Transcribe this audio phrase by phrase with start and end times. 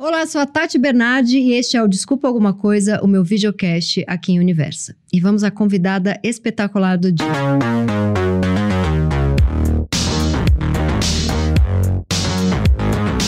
[0.00, 4.04] Olá, sou a Tati Bernardi e este é o Desculpa Alguma Coisa, o meu videocast
[4.06, 4.94] aqui em Universa.
[5.12, 7.26] E vamos à convidada espetacular do dia.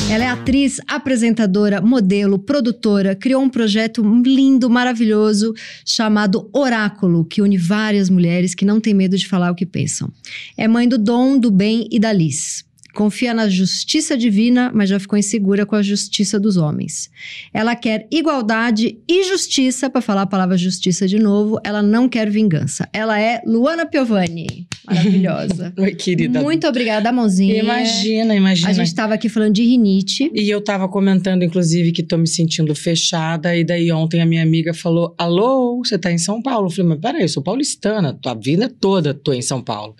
[0.08, 5.52] Ela é atriz, apresentadora, modelo, produtora, criou um projeto lindo, maravilhoso,
[5.84, 10.08] chamado Oráculo, que une várias mulheres que não têm medo de falar o que pensam.
[10.56, 12.64] É mãe do Dom, do Bem e da Liz.
[12.94, 17.10] Confia na justiça divina, mas já ficou insegura com a justiça dos homens.
[17.52, 22.30] Ela quer igualdade e justiça, para falar a palavra justiça de novo, ela não quer
[22.30, 22.88] vingança.
[22.92, 24.66] Ela é Luana Piovani.
[24.86, 25.72] Maravilhosa.
[25.78, 26.40] Oi, querida.
[26.40, 27.62] Muito obrigada, mãozinha.
[27.62, 28.70] Imagina, imagina.
[28.70, 30.30] A gente estava aqui falando de rinite.
[30.34, 33.56] E eu tava comentando, inclusive, que tô me sentindo fechada.
[33.56, 36.66] E daí ontem a minha amiga falou: Alô, você tá em São Paulo?
[36.66, 39.94] Eu falei, mas peraí, eu sou paulistana, tua vida toda tô em São Paulo.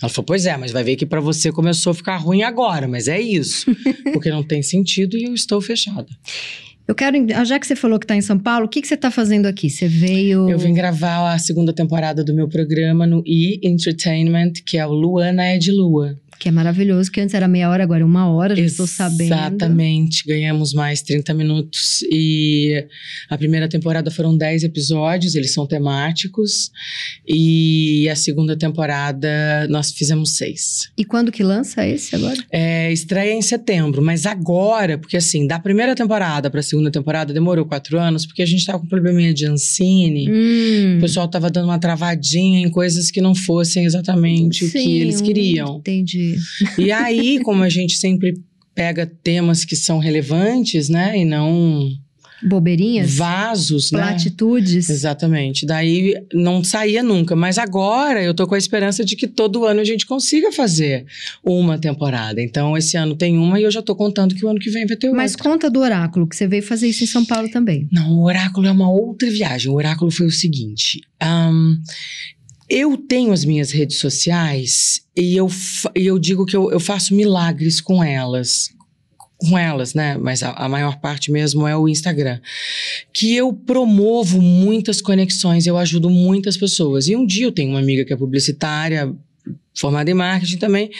[0.00, 2.86] Ela falou: Pois é, mas vai ver que para você começou a ficar ruim agora,
[2.88, 3.66] mas é isso.
[4.12, 6.08] porque não tem sentido e eu estou fechada.
[6.88, 8.94] Eu quero, já que você falou que está em São Paulo, o que, que você
[8.94, 9.68] está fazendo aqui?
[9.68, 10.48] Você veio.
[10.48, 14.92] Eu vim gravar a segunda temporada do meu programa no E Entertainment, que é o
[14.92, 16.16] Luana é de Lua.
[16.38, 19.32] Que é maravilhoso, que antes era meia hora, agora é uma hora, já estou sabendo.
[19.32, 22.02] Exatamente, ganhamos mais 30 minutos.
[22.10, 22.84] E
[23.28, 26.70] a primeira temporada foram 10 episódios, eles são temáticos.
[27.26, 30.90] E a segunda temporada nós fizemos seis.
[30.96, 32.36] E quando que lança esse agora?
[32.50, 37.32] É, estreia em setembro, mas agora, porque assim, da primeira temporada para a segunda temporada
[37.32, 40.30] demorou quatro anos, porque a gente tava com um probleminha de Ancine.
[40.30, 40.98] Hum.
[40.98, 44.98] O pessoal tava dando uma travadinha em coisas que não fossem exatamente Sim, o que
[44.98, 45.78] eles queriam.
[45.78, 46.25] Entendi.
[46.78, 48.34] E aí, como a gente sempre
[48.74, 51.18] pega temas que são relevantes, né?
[51.18, 51.90] E não
[52.42, 53.14] Bobeirinhas?
[53.14, 53.98] vasos, né?
[53.98, 54.90] Platitudes?
[54.90, 55.64] Exatamente.
[55.64, 57.34] Daí não saía nunca.
[57.34, 61.06] Mas agora eu tô com a esperança de que todo ano a gente consiga fazer
[61.42, 62.40] uma temporada.
[62.42, 64.86] Então, esse ano tem uma e eu já tô contando que o ano que vem
[64.86, 65.22] vai ter outra.
[65.22, 67.88] Mas conta do oráculo, que você veio fazer isso em São Paulo também.
[67.90, 69.72] Não, o oráculo é uma outra viagem.
[69.72, 71.00] O oráculo foi o seguinte.
[71.20, 71.76] ahn,
[72.68, 75.48] eu tenho as minhas redes sociais e eu,
[75.94, 78.70] e eu digo que eu, eu faço milagres com elas.
[79.38, 80.16] Com elas, né?
[80.16, 82.40] Mas a, a maior parte mesmo é o Instagram.
[83.12, 87.06] Que eu promovo muitas conexões, eu ajudo muitas pessoas.
[87.06, 89.14] E um dia eu tenho uma amiga que é publicitária,
[89.74, 90.90] formada em marketing também,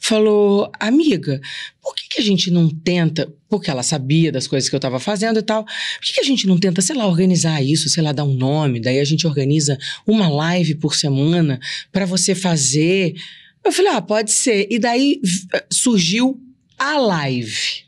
[0.00, 1.40] falou: Amiga,
[1.82, 3.32] por que, que a gente não tenta?
[3.48, 5.64] Porque ela sabia das coisas que eu estava fazendo e tal.
[5.64, 5.72] Por
[6.02, 8.80] que, que a gente não tenta, sei lá, organizar isso, sei lá, dar um nome?
[8.80, 11.60] Daí a gente organiza uma live por semana
[11.92, 13.14] para você fazer.
[13.64, 14.66] Eu falei: Ah, pode ser.
[14.70, 16.40] E daí v- surgiu
[16.78, 17.84] a live.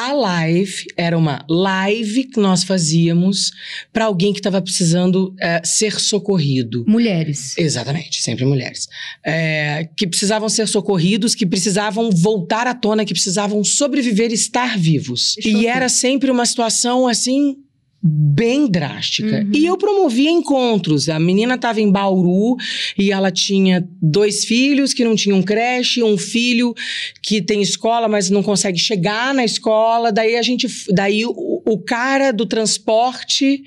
[0.00, 3.52] A live era uma live que nós fazíamos
[3.92, 6.86] para alguém que estava precisando eh, ser socorrido.
[6.88, 7.52] Mulheres.
[7.58, 8.88] Exatamente, sempre mulheres.
[9.22, 14.78] É, que precisavam ser socorridos, que precisavam voltar à tona, que precisavam sobreviver e estar
[14.78, 15.34] vivos.
[15.34, 17.56] Deixa E era sempre uma situação assim.
[18.02, 19.44] Bem drástica.
[19.44, 19.52] Uhum.
[19.54, 21.10] E eu promovia encontros.
[21.10, 22.56] A menina estava em Bauru
[22.98, 26.74] e ela tinha dois filhos que não tinham creche, um filho
[27.22, 30.10] que tem escola, mas não consegue chegar na escola.
[30.10, 30.66] Daí a gente.
[30.90, 33.62] Daí o, o cara do transporte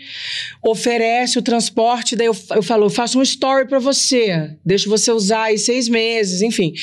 [0.64, 5.12] oferece o transporte, daí eu, eu falo, eu faço um story pra você, deixo você
[5.12, 6.74] usar aí seis meses, enfim.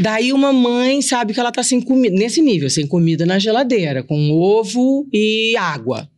[0.00, 4.02] Daí uma mãe sabe que ela tá sem comida, nesse nível, sem comida na geladeira,
[4.02, 6.08] com ovo e água.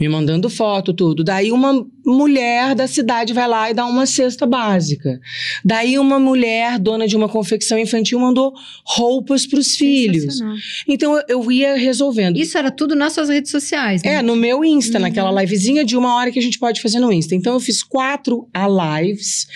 [0.00, 1.22] Me mandando foto, tudo.
[1.22, 5.20] Daí uma mulher da cidade vai lá e dá uma cesta básica.
[5.64, 8.52] Daí uma mulher, dona de uma confecção infantil, mandou
[8.84, 10.22] roupas pros filhos.
[10.24, 10.56] Sensacional.
[10.88, 12.36] Então eu, eu ia resolvendo.
[12.36, 14.14] Isso era tudo nas suas redes sociais, né?
[14.14, 15.02] É, no meu Insta, Uhum.
[15.02, 17.34] naquela livezinha de uma hora que a gente pode fazer no Insta.
[17.34, 18.66] Então eu fiz quatro a
[19.00, 19.46] lives,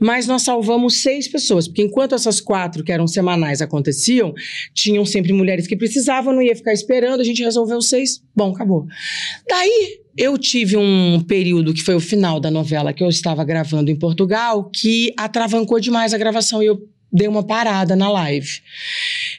[0.00, 4.32] mas nós salvamos seis pessoas, porque enquanto essas quatro que eram semanais aconteciam,
[4.72, 8.86] tinham sempre mulheres que precisavam, não ia ficar esperando, a gente resolveu seis, bom, acabou.
[9.48, 13.90] Daí eu tive um período que foi o final da novela que eu estava gravando
[13.90, 18.60] em Portugal, que atravancou demais a gravação e eu dei uma parada na live.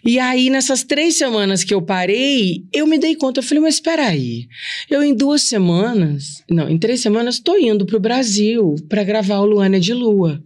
[0.03, 3.75] E aí, nessas três semanas que eu parei, eu me dei conta, eu falei, mas
[3.75, 4.47] espera aí,
[4.89, 9.39] eu em duas semanas, não, em três semanas, estou indo para o Brasil para gravar
[9.39, 10.41] o Luana de Lua.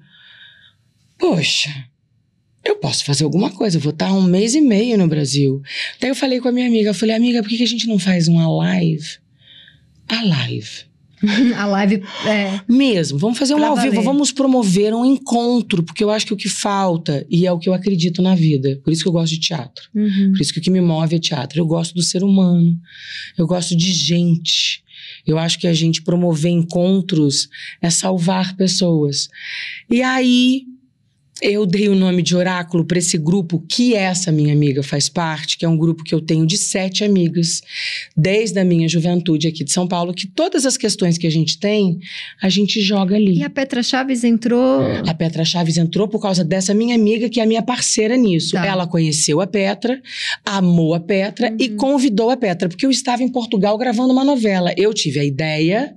[1.20, 1.70] Poxa,
[2.66, 5.62] eu posso fazer alguma coisa, vou estar um mês e meio no Brasil.
[6.00, 8.00] Daí eu falei com a minha amiga, eu falei, amiga, por que a gente não
[8.00, 9.20] faz uma live?
[10.10, 10.90] A live.
[11.58, 12.02] A live.
[12.26, 16.34] É, Mesmo, vamos fazer um ao vivo, vamos promover um encontro, porque eu acho que
[16.34, 19.14] o que falta, e é o que eu acredito na vida, por isso que eu
[19.14, 19.90] gosto de teatro.
[19.94, 20.32] uhum.
[20.32, 21.60] Por isso que o que me move é teatro.
[21.60, 22.78] Eu gosto do ser humano.
[23.38, 24.84] Eu gosto de gente.
[25.26, 27.50] Eu acho que a gente promover encontros
[27.82, 29.30] é salvar pessoas.
[29.90, 30.64] E aí
[31.42, 35.58] eu dei o nome de oráculo para esse grupo que essa minha amiga faz parte,
[35.58, 37.62] que é um grupo que eu tenho de sete amigas,
[38.16, 41.58] desde a minha juventude aqui de São Paulo, que todas as questões que a gente
[41.60, 42.00] tem,
[42.42, 43.40] a gente joga ali.
[43.40, 44.82] E a Petra Chaves entrou.
[45.08, 48.52] A Petra Chaves entrou por causa dessa minha amiga, que é a minha parceira nisso.
[48.54, 48.66] Tá.
[48.66, 50.02] Ela conheceu a Petra,
[50.46, 51.78] amou a Petra e Uhum.
[51.78, 54.74] convidou a Petra, porque eu estava em Portugal gravando uma novela.
[54.76, 55.96] Eu tive a ideia,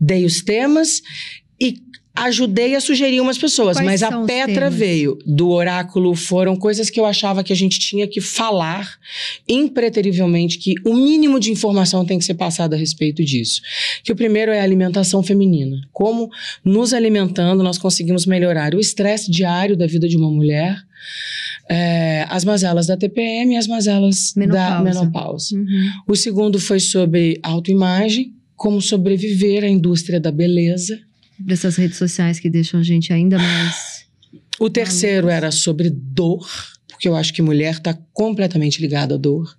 [0.00, 1.02] dei os temas
[1.60, 1.76] e
[2.14, 7.00] ajudei a sugerir umas pessoas, Quais mas a Petra veio do oráculo, foram coisas que
[7.00, 8.98] eu achava que a gente tinha que falar
[9.48, 13.62] impreterivelmente, que o mínimo de informação tem que ser passado a respeito disso.
[14.04, 15.80] Que o primeiro é a alimentação feminina.
[15.90, 16.30] Como
[16.64, 20.76] nos alimentando nós conseguimos melhorar o estresse diário da vida de uma mulher,
[21.68, 24.82] é, as mazelas da TPM e as mazelas da Menopausa.
[24.82, 25.56] menopausa.
[25.56, 25.90] Uhum.
[26.06, 31.00] O segundo foi sobre autoimagem, como sobreviver à indústria da beleza.
[31.44, 34.06] Dessas redes sociais que deixam a gente ainda mais.
[34.58, 36.48] O terceiro era sobre dor,
[36.88, 39.56] porque eu acho que mulher está completamente ligada à dor.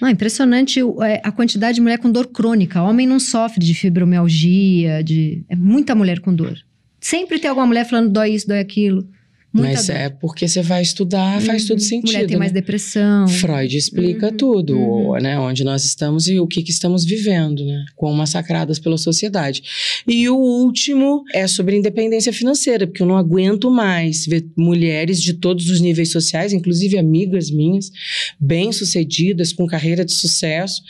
[0.00, 2.82] Ah, impressionante é, a quantidade de mulher com dor crônica.
[2.82, 5.44] Homem não sofre de fibromialgia, de.
[5.48, 6.56] É muita mulher com dor.
[7.00, 9.06] Sempre tem alguma mulher falando dói isso, dói aquilo.
[9.52, 9.96] Muita Mas dor.
[9.96, 11.68] é porque você vai estudar, faz Uhum.
[11.68, 12.12] todo sentido.
[12.12, 12.60] Mulher tem mais né?
[12.60, 13.26] depressão.
[13.28, 15.12] Freud explica Uhum, tudo, uhum.
[15.20, 15.38] né?
[15.38, 17.84] Onde nós estamos e o que, que estamos vivendo, né?
[17.96, 19.62] Quão massacradas pela sociedade.
[20.06, 25.32] E o último é sobre independência financeira, porque eu não aguento mais ver mulheres de
[25.32, 27.90] todos os níveis sociais, inclusive amigas minhas,
[28.38, 30.82] bem-sucedidas, com carreira de sucesso,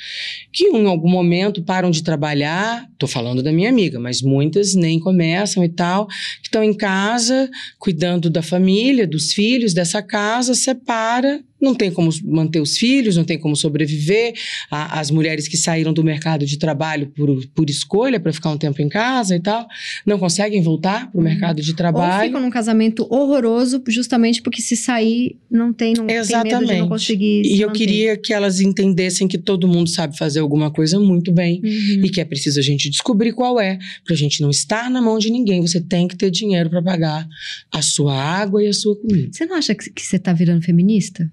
[0.52, 2.88] que em algum momento param de trabalhar.
[2.98, 7.48] Tô falando da minha amiga, mas muitas nem começam e tal, que estão em casa,
[7.78, 13.24] cuidando da família, dos filhos, dessa casa, separa, não tem como manter os filhos, não
[13.24, 14.34] tem como sobreviver.
[14.70, 18.58] A- as mulheres que saíram do mercado de trabalho por, por escolha, para ficar um
[18.58, 19.66] tempo em casa e tal,
[20.06, 21.28] não conseguem voltar para o Uhum.
[21.28, 22.26] mercado de Ou trabalho.
[22.26, 26.40] ficam num casamento horroroso, justamente porque se sair, não tem, não tem medo de não
[26.46, 26.88] Exatamente.
[26.88, 27.44] conseguir.
[27.44, 27.78] se E eu manter.
[27.78, 31.60] queria que elas entendessem que todo mundo sabe fazer alguma coisa muito bem.
[31.64, 32.04] Uhum.
[32.04, 35.18] E que é preciso a gente descobrir qual é, pra gente não estar na mão
[35.18, 35.60] de ninguém.
[35.60, 37.26] Você tem que ter dinheiro para pagar
[37.72, 39.28] a sua água e a sua comida.
[39.32, 41.30] Você não acha que, você tá virando feminista?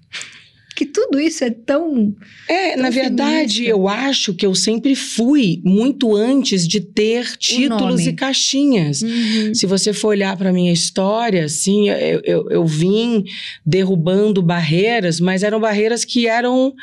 [0.76, 2.14] Que tudo isso é tão.
[2.48, 3.70] É, Tão na verdade, feminista.
[3.70, 9.02] eu acho que eu sempre fui muito antes de ter títulos e caixinhas.
[9.54, 13.24] Se você for olhar para minha história, assim, eu, eu, eu vim
[13.64, 16.74] derrubando barreiras, mas eram barreiras que eram.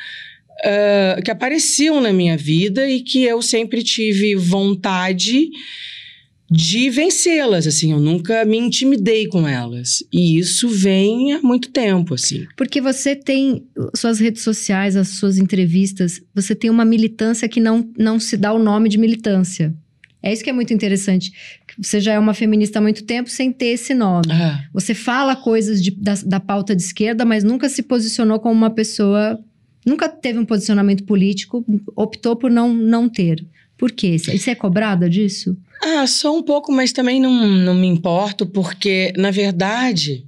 [0.65, 5.49] ah, que apareciam na minha vida e que eu sempre tive vontade
[6.55, 10.03] de vencê-las, assim, eu nunca me intimidei com elas.
[10.13, 12.45] E isso vem há muito tempo, assim.
[12.55, 13.65] Porque você tem
[13.95, 18.53] suas redes sociais, as suas entrevistas, você tem uma militância que não, não se dá
[18.53, 19.73] o nome de militância.
[20.21, 21.33] É isso que é muito interessante.
[21.77, 24.27] Você já é uma feminista há muito tempo sem ter esse nome.
[24.31, 28.53] Ah, Você fala coisas de- da, da pauta de esquerda, mas nunca se posicionou como
[28.55, 29.39] uma pessoa.
[29.85, 31.65] Nunca teve um posicionamento político,
[31.95, 33.43] optou por não, não ter.
[33.77, 34.17] Por quê?
[34.17, 35.57] Você é cobrada disso?
[35.85, 40.25] Ah, só um pouco, mas também não, não me importo, porque, na verdade,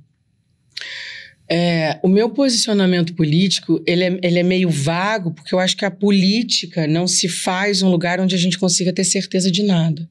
[1.50, 5.86] é, o meu posicionamento político, ele é, ele é meio vago, porque eu acho que
[5.86, 10.10] a política não se faz um lugar onde a gente consiga ter certeza de nada.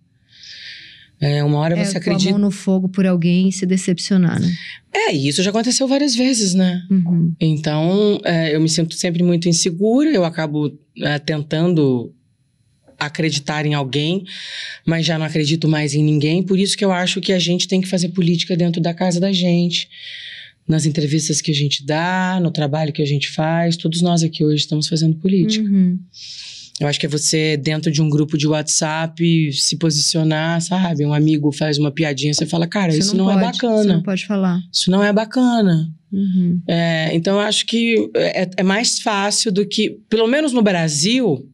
[1.21, 2.31] É, uma hora é, você a acredita...
[2.31, 4.53] mão no fogo por alguém e se decepcionar, né?
[4.93, 6.83] É, isso já aconteceu várias vezes, né?
[6.91, 7.35] Uhum.
[7.41, 12.13] Então, é, eu me sinto sempre muito insegura, eu acabo é, tentando
[12.99, 14.25] acreditar em alguém,
[14.85, 16.43] mas já não acredito mais em ninguém.
[16.43, 19.21] Por isso que eu acho que a gente tem que fazer política dentro da casa
[19.21, 19.89] da gente,
[20.67, 23.77] nas entrevistas que a gente dá, no trabalho que a gente faz.
[23.77, 25.69] Todos nós aqui hoje estamos fazendo política.
[25.69, 25.99] Uhum.
[26.81, 31.07] Eu acho que é você, dentro de um grupo de WhatsApp, se posicionar, sabe?
[31.07, 33.95] Um amigo faz uma piadinha, você fala, cara, Você isso não, é pode, Você bacana.
[33.95, 34.61] não pode falar.
[34.73, 35.89] Isso não é bacana.
[36.13, 36.61] Uhum.
[36.67, 41.49] É, então, eu acho que é, é mais fácil do que, pelo menos no Brasil,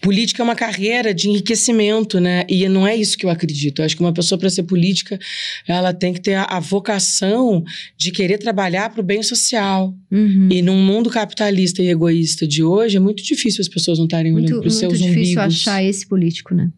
[0.00, 2.44] política é uma carreira de enriquecimento, né?
[2.48, 3.80] E não é isso que eu acredito.
[3.80, 5.18] Eu acho que uma pessoa, para ser política,
[5.66, 7.64] ela tem que ter a, a vocação
[7.96, 9.94] de querer trabalhar para o bem social.
[10.10, 10.48] Uhum.
[10.50, 14.32] E num mundo capitalista e egoísta de hoje, é muito difícil as pessoas não estarem
[14.32, 15.58] olhando Muito, para os muito seus difícil umbigos.
[15.58, 16.70] achar esse político, né?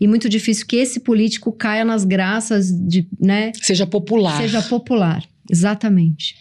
[0.00, 3.52] E muito difícil que esse político caia nas graças de, né?
[3.60, 4.40] Seja popular.
[4.40, 5.24] Seja popular.
[5.50, 6.36] Exatamente.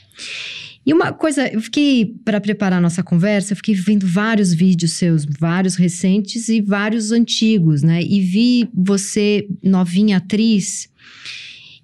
[0.86, 4.94] E uma coisa, eu fiquei, para preparar a nossa conversa, eu fiquei vendo vários vídeos
[4.94, 8.02] seus, vários recentes e vários antigos, né?
[8.02, 10.90] E vi você, novinha atriz,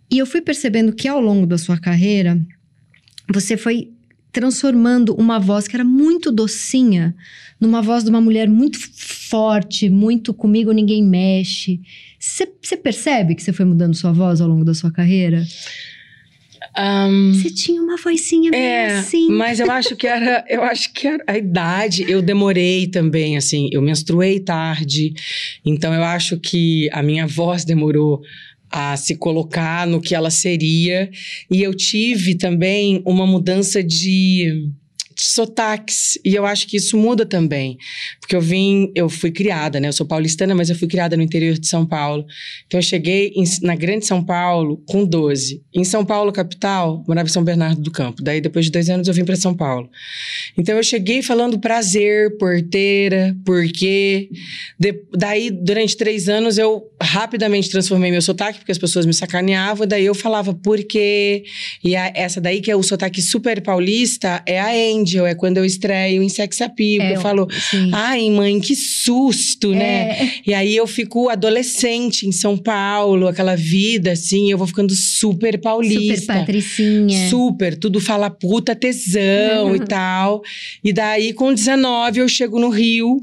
[0.09, 2.39] e eu fui percebendo que ao longo da sua carreira,
[3.31, 3.91] você foi
[4.31, 7.15] transformando uma voz que era muito docinha
[7.59, 11.81] numa voz de uma mulher muito forte, muito comigo ninguém mexe.
[12.19, 15.45] Você percebe que você foi mudando sua voz ao longo da sua carreira?
[16.79, 19.29] Um, Você tinha uma vozinha meio é, assim.
[19.29, 22.05] mas eu acho que era, eu acho que era a idade.
[22.07, 25.13] Eu demorei também, assim, eu menstruei tarde,
[25.65, 28.21] então eu acho que a minha voz demorou
[28.69, 31.09] a se colocar no que ela seria
[31.49, 34.69] e eu tive também uma mudança de
[35.15, 36.17] sotaques.
[36.23, 37.77] E eu acho que isso muda também.
[38.27, 39.87] Porque eu vim, eu fui criada, né?
[39.87, 42.25] Eu sou paulistana, mas eu fui criada no interior de São Paulo.
[42.65, 45.63] Então eu cheguei em, na Grande São Paulo com 12.
[45.73, 48.21] Em São Paulo, capital, morava em São Bernardo do Campo.
[48.21, 49.89] Daí, depois de dois anos, eu vim para São Paulo.
[50.57, 54.29] Então eu cheguei falando prazer, porteira, porque.
[54.77, 59.87] De, daí, durante três anos, eu rapidamente transformei meu sotaque, porque as pessoas me sacaneavam,
[59.87, 61.45] daí eu falava porque.
[61.81, 65.59] E a, essa daí, que é o sotaque super paulista, é a Angel, é quando
[65.59, 67.05] eu estreio em Sex Appeal.
[67.05, 67.89] É, eu falo, sim.
[68.17, 70.11] Ai, mãe, que susto, né?
[70.11, 70.31] É.
[70.45, 75.59] E aí eu fico adolescente em São Paulo, aquela vida assim, eu vou ficando super
[75.59, 76.21] paulista.
[76.21, 77.29] Super patricinha.
[77.29, 79.75] Super, tudo fala puta tesão Uhum.
[79.75, 80.41] e tal.
[80.83, 83.21] E daí, com 19, eu chego no Rio.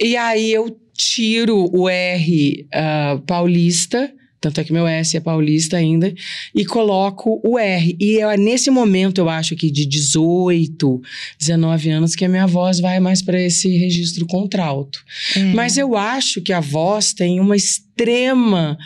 [0.00, 4.12] E aí eu tiro o R ah, paulista.
[4.44, 6.12] Tanto é que meu S é paulista ainda.
[6.54, 7.96] E coloco o R.
[7.98, 11.00] E é nesse momento, eu acho que de 18,
[11.38, 15.02] 19 anos, que a minha voz vai mais para esse registro contralto.
[15.34, 15.40] É.
[15.54, 17.56] Mas eu acho que a voz tem uma
[17.96, 18.76] extrema,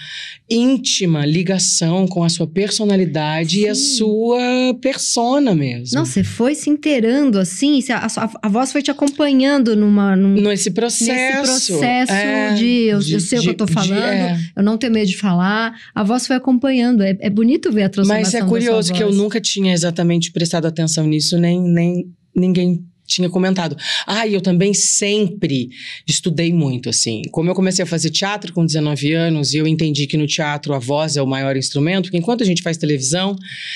[0.51, 3.81] íntima ligação com a sua personalidade e a Sim.
[3.97, 5.99] sua persona mesmo.
[5.99, 10.35] Não, você foi se inteirando assim, a, sua- a voz foi te acompanhando numa, num,
[10.35, 11.11] Nesse processo.
[11.13, 14.39] nesse processo é, de eu, eu sei o que eu tô de- de- falando, é.
[14.57, 17.03] eu não tenho medo de falar, a voz foi acompanhando.
[17.03, 20.67] É, é bonito ver a transformação Mas é curioso que eu nunca tinha exatamente prestado
[20.67, 23.77] atenção nisso, nem, nem ninguém tinha comentado.
[24.07, 25.71] Ah, e eu também sempre
[26.07, 27.23] estudei muito, assim.
[27.33, 30.75] Como eu comecei a fazer teatro com 19 anos e eu entendi que no teatro
[30.75, 33.35] a voz é o maior instrumento, porque enquanto a gente faz televisão,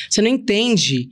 [0.09, 1.09] você não entende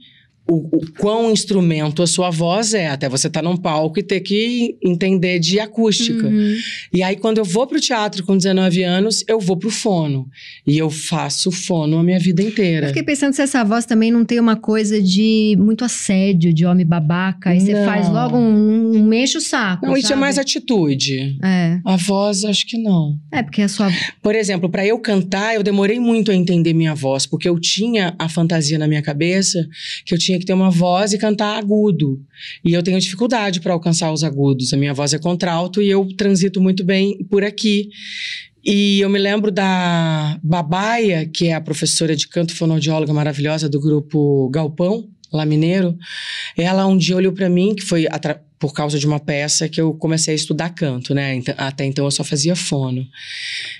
[0.47, 4.19] o, o quão instrumento a sua voz é, até você estar num palco e ter
[4.19, 6.27] que entender de acústica.
[6.27, 6.55] Uhum.
[6.93, 10.27] E aí, quando eu vou pro teatro com 19 anos, eu vou pro fono.
[10.67, 12.87] E eu faço fono a minha vida inteira.
[12.87, 16.65] Eu fiquei pensando se essa voz também não tem uma coisa de muito assédio, de
[16.65, 17.51] homem babaca.
[17.51, 19.85] Aí você faz logo um, um mexe o saco.
[19.85, 20.21] Não, isso é sabe?
[20.21, 21.37] mais atitude.
[21.43, 21.79] É.
[21.85, 23.17] A voz, acho que não.
[23.31, 23.89] É, porque a sua.
[24.21, 28.13] Por exemplo, para eu cantar, eu demorei muito a entender minha voz, porque eu tinha
[28.19, 29.65] a fantasia na minha cabeça
[30.05, 32.21] que eu tinha que ter uma voz e cantar agudo.
[32.63, 34.73] E eu tenho dificuldade para alcançar os agudos.
[34.73, 37.89] A minha voz é contralto e eu transito muito bem por aqui.
[38.63, 43.79] E eu me lembro da Babaia, que é a professora de canto fonoaudióloga maravilhosa do
[43.79, 45.97] grupo Galpão, lá mineiro.
[46.55, 48.05] Ela um dia olhou para mim, que foi
[48.59, 51.33] por causa de uma peça que eu comecei a estudar canto, né?
[51.33, 53.07] Então- Até então eu só fazia fono.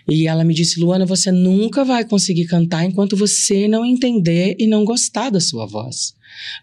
[0.09, 4.65] E ela me disse: Luana, você nunca vai conseguir cantar enquanto você não entender e
[4.65, 6.15] não gostar da sua voz.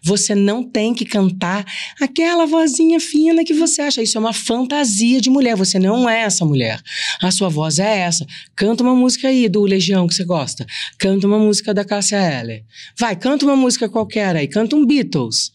[0.03, 1.65] Você não tem que cantar
[1.99, 4.01] aquela vozinha fina que você acha.
[4.01, 5.55] Isso é uma fantasia de mulher.
[5.55, 6.81] Você não é essa mulher.
[7.21, 8.25] A sua voz é essa.
[8.55, 10.65] Canta uma música aí do Legião que você gosta.
[10.97, 12.63] Canta uma música da Cássia Eller.
[12.97, 14.47] Vai, canta uma música qualquer aí.
[14.47, 15.51] Canta um Beatles.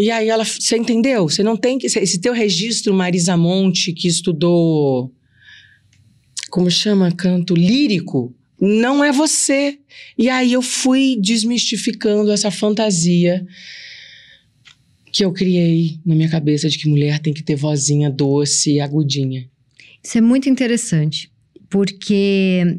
[0.00, 1.28] E aí ela, você entendeu?
[1.28, 1.86] Você não tem que.
[1.86, 5.12] Esse teu registro, Marisa Monte, que estudou.
[6.50, 7.12] Como chama?
[7.12, 8.34] Canto lírico.
[8.64, 9.76] Não é você.
[10.16, 13.44] E aí eu fui desmistificando essa fantasia
[15.12, 18.80] que eu criei na minha cabeça de que mulher tem que ter vozinha doce e
[18.80, 19.48] agudinha.
[20.02, 21.28] Isso é muito interessante,
[21.68, 22.78] porque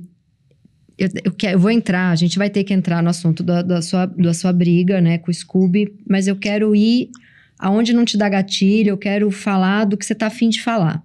[0.98, 3.62] eu, eu, quero- eu vou entrar, a gente vai ter que entrar no assunto da,
[3.62, 7.10] da sua, da sua briga, né, com o Scooby, mas eu quero ir
[7.60, 11.04] aonde não te dá gatilho, eu quero falar do que você tá afim de falar.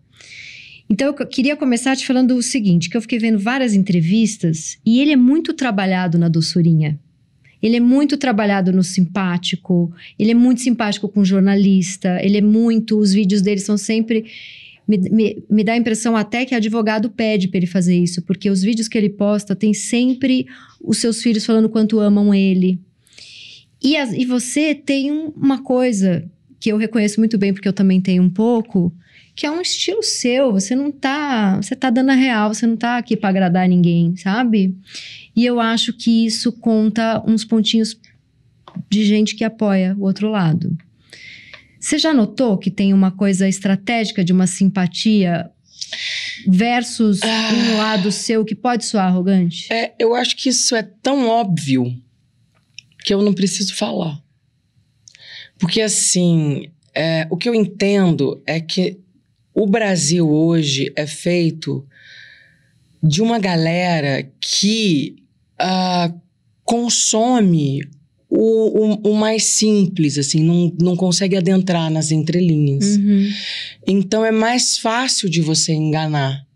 [0.90, 5.00] Então, eu queria começar te falando o seguinte, que eu fiquei vendo várias entrevistas e
[5.00, 6.99] ele é muito trabalhado na doçurinha.
[7.61, 12.99] Ele é muito trabalhado no simpático, ele é muito simpático com jornalista, ele é muito,
[12.99, 14.25] os vídeos dele são sempre
[14.87, 18.49] me, me, me dá a impressão até que advogado pede para ele fazer isso, porque
[18.49, 20.47] os vídeos que ele posta tem sempre
[20.80, 22.78] os seus filhos falando quanto amam ele.
[23.83, 26.25] E, as- e você tem um- uma coisa
[26.61, 28.92] que eu reconheço muito bem, porque eu também tenho um pouco,
[29.38, 30.50] que é um estilo seu.
[30.50, 31.59] Você não tá.
[31.62, 34.76] Você tá dando a real, você não tá aqui para agradar ninguém, sabe?
[35.35, 37.97] E eu acho que isso conta uns pontinhos
[38.90, 40.76] de gente que apoia o outro lado.
[41.78, 45.49] Você já notou que tem uma coisa estratégica de uma simpatia
[46.49, 47.52] versus Ah.
[47.54, 49.73] um lado seu que pode soar arrogante?
[49.73, 51.97] É, eu acho que isso é tão óbvio
[53.04, 54.21] que eu não preciso falar.
[55.61, 58.99] Porque, assim, é, o que eu entendo é que
[59.58, 61.84] o Brasil hoje é feito
[63.02, 65.16] de uma galera que
[65.58, 66.14] ah,
[66.64, 67.80] consome
[68.30, 72.96] o, o, o, mais simples, assim, não, não consegue adentrar nas entrelinhas.
[72.96, 73.28] Uhum.
[73.84, 76.46] Então é mais fácil de você enganar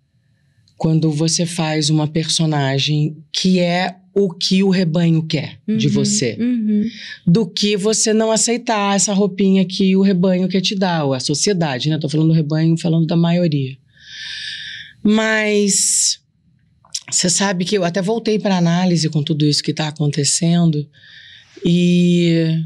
[0.76, 6.37] quando você faz uma personagem que é o que o rebanho quer uhum, de você,
[6.38, 6.85] uhum.
[7.26, 11.21] do que você não aceitar essa roupinha que o rebanho quer te dar, ou a
[11.21, 11.99] sociedade, né?
[11.99, 13.76] Tô falando do rebanho, falando da maioria.
[15.02, 16.21] Mas
[17.11, 20.88] você sabe que eu até voltei para análise com tudo isso que está acontecendo
[21.64, 22.64] e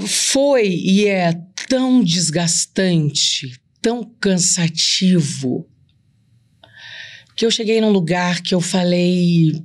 [0.00, 1.32] foi e é
[1.68, 5.66] tão desgastante, tão cansativo
[7.36, 9.62] que eu cheguei num lugar que eu falei: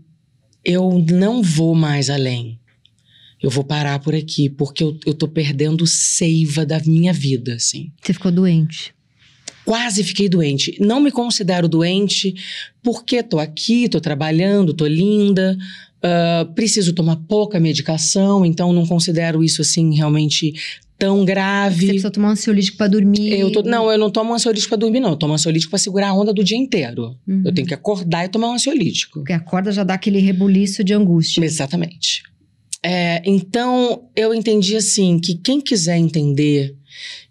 [0.63, 2.59] eu não vou mais além.
[3.41, 7.91] Eu vou parar por aqui, porque eu, eu tô perdendo seiva da minha vida, assim.
[7.99, 8.93] Você ficou doente?
[9.65, 10.77] Quase fiquei doente.
[10.79, 12.35] Não me considero doente
[12.83, 15.57] porque tô aqui, tô trabalhando, tô linda,
[16.03, 20.53] uh, preciso tomar pouca medicação, então não considero isso assim realmente
[21.01, 21.79] tão grave.
[21.79, 23.33] Você precisa tomar um ansiolítico para dormir?
[23.33, 25.09] Eu tô, não, eu não tomo ansiolítico para dormir, não.
[25.09, 27.17] Eu tomo ansiolítico para segurar a onda do dia inteiro.
[27.27, 27.41] Uhum.
[27.43, 29.19] Eu tenho que acordar e tomar um ansiolítico.
[29.19, 31.43] Porque acorda já dá aquele rebuliço de angústia.
[31.43, 32.21] Exatamente.
[32.83, 36.75] É, então, eu entendi assim, que quem quiser entender,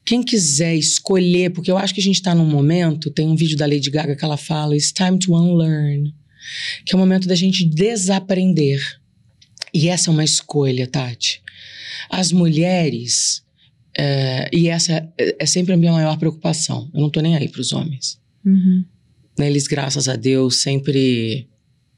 [0.05, 3.57] quem quiser escolher, porque eu acho que a gente está num momento, tem um vídeo
[3.57, 6.13] da Lady Gaga que ela fala, it's time to unlearn,
[6.85, 8.81] que é o momento da gente desaprender.
[9.73, 11.41] E essa é uma escolha, Tati.
[12.09, 13.45] As mulheres
[14.03, 16.91] é, e essa é sempre a minha maior preocupação.
[16.95, 18.19] Eu não tô nem aí para os homens.
[18.43, 18.83] Uhum.
[19.39, 21.47] Eles, graças a Deus, sempre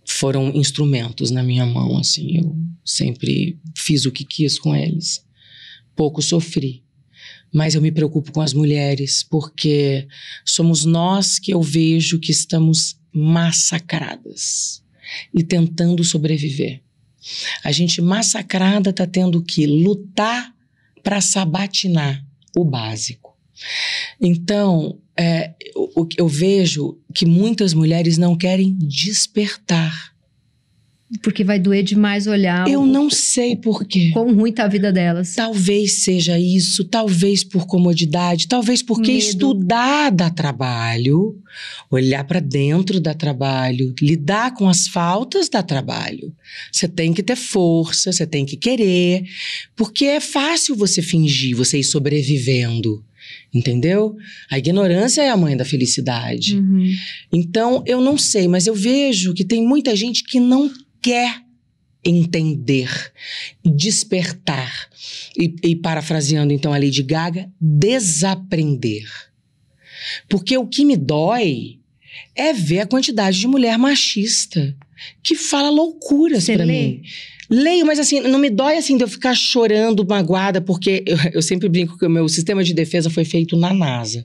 [0.05, 1.97] foram instrumentos na minha mão.
[1.97, 5.25] Assim, eu sempre fiz o que quis com eles.
[5.95, 6.83] Pouco sofri.
[7.55, 10.09] Mas eu me preocupo com as mulheres, porque
[10.45, 14.83] somos nós que eu vejo que estamos massacradas
[15.33, 16.83] e tentando sobreviver.
[17.63, 20.53] A gente massacrada está tendo que lutar
[21.03, 22.25] para sabatinar
[22.57, 23.37] o básico.
[24.21, 30.12] Então, é, eu, eu vejo que muitas mulheres não querem despertar
[31.21, 32.67] porque vai doer demais olhar.
[32.69, 34.11] Eu o, não sei por quê.
[34.13, 35.35] Quão ruim tá a vida delas.
[35.35, 39.25] Talvez seja isso, talvez por comodidade, talvez porque Medo.
[39.25, 41.37] estudar dá trabalho,
[41.91, 46.35] olhar para dentro dá trabalho, lidar com as faltas dá trabalho.
[46.71, 49.25] Você tem que ter força, você tem que querer,
[49.77, 53.05] porque é fácil você fingir, você ir sobrevivendo.
[53.55, 54.17] Entendeu?
[54.51, 56.57] A ignorância é a mãe da felicidade.
[56.57, 56.91] Uhum.
[57.33, 60.71] Então, eu não sei, mas eu vejo que tem muita gente que não
[61.03, 61.43] quer
[62.05, 63.13] entender,
[63.65, 64.89] despertar.
[65.37, 69.09] E, e parafraseando então a Lady Gaga, desaprender.
[70.29, 71.79] Porque o que me dói
[72.35, 74.77] é ver a quantidade de mulher machista
[75.23, 77.03] que fala loucuras para mim.
[77.53, 81.43] Leio, mas assim, não me dói assim de eu ficar chorando, magoada, porque eu, eu,
[81.43, 84.25] sempre brinco que o meu sistema de defesa foi feito na NASA.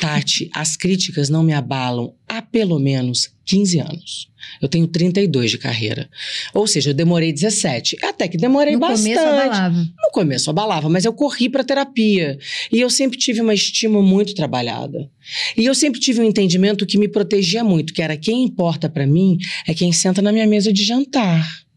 [0.00, 4.28] Tati, as críticas não me abalam há pelo menos 15 anos.
[4.60, 6.10] Eu tenho 32 de carreira.
[6.52, 7.96] Ou seja, eu demorei 17.
[8.02, 9.14] Até que demorei no bastante.
[9.14, 9.76] No começo abalava.
[9.76, 12.38] No começo abalava, mas eu corri para terapia.
[12.72, 15.08] E eu sempre tive uma estima muito trabalhada.
[15.56, 19.06] E eu sempre tive um entendimento que me protegia muito, que era quem importa para
[19.06, 21.67] mim é quem senta na minha mesa de jantar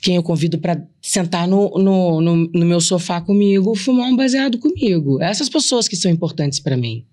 [0.00, 4.58] quem eu convido para sentar no, no, no, no, meu sofá comigo, fumar um baseado
[4.58, 5.20] comigo.
[5.22, 7.04] Essas pessoas que são importantes para mim.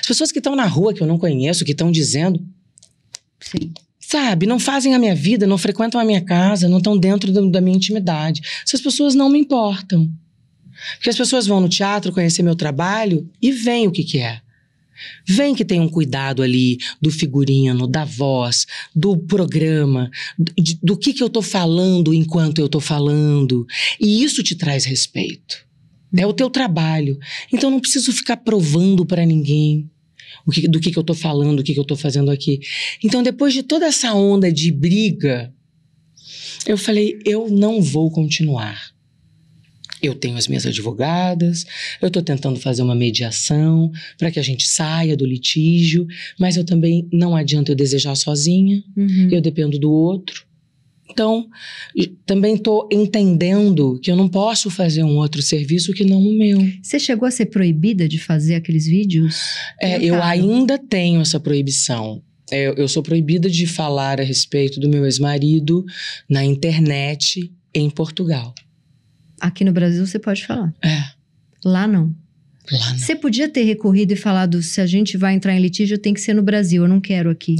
[0.00, 2.44] As pessoas que estão na rua que eu não conheço, que estão dizendo.
[3.40, 3.72] Sim.
[4.00, 7.50] Sabe, não fazem a minha vida, não frequentam a minha casa, não estão dentro do,
[7.50, 8.40] da minha intimidade.
[8.66, 10.10] Essas pessoas não me importam.
[10.94, 14.40] Porque as pessoas vão no teatro conhecer meu trabalho e veem o que, que é.
[15.26, 21.12] Vem que tem um cuidado ali do figurino, da voz, do programa, do, do que,
[21.12, 23.66] que eu tô falando enquanto eu tô falando.
[24.00, 25.66] E isso te traz respeito.
[26.16, 27.18] É o teu trabalho.
[27.52, 29.90] Então não preciso ficar provando para ninguém
[30.46, 32.60] o que, do que, que eu tô falando, o que, que eu tô fazendo aqui.
[33.04, 35.52] Então, depois de toda essa onda de briga,
[36.66, 38.90] eu falei: eu não vou continuar.
[40.02, 41.64] Eu tenho as minhas advogadas,
[42.00, 46.06] eu estou tentando fazer uma mediação para que a gente saia do litígio,
[46.38, 49.28] mas eu também não adianta eu desejar sozinha, uhum.
[49.30, 50.48] eu dependo do outro.
[51.10, 51.48] Então,
[52.24, 56.60] também estou entendendo que eu não posso fazer um outro serviço que não o meu.
[56.82, 59.36] Você chegou a ser proibida de fazer aqueles vídeos?
[59.80, 62.22] É, eu ainda tenho essa proibição.
[62.50, 65.84] Eu, eu sou proibida de falar a respeito do meu ex-marido
[66.28, 68.54] na internet em Portugal.
[69.40, 70.72] Aqui no Brasil você pode falar.
[70.82, 71.04] É.
[71.64, 72.14] Lá não.
[72.70, 72.98] Lá não.
[72.98, 76.20] Você podia ter recorrido e falado: se a gente vai entrar em litígio, tem que
[76.20, 77.56] ser no Brasil, eu não quero aqui.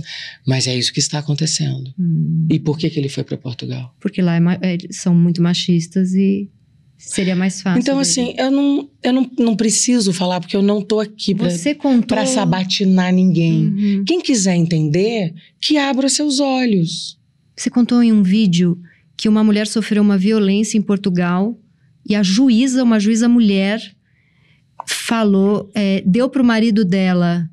[0.47, 1.93] Mas é isso que está acontecendo.
[1.99, 3.95] Hum, E por que, que ele foi para Portugal?
[4.01, 4.41] porque lá é
[4.75, 6.51] é, são muito machistas e
[6.99, 7.81] seria mais fácil.
[7.81, 8.03] Então, dele.
[8.03, 11.75] assim, eu não, eu não, não preciso falar, porque eu não tô aqui pra, Você
[11.75, 12.09] contou.
[12.09, 13.67] pra sabatinar ninguém.
[13.69, 14.05] Uhum.
[14.05, 17.17] Quem quiser entender, que abra seus olhos.
[17.57, 18.79] Você contou em um vídeo
[19.17, 21.59] que uma mulher sofreu uma violência em Portugal
[22.09, 23.81] e a juíza, uma juíza mulher,
[24.87, 27.49] falou, é, deu pro marido dela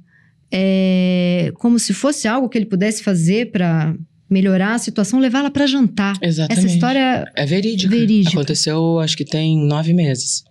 [0.52, 3.96] é, como se fosse algo que ele pudesse fazer para
[4.30, 6.18] melhorar a situação, levá-la para jantar.
[6.22, 6.66] Exatamente.
[6.66, 7.96] Essa história, É verídica.
[7.96, 8.32] Verídica.
[8.38, 10.44] Aconteceu, acho que tem nove meses.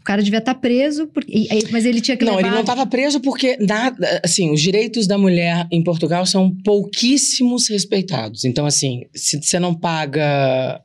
[0.00, 2.46] o cara devia estar preso, porque, mas ele tinha que Não, levar...
[2.48, 7.68] ele não estava preso porque nada, assim, os direitos da mulher em Portugal são pouquíssimos
[7.68, 8.44] respeitados.
[8.44, 10.80] Então, assim, se você não paga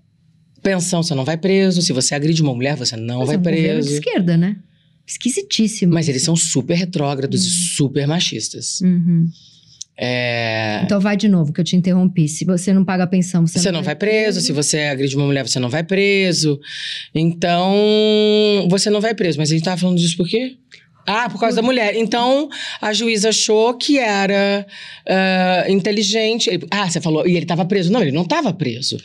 [0.66, 1.82] pensão, você não vai preso.
[1.82, 3.94] Se você agride uma mulher, você não Mas vai é um governo de preso.
[3.94, 4.56] esquerda, né?
[5.08, 5.94] Esquisitíssimo.
[5.94, 7.54] Mas eles são super retrógrados e Uhum.
[7.78, 8.82] super machistas.
[8.82, 9.30] Uhum.
[9.98, 12.28] É, Então vai de novo, que eu te interrompi.
[12.28, 15.26] Se você não paga a pensão, você, Você não vai preso, se você agride uma
[15.26, 16.60] mulher, você não vai preso.
[17.14, 19.38] Então, você não vai preso.
[19.38, 20.58] Mas a gente tava falando disso por quê?
[21.08, 21.96] Ah, por causa da mulher.
[21.96, 22.50] Então,
[22.82, 24.66] a juíza achou que era
[25.08, 26.50] ah, inteligente.
[26.72, 27.92] Ah, você falou, e ele estava preso.
[27.92, 28.98] Não, ele não estava preso.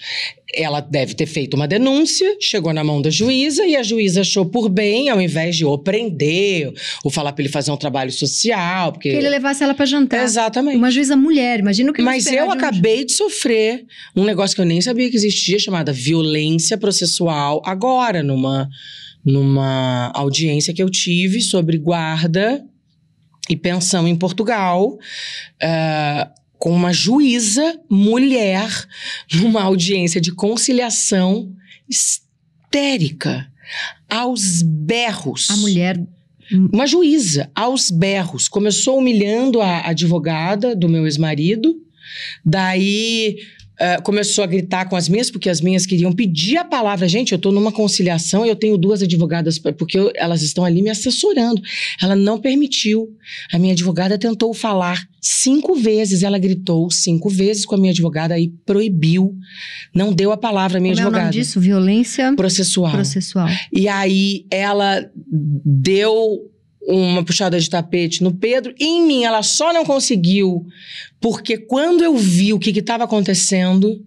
[0.53, 4.45] Ela deve ter feito uma denúncia, chegou na mão da juíza, e a juíza achou
[4.45, 6.73] por bem, ao invés de ou prender,
[7.05, 8.93] ou falar para ele fazer um trabalho social.
[8.93, 9.11] Porque...
[9.11, 10.25] Que ele levasse ela pra jantar.
[10.25, 10.77] Exatamente.
[10.77, 13.85] Uma juíza mulher, imagina o que Mas eu um- acabei de sofrer
[14.17, 18.69] um negócio que eu nem sabia que existia, chamada violência processual, agora, numa,
[19.25, 22.65] numa audiência que eu tive sobre guarda
[23.49, 24.99] e pensão em Portugal,
[25.63, 28.69] ah, com uma juíza mulher,
[29.35, 31.53] numa audiência de conciliação
[31.89, 33.51] histérica,
[34.09, 35.51] aos berros.
[35.51, 36.01] A mulher.
[36.73, 41.77] Uma juíza, aos berros, começou humilhando a advogada do meu ex-marido,
[42.45, 43.37] daí
[43.81, 47.09] eh, começou a gritar com as minhas, porque as minhas queriam pedir a palavra.
[47.09, 50.83] Gente, eu tô numa conciliação e eu tenho duas advogadas, porque eu- elas estão ali
[50.83, 51.61] me assessorando.
[52.03, 53.09] Ela não permitiu.
[53.53, 58.39] A minha advogada tentou falar cinco vezes, ela gritou cinco vezes com a minha advogada
[58.39, 59.35] e proibiu.
[59.95, 61.31] Não deu a palavra à minha Como é o advogada.
[61.33, 61.61] nome disso?
[61.61, 62.93] Violência Processual.
[62.93, 63.49] processual.
[63.73, 65.09] E aí ela
[65.65, 66.50] deu
[66.83, 68.75] uma puxada de tapete no Pedro.
[68.79, 70.67] E em mim, ela só não conseguiu,
[71.21, 74.03] porque quando eu vi o que estava acontecendo,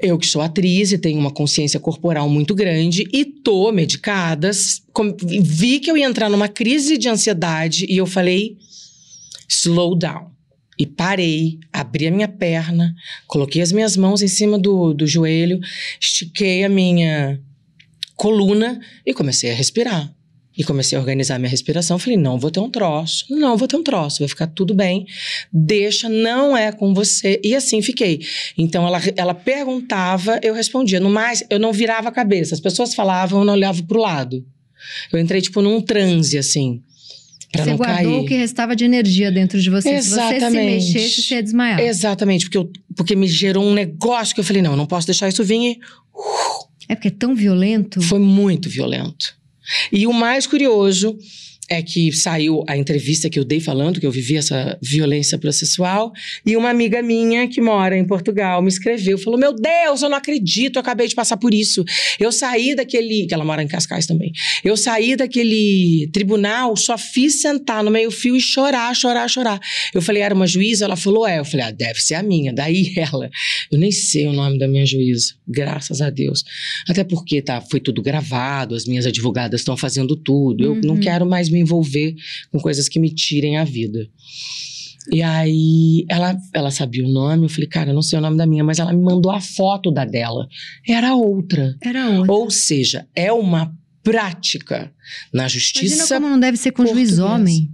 [0.00, 4.50] eu que sou atriz e tenho uma consciência corporal muito grande e tô medicada,
[5.26, 8.58] vi que eu ia entrar numa crise de ansiedade e eu falei,
[9.48, 10.32] slow down.
[10.76, 12.94] E parei, abri a minha perna,
[13.28, 15.60] coloquei as minhas mãos em cima do, do joelho,
[16.00, 17.40] estiquei a minha
[18.16, 20.12] coluna e comecei a respirar.
[20.56, 21.98] E comecei a organizar minha respiração.
[21.98, 23.26] Falei, não vou ter um troço.
[23.28, 24.20] Não vou ter um troço.
[24.20, 25.04] Vai ficar tudo bem.
[25.52, 27.40] Deixa, não é com você.
[27.42, 28.20] E assim fiquei.
[28.56, 31.00] Então, ela, ela perguntava, eu respondia.
[31.00, 32.54] No mais, eu não virava a cabeça.
[32.54, 34.46] As pessoas falavam, eu não olhava pro lado.
[35.12, 36.82] Eu entrei, tipo, num transe, assim.
[37.50, 38.24] Pra você guardou cair.
[38.24, 39.90] o que restava de energia dentro de você.
[39.90, 40.40] Exatamente.
[40.40, 41.80] Se você se mexesse, você ia desmaiar.
[41.80, 45.06] Exatamente, porque, eu, porque me gerou um negócio que eu falei, não, eu não posso
[45.06, 45.78] deixar isso vir e
[46.88, 48.02] É porque é tão violento.
[48.02, 49.36] Foi muito violento.
[49.92, 51.18] E o mais curioso
[51.68, 56.12] é que saiu a entrevista que eu dei falando que eu vivi essa violência processual
[56.44, 60.16] e uma amiga minha que mora em Portugal me escreveu, falou: "Meu Deus, eu não
[60.16, 61.84] acredito, eu acabei de passar por isso.
[62.20, 64.32] Eu saí daquele, que ela mora em Cascais também.
[64.64, 69.60] Eu saí daquele tribunal, só fiz sentar no meio-fio e chorar, chorar, chorar.
[69.94, 71.38] Eu falei: "Era uma juíza?" Ela falou: "É".
[71.38, 72.52] Eu falei: "Ah, deve ser a minha".
[72.52, 73.30] Daí ela,
[73.70, 76.44] eu nem sei o nome da minha juíza, graças a Deus.
[76.88, 80.64] Até porque tá, foi tudo gravado, as minhas advogadas estão fazendo tudo.
[80.64, 81.00] Eu não Uhum.
[81.00, 82.14] quero mais me envolver
[82.50, 84.08] com coisas que me tirem a vida.
[85.12, 88.36] E aí ela, ela sabia o nome, eu falei, cara, eu não sei o nome
[88.36, 90.48] da minha, mas ela me mandou a foto da dela.
[90.86, 91.76] Era outra.
[91.82, 92.32] Era outra.
[92.32, 94.92] Ou seja, é uma prática
[95.32, 96.14] na Imagina justiça.
[96.14, 97.70] como não deve ser com juiz homem.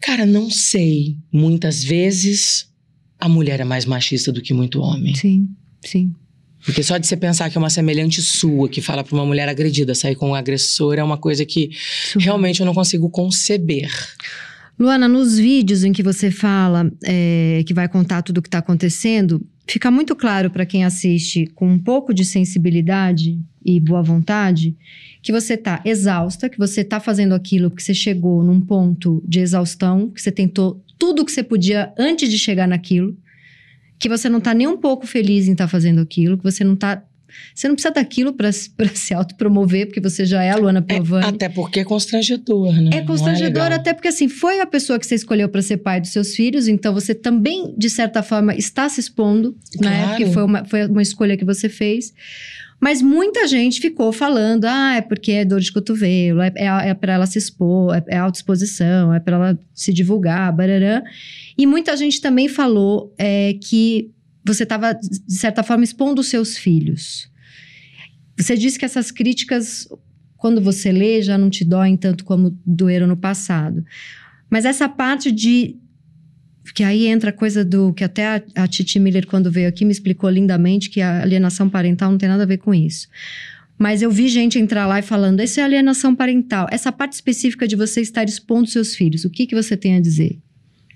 [0.00, 1.16] Cara, não sei.
[1.32, 2.70] Muitas vezes
[3.18, 5.14] a mulher é mais machista do que muito homem.
[5.14, 5.48] Sim,
[5.84, 6.12] sim.
[6.64, 9.48] Porque só de você pensar que é uma semelhante sua que fala pra uma mulher
[9.48, 11.70] agredida sair com um agressor é uma coisa que
[12.18, 13.90] realmente eu não consigo conceber.
[14.78, 18.58] Luana, nos vídeos em que você fala, é, que vai contar tudo o que está
[18.58, 24.74] acontecendo, fica muito claro para quem assiste com um pouco de sensibilidade e boa vontade
[25.22, 29.40] que você tá exausta, que você tá fazendo aquilo porque você chegou num ponto de
[29.40, 33.16] exaustão, que você tentou tudo o que você podia antes de chegar naquilo,
[34.00, 36.74] que você não tá nem um pouco feliz em estar fazendo aquilo, que você não
[36.74, 37.02] tá
[37.54, 38.50] Você não precisa daquilo para
[38.94, 41.26] se autopromover, porque você já é a Luana Piovani.
[41.26, 42.90] É, até porque é constrangedor, né?
[42.94, 46.00] É constrangedor, é até porque assim, foi a pessoa que você escolheu para ser pai
[46.00, 50.02] dos seus filhos, então você também, de certa forma, está se expondo, né?
[50.02, 50.08] Claro.
[50.08, 52.12] Porque foi uma, foi uma escolha que você fez.
[52.80, 56.94] Mas muita gente ficou falando, ah, é porque é dor de cotovelo, é, é, é
[56.94, 61.02] para ela se expor, é, é autoexposição, é para ela se divulgar, barará.
[61.58, 64.10] E muita gente também falou é, que
[64.44, 67.30] você estava, de certa forma, expondo os seus filhos.
[68.36, 69.86] Você disse que essas críticas,
[70.38, 73.84] quando você lê, já não te doem tanto como doeram no passado.
[74.48, 75.76] Mas essa parte de.
[76.74, 77.92] Que aí entra a coisa do.
[77.92, 81.68] Que até a, a Titi Miller, quando veio aqui, me explicou lindamente que a alienação
[81.68, 83.08] parental não tem nada a ver com isso.
[83.78, 86.68] Mas eu vi gente entrar lá e falando: isso é alienação parental.
[86.70, 90.00] Essa parte específica de você estar expondo seus filhos, o que, que você tem a
[90.00, 90.38] dizer?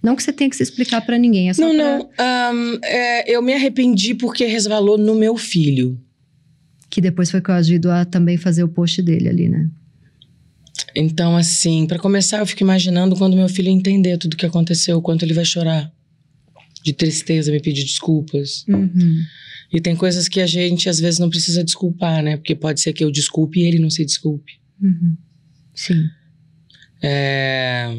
[0.03, 1.49] Não que você tenha que se explicar para ninguém.
[1.49, 1.99] É não, pra...
[1.99, 2.55] não.
[2.55, 5.99] Um, é, eu me arrependi porque resvalou no meu filho.
[6.91, 9.67] Que depois foi coagido a também fazer o post dele ali, né?
[10.95, 15.25] Então, assim, para começar, eu fico imaginando quando meu filho entender tudo que aconteceu, quanto
[15.25, 15.93] ele vai chorar.
[16.85, 18.65] De tristeza, me pedir desculpas.
[18.69, 19.23] Uhum.
[19.73, 22.37] E tem coisas que a gente, às vezes, não precisa desculpar, né?
[22.37, 24.53] Porque pode ser que eu desculpe e ele não se desculpe.
[24.81, 25.17] Uhum.
[25.75, 26.05] Sim.
[27.03, 27.97] É...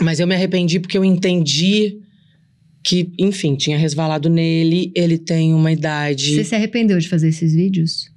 [0.00, 2.00] Mas eu me arrependi porque eu entendi
[2.82, 6.34] que, enfim, tinha resvalado nele, ele tem uma idade.
[6.34, 8.10] Você se arrependeu de fazer esses vídeos?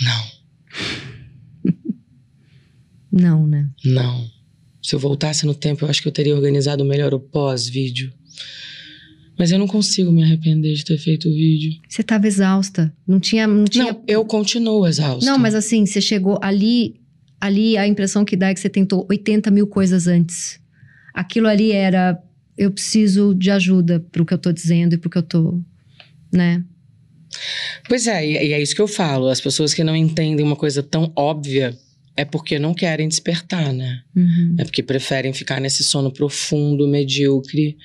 [0.00, 0.38] Não.
[3.18, 3.68] Não, né?
[3.84, 4.30] Não.
[4.82, 8.12] Se eu voltasse no tempo, eu acho que eu teria organizado melhor o pós-vídeo.
[9.38, 11.80] Mas eu não consigo me arrepender de ter feito o vídeo.
[11.88, 12.92] Você estava exausta.
[13.06, 13.92] Não tinha, não tinha.
[13.92, 15.30] Não, eu continuo exausta.
[15.30, 16.96] Não, mas assim, você chegou ali.
[17.40, 20.58] Ali a impressão que dá é que você tentou 80 mil coisas antes.
[21.14, 22.20] Aquilo ali era.
[22.56, 25.60] Eu preciso de ajuda pro que eu tô dizendo e pro que eu tô.
[26.32, 26.64] Né?
[27.88, 29.28] Pois é, e é isso que eu falo.
[29.28, 31.78] As pessoas que não entendem uma coisa tão óbvia
[32.18, 34.02] é porque não querem despertar, né?
[34.14, 34.56] Uhum.
[34.58, 37.78] É porque preferem ficar nesse sono profundo, medíocre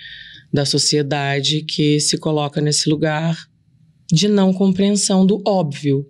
[0.52, 3.38] da sociedade que se coloca nesse lugar
[4.12, 6.10] de não compreensão do óbvio.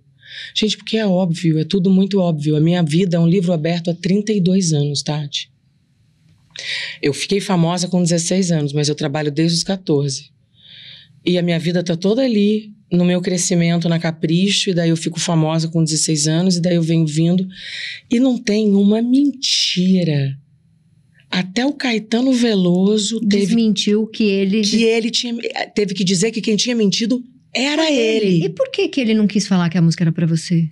[0.56, 2.56] Gente, porque é óbvio, é tudo muito óbvio.
[2.56, 5.52] A minha vida é um livro aberto há 32 anos, Tati.
[7.02, 10.32] Eu fiquei famosa com 16 anos, mas eu trabalho desde os 14.
[11.26, 14.98] E a minha vida tá toda ali, no meu crescimento na Capricho, e daí eu
[14.98, 17.48] fico famosa com 16 anos, e daí eu venho vindo.
[18.10, 20.38] E não tem uma mentira
[21.30, 24.62] até o Caetano Veloso teve, Desmentiu que ele.
[24.62, 25.34] que ele tinha,
[25.74, 27.24] teve que dizer que quem tinha mentido
[27.56, 28.46] era ele.
[28.46, 30.70] E por que, que ele não quis falar que a música era pra você?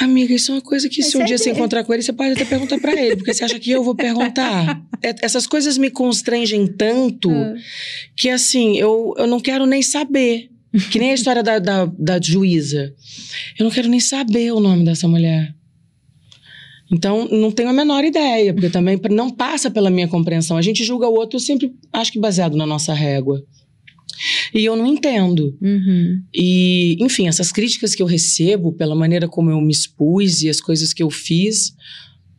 [0.00, 2.02] Amiga, isso é uma coisa que se Esse um é dia você encontrar com ele,
[2.02, 4.82] você pode até perguntar pra ele, porque você acha que eu vou perguntar.
[5.02, 7.54] É- Essas coisas me constrangem tanto Ah.
[8.16, 10.48] que, assim, eu, eu não quero nem saber.
[10.90, 12.92] Que nem a história da, da, da juíza.
[13.58, 15.54] Eu não quero nem saber o nome dessa mulher.
[16.92, 20.56] Então, não tenho a menor ideia, porque também não passa pela minha compreensão.
[20.56, 23.42] A gente julga o outro sempre, acho que baseado na nossa régua.
[24.54, 25.56] E eu não entendo.
[25.60, 26.22] Uhum.
[26.32, 30.60] E, enfim, essas críticas que eu recebo pela maneira como eu me expus e as
[30.60, 31.74] coisas que eu fiz,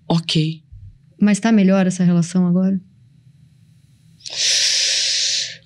[0.08, 0.62] ok.
[1.20, 2.80] Mas tá melhor essa relação agora?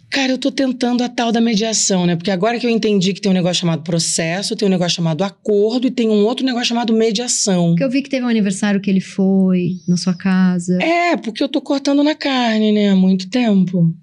[0.09, 2.15] Cara, eu tô tentando a tal da mediação, né?
[2.15, 5.23] Porque agora que eu entendi que tem um negócio chamado processo, tem um negócio chamado
[5.23, 7.69] acordo e tem um outro negócio chamado mediação.
[7.69, 10.81] Porque eu vi que teve um aniversário que ele foi na sua casa.
[10.81, 12.89] É, porque eu tô cortando na carne, né?
[12.89, 13.93] Há muito tempo.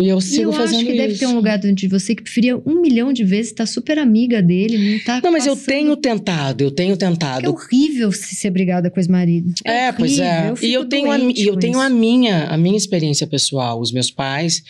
[0.00, 1.02] E eu E sigo eu fazendo acho que isso.
[1.02, 3.98] deve ter um lugar dentro de você que preferia um milhão de vezes estar super
[3.98, 7.50] amiga dele, não tá Não, mas eu passando- tenho tentado, eu tenho Porque é tentado.
[7.50, 9.54] horrível se ser brigada com os maridos.
[9.64, 10.50] É, pois é.
[10.52, 11.80] horrível, e eu tenho, a, e eu tenho isso.
[11.82, 13.78] a minha, a minha experiência pessoal.
[13.80, 14.62] Os meus pais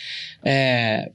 [0.43, 1.11] é,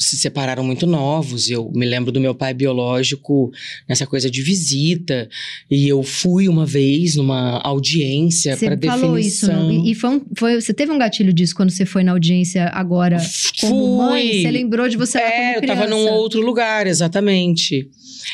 [0.00, 1.50] se separaram muito novos.
[1.50, 3.52] Eu me lembro do meu pai biológico
[3.88, 5.28] nessa coisa de visita.
[5.70, 9.72] E eu fui uma vez numa audiência Você para falou isso, definição.
[9.72, 9.86] não?
[9.86, 13.18] E, foi, um- foi- você teve um gatilho disso quando você foi na audiência agora
[13.60, 14.28] como mãe?
[14.30, 14.42] Fui.
[14.42, 17.88] Você lembrou de você É, eu tava num outro lugar, exatamente.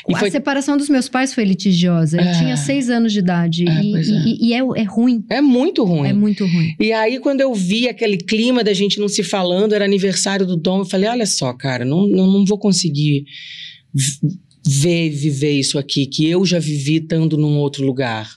[0.09, 2.17] E a foi separação dos meus pais foi litigiosa.
[2.21, 2.33] Eu É.
[2.39, 3.65] tinha seis anos de idade.
[3.69, 4.01] É, e é.
[4.01, 5.25] e- e é, é ruim.
[5.31, 6.09] É muito ruim.
[6.09, 6.75] É muito ruim.
[6.79, 10.57] E aí, quando eu vi aquele clima da gente não se falando, era aniversário do
[10.57, 13.25] Dom, eu falei: olha só, cara, não, não, não vou conseguir
[14.67, 18.37] ver e viver isso aqui, que eu já vivi estando num outro lugar.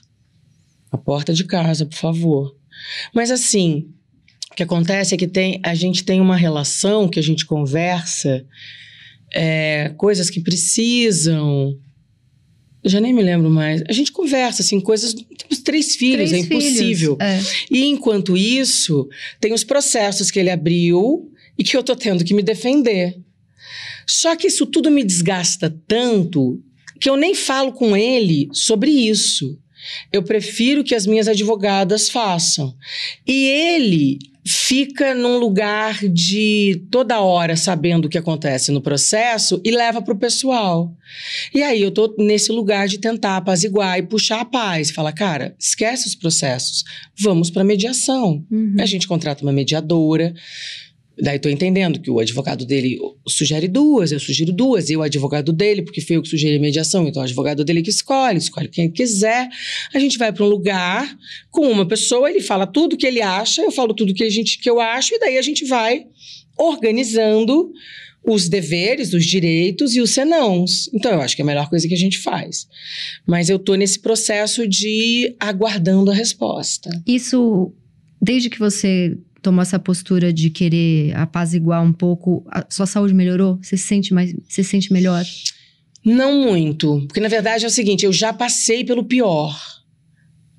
[0.90, 2.56] A porta de casa, por favor.
[3.14, 3.88] Mas assim,
[4.50, 8.44] o que acontece é que tem, a gente tem uma relação que a gente conversa,
[9.32, 11.78] é, coisas que precisam
[12.82, 13.82] Eu já nem me lembro mais.
[13.88, 15.14] A gente conversa, assim, coisas.
[15.14, 17.16] Temos três filhos, Três é impossível.
[17.16, 17.40] filhos, é.
[17.70, 21.30] E enquanto isso, tem os processos que ele abriu
[21.60, 23.20] e que eu tô tendo que me defender.
[24.06, 26.58] Só que isso tudo me desgasta tanto
[26.98, 29.58] que eu nem falo com ele sobre isso.
[30.10, 32.74] Eu prefiro que as minhas advogadas façam.
[33.26, 39.70] E ele fica num lugar de toda hora sabendo o que acontece no processo e
[39.70, 40.94] leva para o pessoal.
[41.54, 44.90] E aí eu tô nesse lugar de tentar apaziguar e puxar a paz.
[44.90, 46.84] Fala, cara, esquece os processos,
[47.18, 48.44] vamos para mediação.
[48.50, 48.76] Uhum.
[48.78, 50.34] A gente contrata uma mediadora.
[51.18, 55.52] Daí tô entendendo que o advogado dele sugere duas, eu sugiro duas, e o advogado
[55.52, 58.68] dele, porque foi eu que sugeri a mediação, então o advogado dele que escolhe, escolhe
[58.68, 59.48] quem quiser.
[59.92, 61.14] A gente vai para um lugar
[61.50, 64.58] com uma pessoa, ele fala tudo que ele acha, eu falo tudo que, a gente,
[64.58, 66.06] que eu acho, e daí a gente vai
[66.56, 67.70] organizando
[68.24, 70.90] os deveres, os direitos e os senãos.
[70.92, 72.68] Então, eu acho que é a melhor coisa que a gente faz.
[73.26, 76.90] Mas eu tô nesse processo de aguardando a resposta.
[77.06, 77.72] Isso,
[78.20, 83.58] desde que você tomou essa postura de querer apaziguar um pouco, a sua saúde melhorou?
[83.62, 85.24] Você se sente mais, você se sente melhor?
[86.04, 87.04] Não muito.
[87.06, 89.58] Porque, na verdade, é o seguinte: eu já passei pelo pior.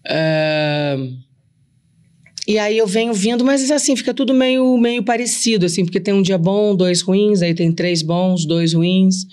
[0.06, 0.98] Ah,
[2.48, 6.14] E aí eu venho vindo, mas assim, fica tudo meio, meio parecido, assim, porque tem
[6.14, 9.28] um dia bom, dois ruins, aí tem três bons, dois ruins.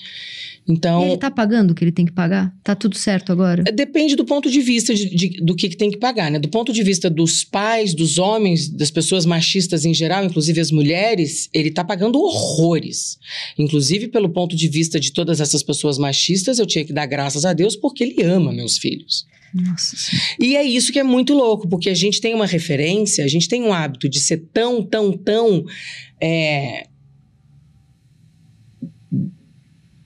[0.68, 1.02] Então.
[1.06, 2.54] Ele tá pagando o que ele tem que pagar?
[2.62, 3.62] Tá tudo certo agora?
[3.64, 6.38] Depende do ponto de vista de, de- do que, que tem que pagar, né?
[6.38, 10.70] Do ponto de vista dos pais, dos homens, das pessoas machistas em geral, inclusive as
[10.70, 13.18] mulheres, ele tá pagando horrores.
[13.58, 17.44] Inclusive, pelo ponto de vista de todas essas pessoas machistas, eu tinha que dar graças
[17.44, 19.26] a Deus porque ele ama meus filhos.
[19.54, 19.96] Nossa.
[20.38, 23.48] E é isso que é muito louco, porque a gente tem uma referência, a gente
[23.48, 25.64] tem um hábito de ser tão, tão, tão.
[26.20, 26.86] é,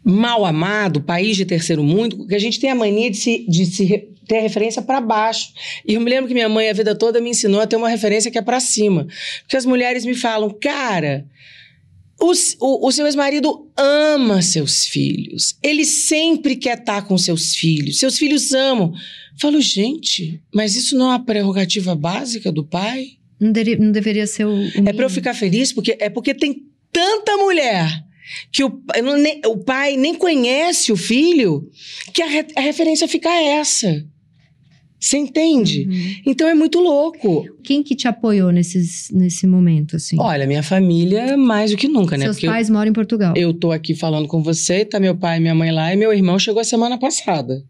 [0.05, 3.67] mal amado, país de terceiro mundo, que a gente tem a mania de se, de
[3.67, 5.49] se ter a referência para baixo.
[5.87, 7.89] E eu me lembro que minha mãe a vida toda me ensinou a ter uma
[7.89, 9.07] referência que é para cima.
[9.43, 11.27] Porque as mulheres me falam, cara.
[12.21, 15.57] O, o, o seu ex-marido ama seus filhos.
[15.61, 17.99] Ele sempre quer estar com seus filhos.
[17.99, 18.93] Seus filhos amam.
[19.37, 23.13] Falo, gente, mas isso não é uma prerrogativa básica do pai?
[23.41, 24.55] Não, deri- não deveria ser o.
[24.55, 25.73] o É para eu ficar feliz?
[25.73, 26.63] Porque, é porque tem
[26.93, 28.05] tanta mulher
[28.51, 28.83] que o,
[29.19, 31.69] nem- o pai nem conhece o filho
[32.15, 34.05] que a, re- a referência fica essa.
[35.01, 35.85] Você entende?
[35.89, 36.15] Uhum.
[36.27, 37.45] Então é muito louco.
[37.65, 40.17] Quem que te apoiou nesses, nesse momento, assim?
[40.21, 42.27] Olha, minha família mais do que nunca, né?
[42.27, 43.35] Seus Porque eu- pais moram em Portugal.
[43.37, 46.13] Eu tô aqui falando com você, tá meu pai e minha mãe lá, e meu
[46.13, 47.65] irmão chegou a semana passada.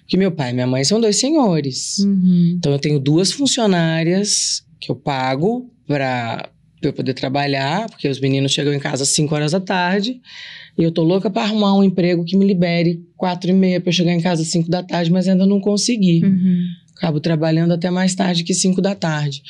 [0.00, 1.98] Porque meu pai e minha mãe são dois senhores.
[1.98, 2.54] Uhum.
[2.58, 6.48] Então eu tenho duas funcionárias que eu pago pra
[6.80, 10.20] pra eu poder trabalhar, porque os meninos chegam em casa às 5 horas da tarde.
[10.78, 13.90] E eu tô louca pra arrumar um emprego que me libere quatro e meia pra
[13.90, 16.24] eu chegar em casa às 5 da tarde, mas ainda não consegui.
[16.24, 16.66] Uhum.
[16.96, 19.42] Acabo trabalhando até mais tarde que 5 da tarde.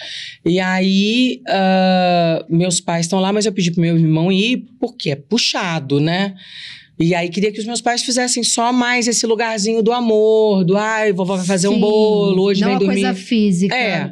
[0.45, 5.11] E aí, ah, meus pais estão lá, mas eu pedi pro meu irmão ir, porque
[5.11, 6.35] é puxado, né?
[6.99, 10.77] E aí, queria que os meus pais fizessem só mais esse lugarzinho do amor, do
[10.77, 13.03] ai, vovó vai fazer um Sim, bolo, hoje não vem dormir.
[13.03, 13.75] coisa física.
[13.75, 14.11] É.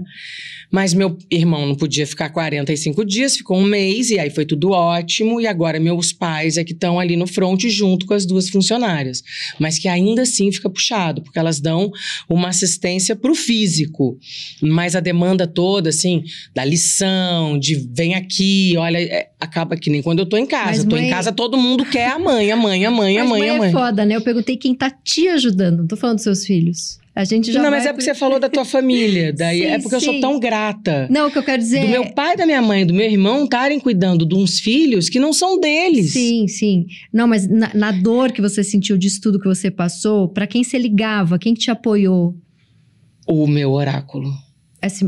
[0.70, 4.70] Mas meu irmão não podia ficar 45 dias, ficou um mês, e aí foi tudo
[4.70, 5.40] ótimo.
[5.40, 9.22] E agora meus pais é que estão ali no front junto com as duas funcionárias.
[9.58, 11.90] Mas que ainda assim fica puxado, porque elas dão
[12.28, 14.18] uma assistência pro físico.
[14.60, 16.22] Mas a demanda toda, assim,
[16.54, 20.66] da lição, de vem aqui, olha, é, acaba que nem quando eu tô em casa.
[20.78, 23.24] Mas tô mãe- em casa, todo mundo quer a mãe, a mãe, a mãe, a
[23.24, 23.72] mãe, mãe a é mãe.
[23.72, 24.16] foda, né?
[24.16, 25.78] Eu perguntei quem tá te ajudando.
[25.78, 26.98] Não tô falando dos seus filhos.
[27.18, 29.32] A gente já não, mas é por- porque você falou da tua família.
[29.36, 30.06] Daí Sim, é porque eu sim.
[30.06, 31.08] sou tão grata.
[31.10, 31.88] Não, o que eu quero dizer do é...
[31.88, 35.32] meu pai, da minha mãe, do meu irmão estarem cuidando de uns filhos que não
[35.32, 36.12] são deles.
[36.12, 36.86] Sim, sim.
[37.12, 40.62] Não, mas na, na dor que você sentiu disso tudo que você passou, pra quem
[40.62, 41.40] você ligava?
[41.40, 42.36] Quem que te apoiou?
[43.26, 44.32] O meu oráculo,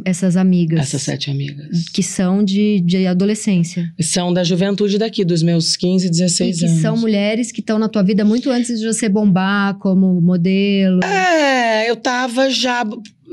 [0.04, 0.80] essas amigas.
[0.80, 1.88] essas sete amigas.
[1.92, 3.92] Que são de, de adolescência.
[4.00, 6.80] São da juventude daqui, dos meus 15, E 16 que anos.
[6.80, 11.00] são mulheres que estão na tua vida muito antes de você bombar como modelo.
[11.04, 12.85] É, eu tava já.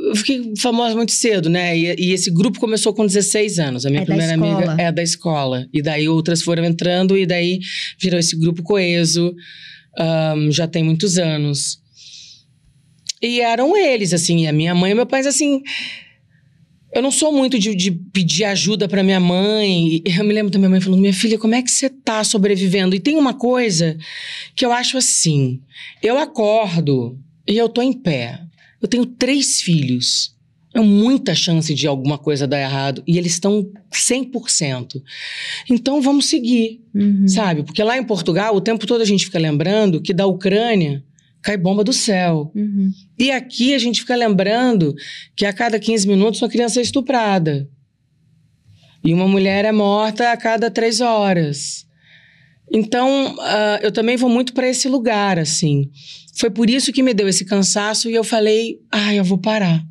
[0.09, 1.75] Eu fiquei famosa muito cedo, né?
[1.75, 3.85] E, e esse grupo começou com 16 anos.
[3.85, 5.67] A minha É primeira amiga é da escola.
[5.73, 7.59] E daí outras foram entrando, e daí
[7.99, 9.33] virou esse grupo coeso.
[9.97, 11.79] Ahn, já tem muitos anos.
[13.19, 15.63] E eram eles, assim, a minha mãe e meu pai, assim.
[16.93, 20.01] Eu não sou muito de, de pedir ajuda pra minha mãe.
[20.05, 22.95] Eu me lembro da minha mãe falando: Minha filha, como é que você tá sobrevivendo?
[22.95, 23.97] E tem uma coisa
[24.55, 25.61] que eu acho assim:
[26.01, 28.39] eu acordo e eu tô em pé.
[28.81, 30.35] Eu tenho três filhos.
[30.73, 33.01] É muita chance de alguma coisa dar errado.
[33.07, 35.01] E eles estão 100%.
[35.69, 37.27] Então vamos seguir, Uhum.
[37.27, 37.63] sabe?
[37.63, 41.03] Porque lá em Portugal, o tempo todo a gente fica lembrando que da Ucrânia
[41.47, 42.51] cai bomba do céu.
[42.53, 42.91] Uhum.
[43.17, 44.93] E aqui a gente fica lembrando
[45.33, 47.69] que a cada 15 minutos uma criança é estuprada.
[49.01, 51.87] E uma mulher é morta a cada três horas.
[52.69, 55.89] Então, uh, eu também vou muito para esse lugar, assim.
[56.37, 59.81] Foi por isso que me deu esse cansaço e eu falei: ah, eu vou parar.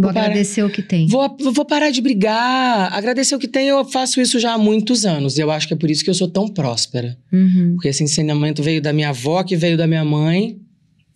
[0.00, 1.06] Vou, vou agradecer o que tem.
[1.06, 2.92] Vou, vou parar de brigar.
[2.92, 5.36] Agradecer o que tem, eu faço isso já há muitos anos.
[5.36, 7.18] E eu acho que é por isso que eu sou tão próspera.
[7.30, 7.72] Uhum.
[7.74, 10.58] Porque esse ensinamento veio da minha avó, que veio da minha mãe.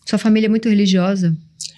[0.05, 1.35] Sua família é muito religiosa?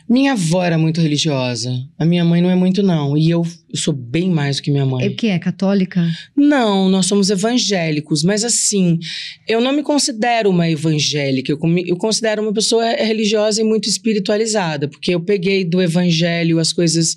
[0.09, 1.73] Minha avó era muito religiosa.
[1.99, 3.17] A minha mãe não é muito, não.
[3.17, 5.05] E eu, eu sou bem mais do que minha mãe.
[5.05, 5.39] É o que é?
[5.39, 6.09] Católica?
[6.37, 8.23] Não, nós somos evangélicos.
[8.23, 9.01] Mas assim,
[9.49, 11.51] eu não me considero uma evangélica.
[11.51, 14.87] Eu, eu considero uma pessoa religiosa e muito espiritualizada.
[14.87, 17.17] Porque eu peguei do evangelho as coisas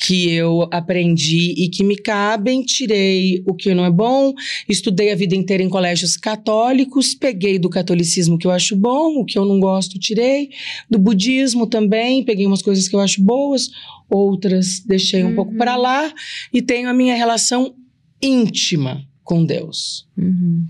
[0.00, 4.32] que eu aprendi e que me cabem, tirei o que não é bom,
[4.68, 9.20] estudei a vida inteira em colégios católicos, peguei do catolicismo o que eu acho bom,
[9.20, 10.48] o que eu não gosto, tirei,
[10.88, 13.70] do budismo também, peguei umas coisas que eu acho boas,
[14.08, 15.34] outras deixei um uhum.
[15.34, 16.12] pouco para lá
[16.52, 17.74] e tenho a minha relação
[18.22, 20.06] íntima com Deus.
[20.16, 20.66] Uhum.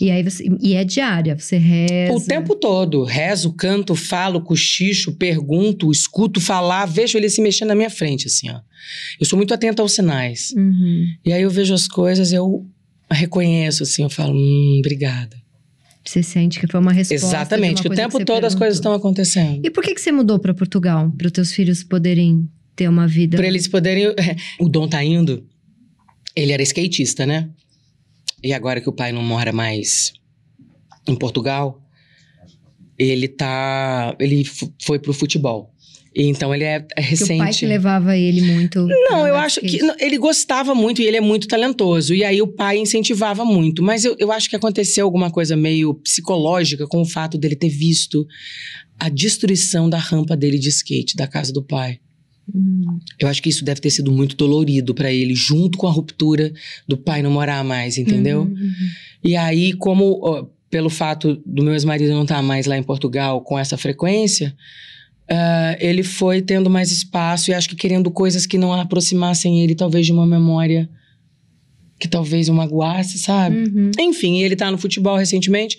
[0.00, 2.12] E aí você, e é diária, você reza.
[2.12, 3.04] O tempo todo.
[3.04, 8.50] Rezo, canto, falo, cochicho, pergunto, escuto falar, vejo ele se mexendo na minha frente, assim,
[8.50, 8.60] ó.
[9.18, 10.52] Eu sou muito atenta aos sinais.
[10.56, 11.06] Uhum.
[11.24, 12.66] E aí eu vejo as coisas, eu
[13.10, 15.41] reconheço, assim, eu falo, hum, obrigada.
[16.12, 17.26] Você sente que foi uma resposta.
[17.26, 18.46] Exatamente, que o tempo todo perguntou.
[18.46, 19.64] as coisas estão acontecendo.
[19.64, 21.10] E por que, que você mudou para Portugal?
[21.16, 22.46] Para os teus filhos poderem
[22.76, 23.38] ter uma vida.
[23.38, 24.14] Para eles poderem.
[24.60, 25.46] O Dom tá indo.
[26.36, 27.48] Ele era skatista, né?
[28.44, 30.12] E agora que o pai não mora mais
[31.08, 31.82] em Portugal,
[32.98, 34.14] ele tá.
[34.18, 34.44] Ele
[34.82, 35.71] foi pro futebol.
[36.14, 37.28] Então ele é, recente.
[37.28, 38.86] Que o pai que levava ele muito.
[38.86, 42.14] Não, eu acho que não, ele gostava muito e ele é muito talentoso.
[42.14, 43.82] E aí o pai incentivava muito.
[43.82, 47.70] Mas eu, eu acho que aconteceu alguma coisa meio psicológica com o fato dele ter
[47.70, 48.26] visto
[48.98, 51.98] a destruição da rampa dele de skate, da casa do pai.
[52.54, 52.98] Hum.
[53.18, 56.52] Eu acho que isso deve ter sido muito dolorido para ele, junto com a ruptura
[56.86, 58.42] do pai não morar mais, entendeu?
[58.42, 58.88] Uhum, uhum.
[59.24, 62.82] E aí, como ó, pelo fato do meu ex-marido não estar tá mais lá em
[62.82, 64.54] Portugal com essa frequência,
[65.32, 69.74] uh, ele foi tendo mais espaço e acho que querendo coisas que não aproximassem ele,
[69.74, 70.88] talvez, de uma memória
[72.02, 73.58] que talvez o magoasse, sabe?
[73.58, 73.92] Uhum.
[73.96, 75.78] Enfim, ele tá no futebol recentemente.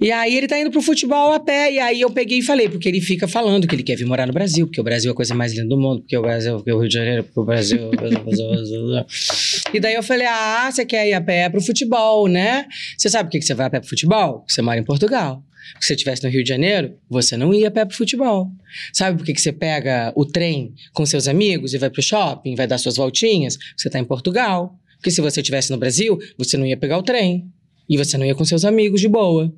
[0.00, 1.72] E aí ele tá indo pro futebol a pé.
[1.72, 4.24] E aí eu peguei e falei, porque ele fica falando que ele quer vir morar
[4.24, 6.54] no Brasil, porque o Brasil é a coisa mais linda do mundo, porque o Brasil,
[6.58, 7.90] porque o Rio de Janeiro, porque o Brasil.
[9.74, 12.66] e daí eu falei: ah, você quer ir a pé pro futebol, né?
[12.96, 14.38] Você sabe por que você vai a pé pro futebol?
[14.38, 15.42] Porque você mora em Portugal.
[15.80, 18.50] Se você estivesse no Rio de Janeiro, você não ia pé pro futebol.
[18.92, 22.54] Sabe por que, que você pega o trem com seus amigos e vai pro shopping,
[22.54, 23.58] vai dar suas voltinhas?
[23.76, 24.78] Você tá em Portugal.
[24.96, 27.46] Porque se você estivesse no Brasil, você não ia pegar o trem.
[27.88, 29.52] E você não ia com seus amigos de boa.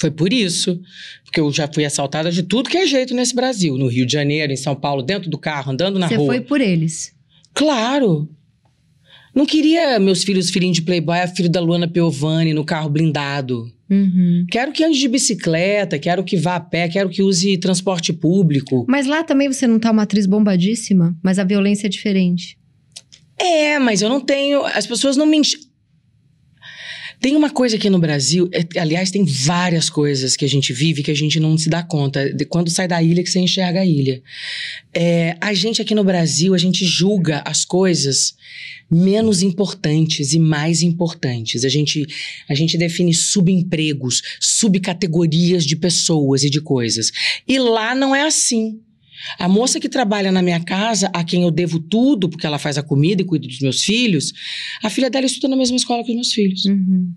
[0.00, 0.80] Foi por isso.
[1.24, 3.76] Porque eu já fui assaltada de tudo que é jeito nesse Brasil.
[3.76, 6.18] No Rio de Janeiro, em São Paulo, dentro do carro, andando na rua.
[6.18, 7.12] Você foi por eles?
[7.54, 8.28] Claro.
[9.34, 13.70] Não queria meus filhos filhinhos de playboy, a filho da Luana Piovani no carro blindado.
[13.88, 14.46] Uhum.
[14.48, 18.86] Quero que ande de bicicleta, quero que vá a pé, quero que use transporte público.
[18.88, 22.56] Mas lá também você não tá uma atriz bombadíssima, mas a violência é diferente.
[23.36, 24.64] É, mas eu não tenho.
[24.66, 25.40] As pessoas não me.
[27.20, 31.02] Tem uma coisa aqui no Brasil, é, aliás, tem várias coisas que a gente vive
[31.02, 32.32] que a gente não se dá conta.
[32.32, 34.22] De quando sai da ilha que você enxerga a ilha.
[34.94, 38.34] É, a gente aqui no Brasil, a gente julga as coisas
[38.90, 41.64] menos importantes e mais importantes.
[41.64, 42.06] A gente,
[42.48, 47.12] a gente define subempregos, subcategorias de pessoas e de coisas.
[47.46, 48.80] E lá não é assim.
[49.38, 52.78] A moça que trabalha na minha casa, a quem eu devo tudo, porque ela faz
[52.78, 54.32] a comida e cuida dos meus filhos,
[54.82, 56.64] a filha dela estuda na mesma escola que os meus filhos.
[56.64, 57.12] Uhum.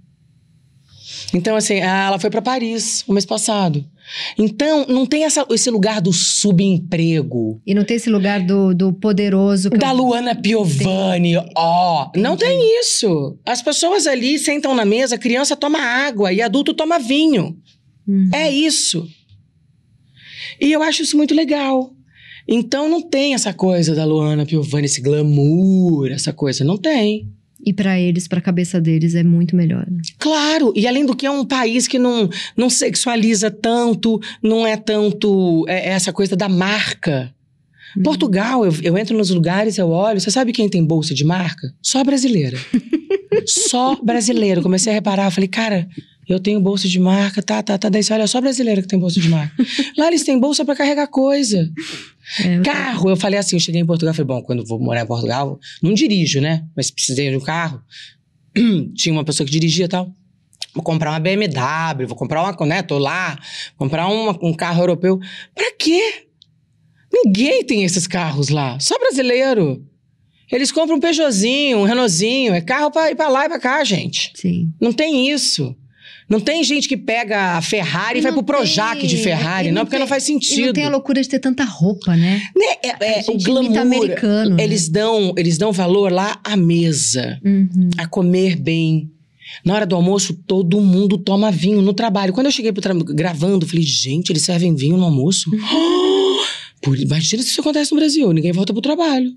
[1.34, 3.84] Então, assim, ela foi para Paris o mês passado.
[4.38, 7.62] Então, não tem essa, esse lugar do subemprego.
[7.66, 9.70] E não tem esse lugar do, do poderoso.
[9.70, 9.96] da eu...
[9.96, 12.12] Luana Piovani, ó.
[12.14, 13.38] Oh, não tem isso.
[13.46, 17.58] As pessoas ali sentam na mesa, criança toma água e adulto toma vinho.
[18.08, 18.30] Uhum.
[18.34, 19.08] É isso.
[20.60, 21.94] E eu acho isso muito legal.
[22.48, 26.64] Então não tem essa coisa da Luana Piovani, esse glamour, essa coisa.
[26.64, 27.28] Não tem.
[27.66, 29.90] E para eles, para a cabeça deles, é muito melhor.
[29.90, 30.02] Né?
[30.20, 34.76] Claro, e além do que é um país que não, não sexualiza tanto, não é
[34.76, 37.34] tanto é, é essa coisa da marca.
[37.98, 38.04] Hum.
[38.04, 41.74] Portugal, eu, eu entro nos lugares, eu olho, você sabe quem tem bolsa de marca?
[41.82, 42.58] Só brasileira.
[43.48, 44.62] Só brasileiro.
[44.62, 45.88] Comecei a reparar, falei, cara,
[46.28, 47.90] eu tenho bolsa de marca, tá, tá, tá.
[47.90, 49.54] Daí você olha, só brasileira que tem bolsa de marca.
[49.98, 51.70] Lá eles têm bolsa para carregar coisa.
[52.44, 55.08] É, carro, eu falei assim, eu cheguei em Portugal, falei, bom, quando vou morar em
[55.08, 56.66] Portugal, não dirijo, né?
[56.76, 57.82] Mas precisei de um carro.
[58.96, 60.14] Tinha uma pessoa que dirigia e tal.
[60.74, 62.82] Vou comprar uma BMW, vou comprar uma, né?
[62.82, 63.38] Tô lá,
[63.78, 65.20] comprar uma- um carro europeu.
[65.54, 66.26] Pra quê?
[67.14, 69.86] Ninguém tem esses carros lá, só brasileiro.
[70.52, 73.84] Eles compram um Peugeotzinho, um Renaultzinho, é carro pra ir pra lá e pra cá,
[73.84, 74.32] gente.
[74.36, 74.72] Sim.
[74.82, 75.76] Não tem isso.
[76.34, 79.72] Não tem gente que pega a Ferrari e, vai não pro Projac tem- de Ferrari,
[79.72, 80.66] não, porque tem- não faz sentido.
[80.66, 82.42] não tem a loucura de ter tanta roupa, né?
[82.56, 83.78] Né, é- é, o glamour.
[83.78, 84.64] americano, né?
[84.64, 87.92] Eles dão, eles dão valor lá à mesa, Uhum.
[88.00, 89.12] a comer bem.
[89.64, 92.34] Na hora do almoço, todo mundo toma vinho no trabalho.
[92.34, 95.52] Quando eu cheguei pro gravando, eu falei, gente, eles servem vinho no almoço?
[96.82, 99.32] Por, imagina se isso acontece no Brasil, ninguém volta pro trabalho.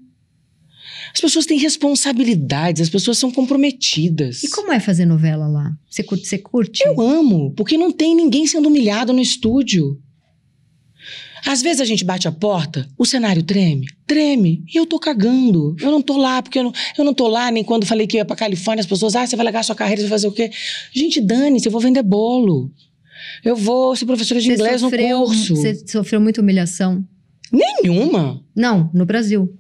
[1.17, 4.43] As pessoas têm responsabilidades, as pessoas são comprometidas.
[4.43, 5.73] E como é fazer novela lá?
[5.89, 6.29] Você curte?
[6.29, 6.83] Você curte?
[6.87, 9.99] Eu amo, porque não tem ninguém sendo humilhado no estúdio.
[11.47, 15.75] Às vezes a gente bate a porta, o cenário treme, treme, e eu tô cagando.
[15.81, 18.19] Eu não tô lá, porque eu não, eu não tô lá nem quando falei que
[18.19, 20.29] ia pra Califórnia, as pessoas, ah, você vai largar a sua carreira, você vai fazer
[20.29, 20.51] o quê?
[20.93, 22.71] Gente, dane-se, eu vou vender bolo.
[23.43, 25.57] Eu vou ser professora de Você inglês no sofreu- curso.
[25.57, 27.03] Você sofreu muita humilhação?
[27.51, 28.45] Nenhuma.
[28.55, 29.51] Não, no Brasil.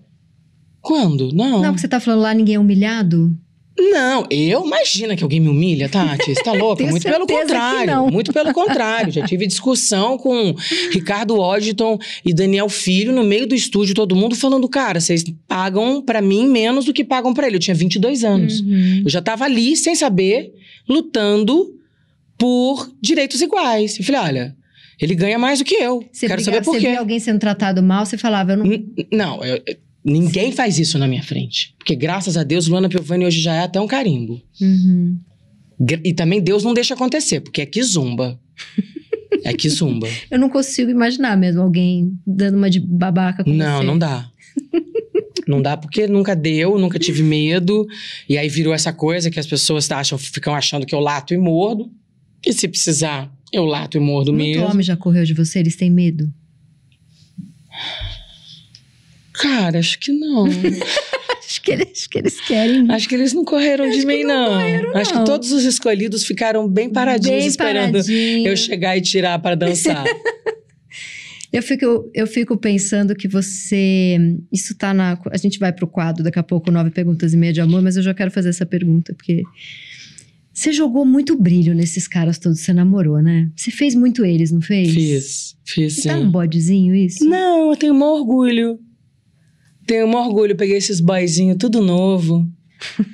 [0.86, 1.32] Quando?
[1.32, 1.60] Não.
[1.60, 3.36] Não, porque você tá falando lá ninguém é humilhado.
[3.78, 6.34] Não, eu imagina que alguém me humilha, Tati.
[6.34, 6.82] Você tá louca?
[6.86, 8.06] Muito pelo contrário.
[8.10, 9.12] Muito pelo contrário.
[9.12, 10.54] Já tive discussão com
[10.92, 16.00] Ricardo Washington e Daniel Filho no meio do estúdio, todo mundo falando, cara, vocês pagam
[16.00, 17.56] pra mim menos do que pagam pra ele.
[17.56, 18.60] Eu tinha 22 anos.
[18.60, 19.02] Uhum.
[19.04, 20.54] Eu já tava ali, sem saber,
[20.88, 21.74] lutando
[22.38, 23.98] por direitos iguais.
[23.98, 24.56] Eu falei, olha,
[25.00, 26.02] ele ganha mais do que eu.
[26.12, 26.86] Você, Quero briga- saber por você quê.
[26.92, 28.84] via alguém sendo tratado mal, você falava, eu não.
[29.12, 29.60] Não, eu-
[30.06, 31.74] ninguém faz isso na minha frente.
[31.78, 34.40] Porque graças a Deus, Luana Piovani hoje já é até um carimbo.
[34.60, 35.18] Uhum.
[36.04, 38.40] E também Deus não deixa acontecer, porque é que zumba.
[39.44, 40.08] É que zumba.
[40.30, 43.86] Eu não consigo imaginar mesmo alguém dando uma de babaca com não, você.
[43.86, 44.30] não dá.
[45.46, 47.86] Não dá porque nunca deu, nunca tive medo.
[48.28, 51.38] E aí virou essa coisa que as pessoas acham, ficam achando que eu lato e
[51.38, 51.90] mordo.
[52.44, 54.66] E se precisar, eu lato e mordo Muito mesmo.
[54.66, 56.32] homem já correu de você, eles têm medo.
[59.40, 60.46] Cara, acho que não.
[61.46, 62.90] Acho que eles, acho que eles querem.
[62.90, 64.52] acho que eles não correram Acho de mim, não não.
[64.54, 65.20] correram, Acho não.
[65.20, 68.48] que todos os escolhidos ficaram bem paradinhos Bem esperando paradinho.
[68.48, 70.04] eu chegar e tirar para dançar.
[71.52, 74.18] Eu fico, eu fico pensando que você.
[74.52, 75.18] Isso tá na.
[75.30, 77.96] A gente vai pro quadro daqui a pouco, nove perguntas e meia de amor, mas
[77.96, 79.42] eu já quero fazer essa pergunta, porque.
[80.52, 83.48] Você jogou muito brilho nesses caras todos você namorou, né?
[83.54, 84.92] Você fez muito eles, não fez?
[84.92, 86.08] fiz, fiz sim.
[86.08, 87.24] tá um bodezinho isso?
[87.24, 88.78] Não, eu tenho um orgulho.
[89.86, 90.56] Tenho um orgulho.
[90.56, 92.46] Peguei esses boyzinhos tudo novo.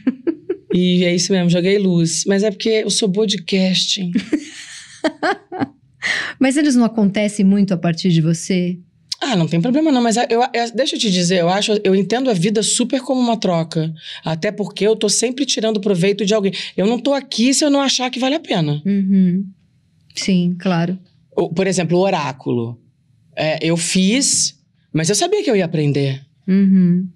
[0.72, 2.24] e é isso mesmo, joguei luz.
[2.26, 4.10] Mas é porque eu sou boa de casting.
[6.38, 8.78] Mas eles não acontecem muito a partir de você?
[9.20, 11.94] Ah, não tem problema não, mas eu, eu- deixa eu te dizer, eu acho, eu
[11.94, 13.94] entendo a vida super como uma troca.
[14.24, 16.52] Até porque eu tô sempre tirando proveito de alguém.
[16.76, 18.82] Eu não tô aqui se eu não achar que vale a pena.
[18.84, 19.46] Uhum.
[20.16, 20.98] Sim, claro.
[21.54, 22.80] Por exemplo, o oráculo.
[23.36, 24.58] É, eu fiz,
[24.92, 26.20] mas eu sabia que eu ia aprender.
[26.46, 27.08] Uhum.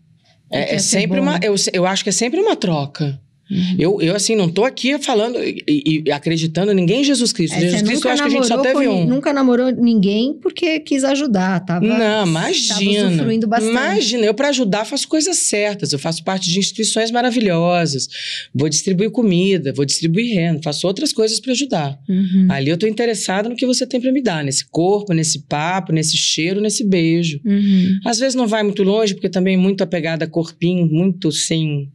[0.51, 1.25] É, é sempre bom.
[1.25, 1.41] uma.
[1.43, 3.21] Eu, eu acho que é sempre uma troca.
[3.51, 3.77] Uhum.
[3.79, 7.55] Eu, eu, assim, não tô aqui falando e, e- acreditando em ninguém em Jesus Cristo.
[7.57, 9.07] É, Jesus Cristo, eu acho que a gente só teve um.
[9.07, 11.87] Nunca namorou ninguém porque quis ajudar, tava?
[11.87, 13.09] Não, Tava imagina.
[13.09, 13.71] usufruindo bastante.
[13.71, 15.93] Imagina, eu para ajudar faço coisas certas.
[15.93, 18.09] Eu faço parte de instituições maravilhosas.
[18.55, 21.99] Vou distribuir comida, vou distribuir renda, faço outras coisas para ajudar.
[22.09, 22.49] Uhum.
[22.51, 25.93] Ali eu tô interessada no que você tem para me dar, nesse corpo, nesse papo,
[25.93, 27.41] nesse cheiro, nesse beijo.
[27.45, 27.99] Uhum.
[28.05, 31.91] Às vezes não vai muito longe, porque também muito apegada a corpinho, muito sem.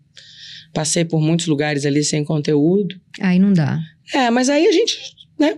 [0.74, 3.00] Passei por muitos lugares ali sem conteúdo.
[3.20, 3.80] Aí não dá.
[4.14, 4.98] É, mas aí a gente,
[5.40, 5.58] né?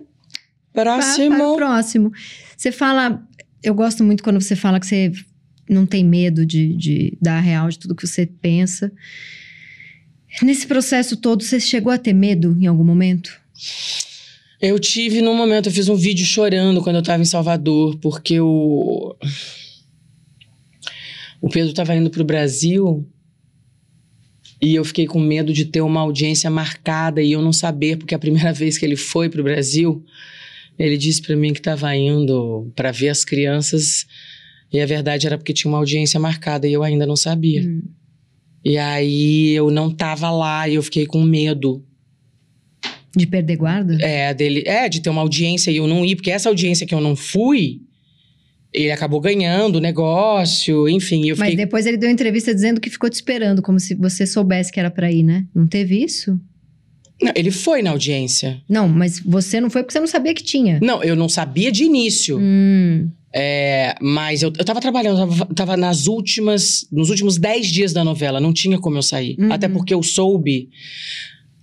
[0.74, 1.56] Para, para o Próximo.
[1.56, 2.12] próximo.
[2.58, 3.24] Você fala.
[3.62, 5.12] Eu gosto muito quando você fala que você
[5.70, 8.92] não tem medo de, de dar a real de tudo que você pensa.
[10.42, 13.40] Nesse processo todo, você chegou a ter medo em algum momento?
[14.60, 18.40] Eu tive num momento, eu fiz um vídeo chorando quando eu tava em Salvador, porque
[18.40, 19.16] o.
[21.40, 23.06] O Pedro tava indo pro Brasil
[24.64, 28.16] e eu fiquei com medo de ter uma audiência marcada e eu não saber, porque
[28.16, 30.02] a primeira vez que ele foi pro Brasil,
[30.80, 34.06] ele disse pra mim que tava indo pra ver as crianças
[34.72, 37.62] e a verdade era porque tinha uma audiência marcada e eu ainda não sabia.
[37.62, 37.82] Hum.
[38.64, 41.86] E aí eu não tava lá e eu fiquei com medo.
[43.14, 43.98] De perder guarda?
[44.00, 46.96] É, dele, é, de ter uma audiência e eu não ir, porque essa audiência que
[46.96, 47.82] eu não fui,
[48.74, 51.66] ele acabou ganhando o negócio, enfim, eu Mas fiquei.
[51.66, 54.90] depois ele deu entrevista dizendo que ficou te esperando, como se você soubesse que era
[54.90, 55.46] pra ir, né?
[55.54, 56.40] Não teve isso?
[57.22, 58.62] Não, ele foi na audiência.
[58.68, 60.80] Não, mas você não foi porque você não sabia que tinha.
[60.82, 62.38] Não, eu não sabia de início.
[62.42, 67.68] Hum, É, mas eu, eu tava trabalhando, eu tava, tava nas últimas, nos últimos 10
[67.68, 69.36] dias da novela, não tinha como eu sair.
[69.40, 69.52] Uhum.
[69.54, 70.70] Até porque eu soube.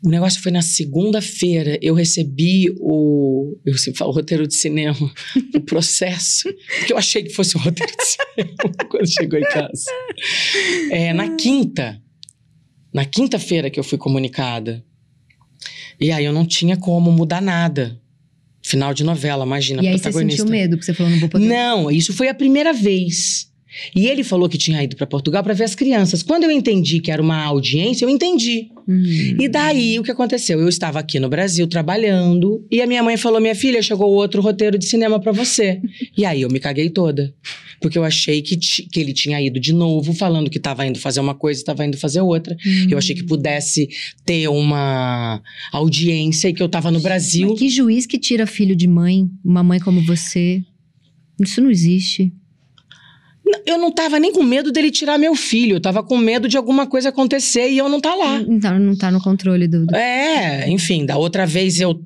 [0.02, 1.78] O negócio foi na segunda-feira.
[1.82, 3.58] Eu recebi o.
[3.66, 4.96] Eu sempre falo roteiro de cinema,
[5.54, 6.48] o processo.
[6.78, 8.56] Porque eu achei que fosse um roteiro de cinema
[8.88, 9.84] quando chegou em casa.
[10.90, 12.00] É, na quinta.
[12.92, 14.84] Na quinta-feira que eu fui comunicada.
[16.00, 18.00] E aí eu não tinha como mudar nada.
[18.62, 20.42] Final de novela, imagina, E aí você protagonista.
[20.42, 21.46] sentiu medo, porque você falou, não vou poder.
[21.46, 23.49] Não, isso foi a primeira vez.
[23.94, 26.22] E ele falou que tinha ido para Portugal para ver as crianças.
[26.22, 28.68] Quando eu entendi que era uma audiência, eu entendi.
[28.88, 29.36] Hum.
[29.38, 30.60] E daí o que aconteceu?
[30.60, 34.42] Eu estava aqui no Brasil trabalhando e a minha mãe falou: "Minha filha, chegou outro
[34.42, 35.80] roteiro de cinema para você".
[36.16, 37.32] e aí eu me caguei toda.
[37.80, 41.20] Porque eu achei que, que ele tinha ido de novo, falando que estava indo fazer
[41.20, 42.54] uma coisa e estava indo fazer outra.
[42.66, 42.88] Hum.
[42.90, 43.88] Eu achei que pudesse
[44.24, 45.40] ter uma
[45.72, 47.48] audiência e que eu estava no Brasil.
[47.48, 50.62] Mas que juiz que tira filho de mãe, uma mãe como você?
[51.40, 52.30] Isso não existe.
[53.66, 56.56] Eu não tava nem com medo dele tirar meu filho, eu tava com medo de
[56.56, 58.40] alguma coisa acontecer e eu não tá lá.
[58.48, 59.86] Então, não tá no controle do.
[59.86, 62.00] do- É, enfim, da outra vez eu,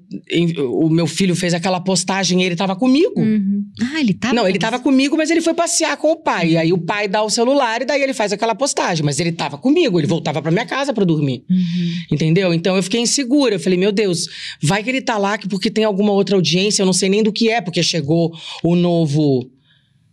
[0.59, 3.21] o meu filho fez aquela postagem e ele tava comigo.
[3.21, 3.65] Uhum.
[3.95, 4.35] Ah, ele tava.
[4.35, 6.51] Não, ele tava comigo, mas ele foi passear com o pai.
[6.53, 9.05] E aí o pai dá o celular e daí ele faz aquela postagem.
[9.05, 11.45] Mas ele tava comigo, ele voltava pra minha casa pra dormir.
[11.51, 11.93] Uhum.
[12.13, 12.53] Entendeu?
[12.55, 13.55] Então eu fiquei insegura.
[13.55, 14.27] Eu falei, meu Deus,
[14.63, 17.23] vai que ele tá lá que porque tem alguma outra audiência, eu não sei nem
[17.23, 18.33] do que é, porque chegou
[18.63, 19.51] o novo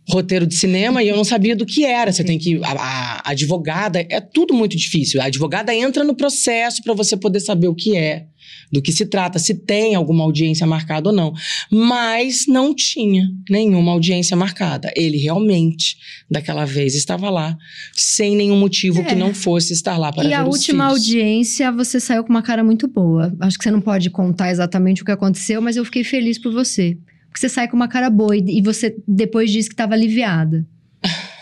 [0.08, 2.12] roteiro de cinema e eu não sabia do que era.
[2.12, 2.60] Você tem que.
[2.64, 2.72] A,
[3.24, 5.20] a advogada, é tudo muito difícil.
[5.20, 8.26] A advogada entra no processo pra você poder saber o que é,
[8.72, 11.32] do que se trata, se tem alguma audiência marcada ou não.
[11.70, 14.92] Mas não tinha nenhuma audiência marcada.
[14.96, 15.96] Ele realmente,
[16.30, 17.56] daquela vez, estava lá,
[17.92, 19.14] sem nenhum motivo que É.
[19.14, 20.98] não fosse estar lá para E a última filhos.
[21.04, 23.32] audiência, você saiu com uma cara muito boa.
[23.40, 26.52] Acho que você não pode contar exatamente o que aconteceu, mas eu fiquei feliz por
[26.52, 26.98] você.
[27.32, 30.66] Porque você sai com uma cara boa e, e você depois disse que estava aliviada.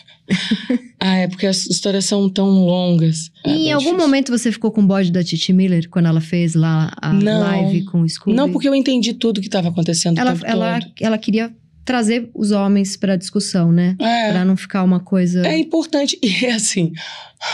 [1.03, 3.33] Ah, é porque as histórias são tão longas.
[3.45, 4.07] É e em algum difícil.
[4.07, 7.41] momento você ficou com o bode da Titi Miller quando ela fez lá a Não.
[7.41, 8.37] live com o Scooby?
[8.37, 11.53] Não, porque eu entendi tudo que estava acontecendo ela, ela, ela queria
[11.85, 13.97] trazer os homens pra discussão, né?
[13.99, 15.45] É, Pra não ficar uma coisa.
[15.45, 16.17] é importante.
[16.23, 16.93] E é assim,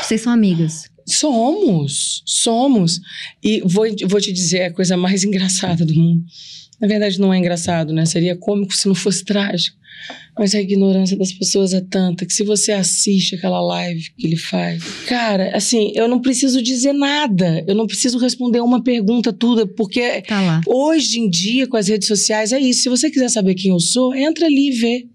[0.03, 0.91] Vocês são amigas.
[1.07, 3.01] somos, somos.
[3.43, 6.24] E vou, vou te dizer a coisa mais engraçada do mundo.
[6.80, 8.04] Na verdade, não é engraçado, né?
[8.04, 9.76] Seria cômico se não fosse trágico.
[10.38, 14.36] Mas a ignorância das pessoas é tanta que se você assiste aquela live que ele
[14.36, 17.64] faz, cara, assim, eu não preciso dizer nada.
[17.66, 20.60] Eu não preciso responder uma pergunta tudo, porque Tá.
[20.66, 22.82] Hoje em dia, com as redes sociais, é isso.
[22.82, 25.06] Se você quiser saber quem eu sou, entra ali e vê.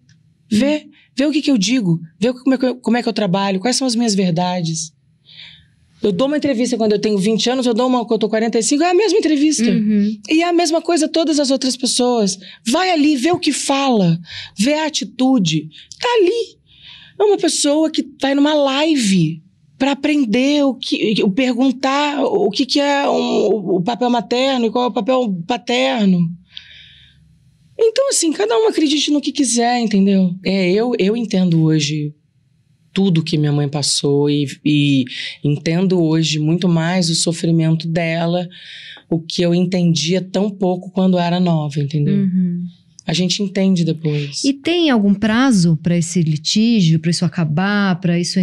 [0.51, 0.87] Vê.
[1.15, 1.99] Vê o que, que eu digo.
[2.19, 3.59] Vê como é, que eu, como é que eu trabalho.
[3.59, 4.91] Quais são as minhas verdades.
[6.03, 8.29] Eu dou uma entrevista quando eu tenho 20 anos, eu dou uma quando eu tô
[8.29, 9.69] 45, é a mesma entrevista.
[9.69, 10.17] Uhum.
[10.29, 12.39] E é a mesma coisa todas as outras pessoas.
[12.65, 14.19] Vai ali, vê o que fala,
[14.57, 15.69] vê a atitude.
[15.99, 16.57] Tá ali.
[17.19, 19.43] É uma pessoa que vai numa live
[19.77, 24.71] para aprender o que, o perguntar o que, que é um- o papel materno e
[24.71, 26.29] qual é o papel paterno.
[27.79, 30.33] Então, assim, cada um acredite no que quiser, entendeu?
[30.45, 32.13] É, eu, eu entendo hoje
[32.93, 35.05] tudo que minha mãe passou e, e
[35.43, 38.47] entendo hoje muito mais o sofrimento dela,
[39.09, 42.15] o que eu entendia tão pouco quando era nova, entendeu?
[42.15, 42.65] Uhum.
[43.05, 44.43] A gente entende depois.
[44.43, 48.39] E tem algum prazo pra esse litígio, pra isso acabar, pra isso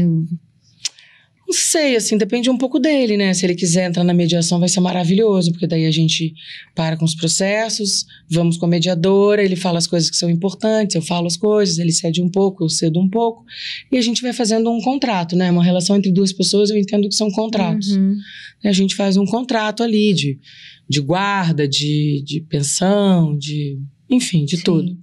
[1.49, 3.33] Não sei, assim, depende um pouco dele, né?
[3.33, 6.35] Se ele quiser entrar na mediação, vai ser maravilhoso, porque daí a gente
[6.75, 10.95] para com os processos, vamos com a mediadora, ele fala as coisas que são importantes,
[10.95, 13.47] eu falo as coisas, ele cede um pouco, eu cedo um pouco,
[13.91, 15.51] e a gente vai fazendo um contrato, né?
[15.51, 17.93] Uma relação entre duas pessoas, eu entendo que são contratos.
[17.93, 18.15] Uhum.
[18.63, 20.39] A gente faz um contrato ali de,
[20.87, 23.79] de guarda, de, de pensão, de.
[24.11, 24.65] Enfim, de Sim.
[24.65, 24.99] tudo.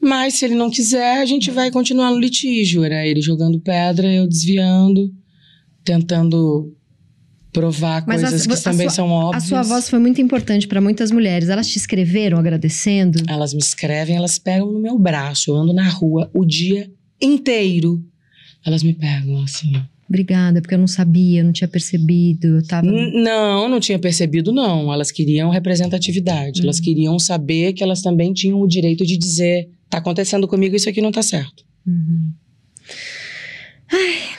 [0.00, 2.82] Mas se ele não quiser, a gente vai continuar no litígio.
[2.82, 5.12] Era ele jogando pedra, eu desviando,
[5.84, 6.74] tentando
[7.52, 9.44] provar Mas a- coisas que a também sua- são A óbvias.
[9.44, 11.48] sua voz foi muito importante pra muitas mulheres.
[11.50, 13.22] Elas te escreveram agradecendo?
[13.28, 15.50] Elas me escrevem, elas pegam no meu braço.
[15.50, 18.02] Eu ando na rua o dia inteiro.
[18.64, 19.72] Elas me pegam assim.
[20.08, 22.46] Obrigada, porque eu não sabia, eu não tinha percebido.
[22.58, 22.86] Eu tava.
[22.86, 24.92] Não, não tinha percebido, não.
[24.92, 26.62] Elas queriam representatividade.
[26.62, 26.84] Elas Uhum.
[26.84, 31.00] queriam saber que elas também tinham o direito de dizer: tá acontecendo comigo, isso aqui
[31.00, 31.64] não tá certo.
[31.86, 32.30] Uhum.
[33.90, 34.31] Ai,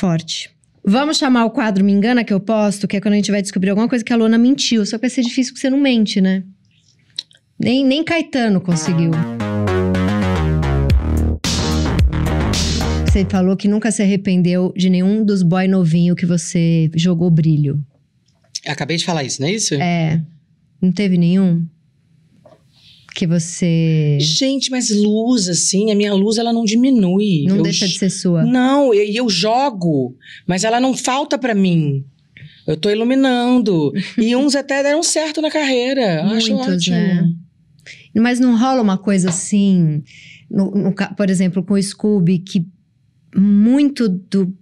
[0.00, 0.50] forte.
[0.82, 3.42] Vamos chamar o quadro Me Engana que eu posto, que é quando a gente vai
[3.42, 4.86] descobrir alguma coisa que a Luna mentiu.
[4.86, 6.42] Só que vai ser difícil porque você não mente, né?
[7.58, 9.10] Nem, nem Caetano conseguiu.
[13.04, 17.84] Você falou que nunca se arrependeu de nenhum dos boy novinho que você jogou brilho.
[18.66, 19.74] Acabei de falar isso, não é isso?
[19.74, 20.22] É.
[20.80, 21.66] Não teve nenhum?
[23.14, 27.44] Que você Gente, mas luz, assim, a minha luz ela não diminui.
[27.46, 28.44] não Eu deixa de ser sua.
[28.44, 32.04] Não, e eu, eu jogo, mas ela não falta pra mim.
[32.66, 33.92] Eu tô iluminando.
[34.16, 36.22] e uns até deram certo na carreira.
[36.22, 36.96] Eu acho Muitos, ótimo.
[36.96, 37.32] né?
[38.16, 40.02] Mas não rola uma coisa assim,
[40.50, 42.64] no- no por exemplo, com o Scooby, que
[43.36, 44.52] muito do.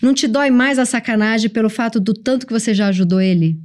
[0.00, 3.58] Não te dói mais a sacanagem pelo fato do tanto que você já ajudou ele?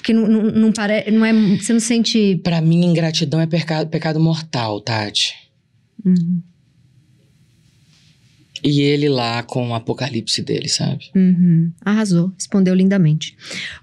[0.00, 1.10] Porque não, não, não parece.
[1.10, 2.40] Não é, você não sente.
[2.42, 5.34] Pra mim, ingratidão é pecado, pecado mortal, Tati.
[6.02, 6.40] Uhum,
[8.64, 11.10] E ele lá com o apocalipse dele, sabe?
[11.14, 11.70] uhum.
[11.84, 13.36] Arrasou, respondeu lindamente.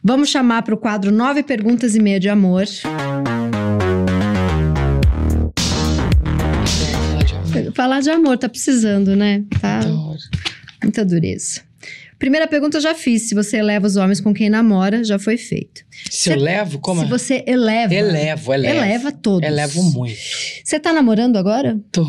[0.03, 2.65] Vamos chamar para o quadro Nove Perguntas e Meia de Amor.
[7.73, 9.43] Falar de amor, tá precisando, né?
[9.61, 10.17] Tá Adoro.
[10.83, 11.61] muita dureza.
[12.19, 13.29] Primeira pergunta eu já fiz.
[13.29, 15.83] Se você eleva os homens com quem namora, já foi feito.
[16.09, 17.01] Se eu levo, como?
[17.01, 17.09] Se é?
[17.09, 17.93] você eleva.
[17.93, 18.75] Elevo, elevo.
[18.75, 19.47] Eleva todos.
[19.47, 20.17] Elevo muito.
[20.63, 21.79] Você tá namorando agora?
[21.91, 22.05] Tô.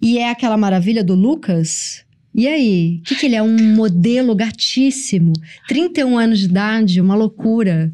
[0.00, 2.04] E é aquela maravilha do Lucas?
[2.34, 3.00] E aí?
[3.00, 3.42] O que, que ele é?
[3.42, 5.32] Um modelo gatíssimo.
[5.68, 7.92] 31 anos de idade, uma loucura.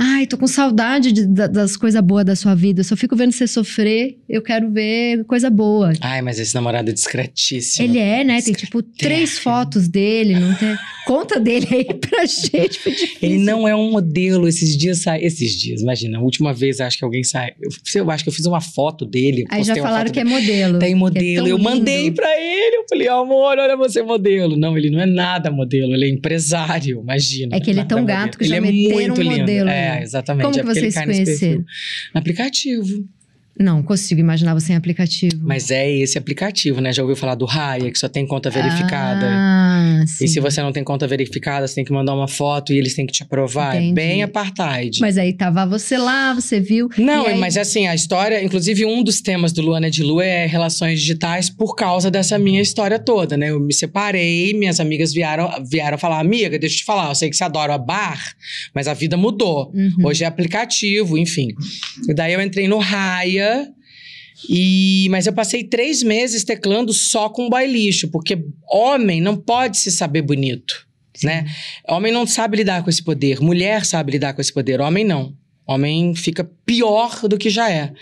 [0.00, 2.80] Ai, tô com saudade de- da- das coisas boas da sua vida.
[2.80, 4.16] Eu só fico vendo você sofrer.
[4.28, 5.92] Eu quero ver coisa boa.
[6.00, 7.84] Ai, mas esse namorado é discretíssimo.
[7.88, 8.40] Ele é, né?
[8.40, 10.76] Tem tipo três fotos dele, não tem?
[11.06, 12.78] Conta dele aí pra gente.
[13.20, 14.46] Ele não é um modelo.
[14.46, 15.20] Esses dias sai.
[15.24, 16.18] Esses dias, imagina.
[16.18, 17.52] A última vez acho que alguém sai.
[17.60, 17.70] Eu,
[18.02, 19.44] eu acho que eu fiz uma foto dele.
[19.50, 20.34] Aí já falaram que é dele.
[20.36, 20.78] modelo.
[20.78, 21.36] Tem é modelo.
[21.36, 21.70] tão eu lindo.
[21.70, 22.76] mandei pra ele.
[22.76, 24.56] Eu falei, amor, olha você modelo.
[24.56, 25.92] Não, ele não é nada modelo.
[25.94, 27.56] Ele é empresário, imagina.
[27.56, 28.18] É que ele é tão modelo.
[28.20, 29.38] gato que ele já é meteram muito um lindo.
[29.40, 30.44] modelo É, exatamente.
[30.46, 31.64] Como é que vocês nesse conheceram?
[31.64, 31.64] perfil.
[32.14, 33.08] Aplicativo.
[33.58, 35.36] Não consigo imaginar você em aplicativo.
[35.42, 36.92] Mas é esse aplicativo, né?
[36.92, 39.26] Já ouviu falar do Raya, que só tem conta verificada.
[39.28, 40.24] Ah, sim.
[40.24, 42.94] E se você não tem conta verificada, você tem que mandar uma foto e eles
[42.94, 43.74] têm que te aprovar.
[43.76, 43.90] Entendi.
[43.90, 45.00] É bem apartheid.
[45.00, 46.88] Mas aí tava você lá, você viu.
[46.96, 50.46] Não, aí- mas assim, a história, inclusive um dos temas do Luana de Lu é
[50.46, 53.50] relações digitais por causa dessa minha história toda, né?
[53.50, 57.28] Eu me separei, minhas amigas vieram, vieram falar, amiga, deixa eu te falar, eu sei
[57.30, 58.18] que você adora bar,
[58.74, 59.70] mas a vida mudou.
[59.74, 60.06] Uhum.
[60.06, 61.48] Hoje é aplicativo, enfim.
[62.08, 62.78] E daí eu entrei no
[64.48, 68.38] E, mas eu passei três meses teclando só com boy lixo, porque
[68.70, 70.86] homem não pode se saber bonito,
[71.24, 71.44] né?
[71.88, 75.34] Homem não sabe lidar com esse poder, mulher sabe lidar com esse poder, homem não.
[75.68, 77.92] Homem fica pior do que já é.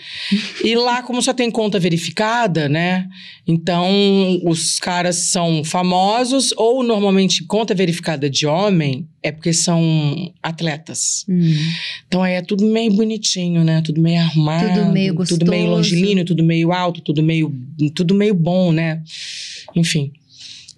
[0.62, 3.08] E lá, como só tem conta verificada, né?
[3.44, 11.24] Então, os caras são famosos, ou normalmente conta verificada de homem é porque são atletas.
[11.28, 11.56] Hum.
[12.06, 13.82] Então aí é tudo meio bonitinho, né?
[13.82, 14.68] Tudo meio arrumado.
[14.68, 15.76] Tudo meio Tudo meio gostoso.
[15.76, 17.52] longilíneo, tudo meio alto, tudo meio,
[17.96, 19.02] tudo meio bom, né?
[19.74, 20.12] Enfim.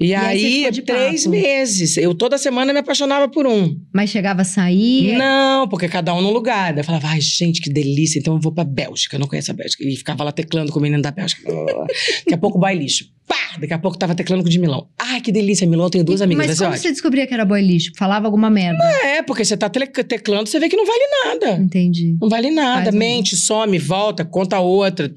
[0.00, 1.30] E, aí você aí, de três papo?
[1.30, 1.96] meses.
[1.96, 3.76] Eu toda semana me apaixonava por um.
[3.92, 5.16] Mas chegava a sair.
[5.18, 6.72] Não, porque cada um num lugar.
[6.72, 8.18] Daí eu falava, ai, gente, que delícia.
[8.18, 9.16] Então eu vou pra Bélgica.
[9.16, 9.82] Eu não conheço a Bélgica.
[9.82, 11.42] E ficava lá teclando com o menino da Bélgica.
[12.24, 13.06] Daqui a pouco, baile lixo.
[13.26, 13.36] Pá!
[13.60, 14.88] Daqui a pouco tava teclando com o de Milão.
[14.98, 15.66] Ai, que delícia.
[15.66, 16.46] Milão, eu tenho duas E- amigas.
[16.46, 17.92] Mas como você descobria que era boy lixo?
[17.98, 18.82] Falava alguma merda.
[19.04, 21.62] É, porque você tá teclando, você vê que não vale nada.
[21.62, 22.16] Entendi.
[22.20, 22.84] Não vale nada.
[22.84, 25.12] Faz um- Mente, some, volta, conta outra.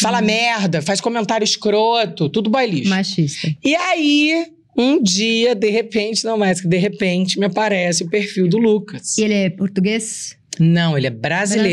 [0.00, 2.90] Fala merda, faz comentário escroto, tudo bailixo.
[2.90, 3.48] Machista.
[3.64, 8.48] E aí, um dia, de repente, não mais que de repente, me aparece o perfil
[8.48, 9.16] do Lucas.
[9.18, 10.36] E ele é português?
[10.58, 11.68] Não, ele é brasileiro,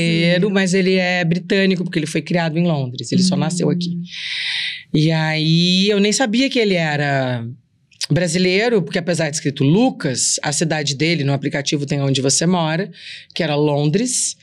[0.49, 0.49] Brasileiro.
[0.51, 3.11] mas ele é britânico, porque ele foi criado em Londres.
[3.11, 3.39] Ele só Hum.
[3.39, 3.97] nasceu aqui.
[4.93, 7.45] E aí, eu nem sabia que ele era
[8.13, 12.91] brasileiro, porque apesar de escrito Lucas, a cidade dele no aplicativo tem onde você mora,
[13.33, 14.37] que era Londres.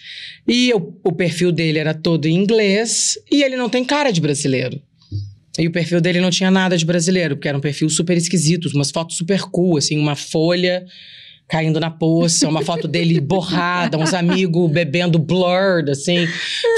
[0.46, 4.80] E o, perfil dele era todo em inglês, e ele não tem cara de brasileiro.
[5.58, 8.68] E o perfil dele não tinha nada de brasileiro, porque era um perfil super esquisito,
[8.74, 10.84] umas fotos super cool, assim, uma folha
[11.50, 16.26] caindo na poça, uma foto dele borrada, uns amigos bebendo blurred, assim.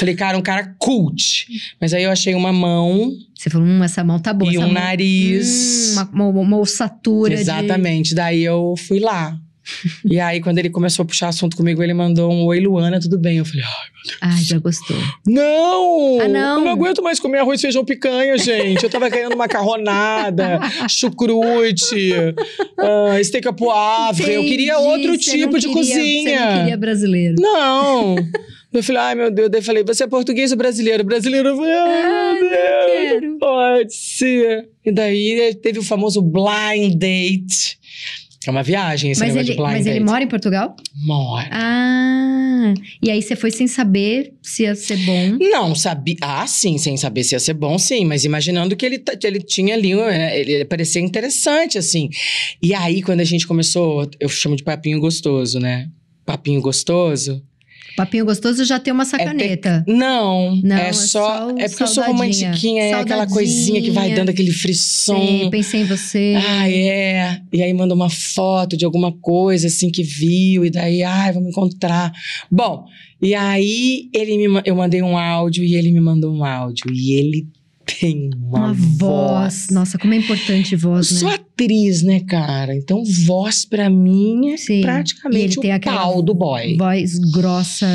[0.01, 1.47] Falei, cara, um cara cult.
[1.81, 4.53] Mas aí eu achei uma mão Você falou, hum, essa mão tá boa.
[4.53, 5.97] e um mão- nariz.
[5.97, 7.35] Hum, uma, uma, uma ossatura.
[7.35, 8.14] de- Exatamente.
[8.14, 9.39] Daí eu fui lá.
[10.04, 13.18] E aí, quando ele começou a puxar assunto comigo, ele mandou um Oi, Luana, tudo
[13.18, 13.38] bem?
[13.38, 13.62] Eu falei,
[14.20, 14.96] ai, Ah, já gostou.
[15.26, 16.20] não!
[16.20, 16.58] Ah, não?
[16.58, 18.82] Eu não aguento mais comer arroz, feijão, picanha, gente.
[18.82, 20.58] Eu tava querendo macarronada,
[20.88, 22.12] chucrute,
[22.78, 24.32] uh, steak poivre.
[24.34, 26.46] Eu queria Entendi, outro você tipo de queria- Você cozinha.
[26.50, 27.34] não queria brasileiro.
[27.38, 28.16] Não.
[28.72, 29.50] Eu falei, ai meu Deus.
[29.50, 31.04] Daí eu falei, você é português ou brasileiro?
[31.04, 31.50] Brasileiro.
[31.50, 33.38] Eu falei, ai Ah, meu Deus.
[33.38, 34.68] Pode ser.
[34.84, 37.78] E daí teve o famoso blind date.
[38.49, 39.97] É uma viagem esse Mas, negócio ele, de blind mas date.
[39.97, 40.76] ele mora em Portugal?
[40.95, 41.49] Mora.
[41.53, 45.38] Ah, e aí você foi sem saber se ia ser bom.
[45.40, 46.16] Não, sabia.
[46.22, 48.05] Ah, sim, sem saber se ia ser bom, sim.
[48.05, 52.09] Mas imaginando que ele, que ele tinha ali, é, ele parecia interessante, assim.
[52.62, 55.88] E aí, quando a gente começou, eu chamo de papinho gostoso, né?
[56.24, 57.43] Papinho gostoso.
[57.97, 59.84] Papinho gostoso já tem uma sacaneta.
[59.86, 61.51] Não, Não, é é só.
[61.51, 65.14] só É porque eu sou romantiquinha, é aquela coisinha que vai dando aquele frisson.
[65.20, 66.34] Sim, pensei em você.
[66.36, 67.40] Ah, é.
[67.53, 71.51] E aí manda uma foto de alguma coisa assim que viu, e daí, ai, vamos
[71.51, 72.12] encontrar.
[72.51, 72.84] Bom,
[73.20, 76.93] e aí ele me, eu mandei um áudio e ele me mandou um áudio.
[76.93, 77.47] E ele
[78.01, 79.66] tem uma, uma voz.
[79.70, 81.18] Nossa, como é importante voz, né?
[81.20, 82.74] sou atriz, né, cara?
[82.74, 84.80] Então, voz pra mim é Sim.
[84.80, 86.76] E praticamente tem o pau do boy.
[86.76, 87.86] Voz grossa.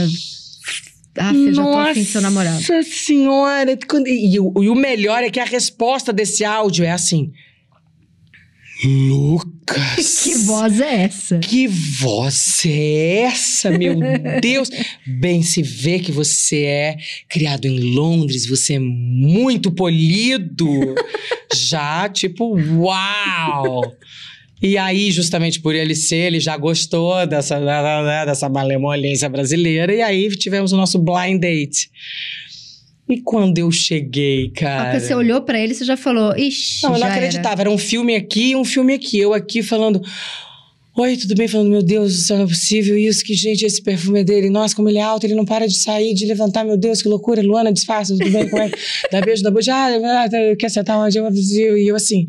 [1.20, 2.56] Ah, eu já tô afim de seu namorado.
[2.58, 3.78] Nossa senhora!
[4.06, 7.32] E, o- e o melhor é que a resposta desse áudio é assim:
[8.84, 9.58] Lucas!
[10.24, 11.40] Que voz é essa?
[11.40, 13.96] Que voz é essa, meu
[14.42, 14.70] Deus?
[15.06, 16.98] Bem, se vê que você é
[17.30, 20.96] criado em Londres, você é muito polido.
[21.54, 23.82] Já, tipo, uau!
[24.62, 27.60] E aí, justamente por ele ser, ele já gostou dessa,
[28.26, 29.94] dessa malemolência brasileira.
[29.94, 31.92] E aí tivemos o nosso blind date.
[33.10, 34.84] E quando eu cheguei, Ah, cara.
[34.92, 37.62] porque você olhou pra ele e você já falou, ixi, Não, eu não acreditava.
[37.62, 37.70] Era.
[37.72, 39.18] um filme aqui e um filme aqui.
[39.20, 40.02] Eu aqui falando.
[41.00, 41.48] Oi, tudo bem?
[41.48, 44.50] Falando, meu Deus céu, não é possível isso, que gente, esse perfume é dele.
[44.50, 47.08] Nossa, como ele é alto, ele não para de sair, de levantar, meu Deus, que
[47.08, 47.40] loucura.
[47.44, 48.50] Luana, disfarça, tudo bem?
[48.50, 48.72] Como é?
[49.12, 49.70] Dá beijo, dá beijo.
[49.72, 49.92] Ah,
[50.58, 51.16] quer sentar onde?
[51.20, 52.26] Eu, e eu assim.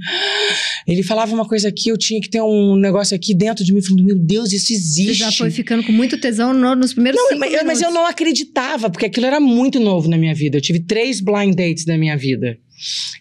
[0.87, 3.81] Ele falava uma coisa aqui, eu tinha que ter um negócio aqui dentro de mim,
[3.81, 5.15] falando, meu Deus, isso Você existe.
[5.15, 8.05] já foi ficando com muito tesão no- nos primeiros Não, mas eu, mas eu não
[8.05, 10.59] acreditava, porque aquilo era muito novo na minha vida.
[10.59, 12.59] Eu tive três blind dates na minha vida.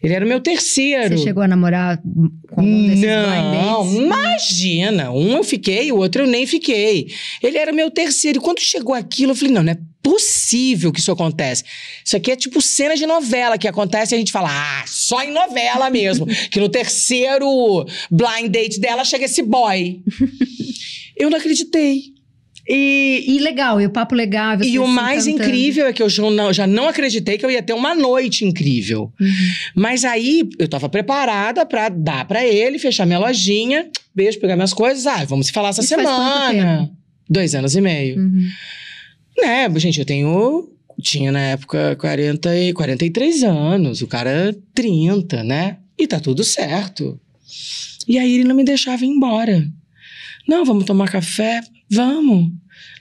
[0.04, 1.18] Ele era o meu terceiro.
[1.18, 5.12] Você chegou a namorar com algum desses Não, imagina.
[5.12, 7.12] Um eu fiquei, o outro eu nem fiquei.
[7.42, 8.40] Ele era meu terceiro.
[8.40, 11.64] E quando chegou aquilo, eu falei: não, não é possível que isso acontece.
[12.06, 15.22] Isso aqui é tipo cena de novela que acontece e a gente fala: ah, só
[15.22, 16.26] em novela mesmo.
[16.52, 20.02] que no terceiro blind date dela chega esse boy.
[21.18, 22.17] eu não acreditei.
[22.68, 24.62] E, E legal, e o papo legal.
[24.62, 27.62] e o mais incrível é que eu já não, já não acreditei que eu ia
[27.64, 29.12] ter uma noite incrível.
[29.20, 29.28] Uhum.
[29.76, 34.74] Mas aí eu tava preparada pra dar pra ele, fechar minha lojinha, beijo, pegar minhas
[34.74, 35.08] coisas.
[35.08, 36.92] Ah, vamos se falar essa Isso semana.
[37.30, 38.20] Dois anos e meio.
[38.20, 38.48] Uhum.
[39.42, 40.70] Né, gente, eu tenho.
[41.00, 45.78] Tinha na época 40 e 43 anos, o cara 30, né?
[45.98, 47.20] E tá tudo certo.
[48.08, 49.68] E aí ele não me deixava ir embora.
[50.48, 51.62] Não, vamos tomar café?
[51.90, 52.52] Vamos.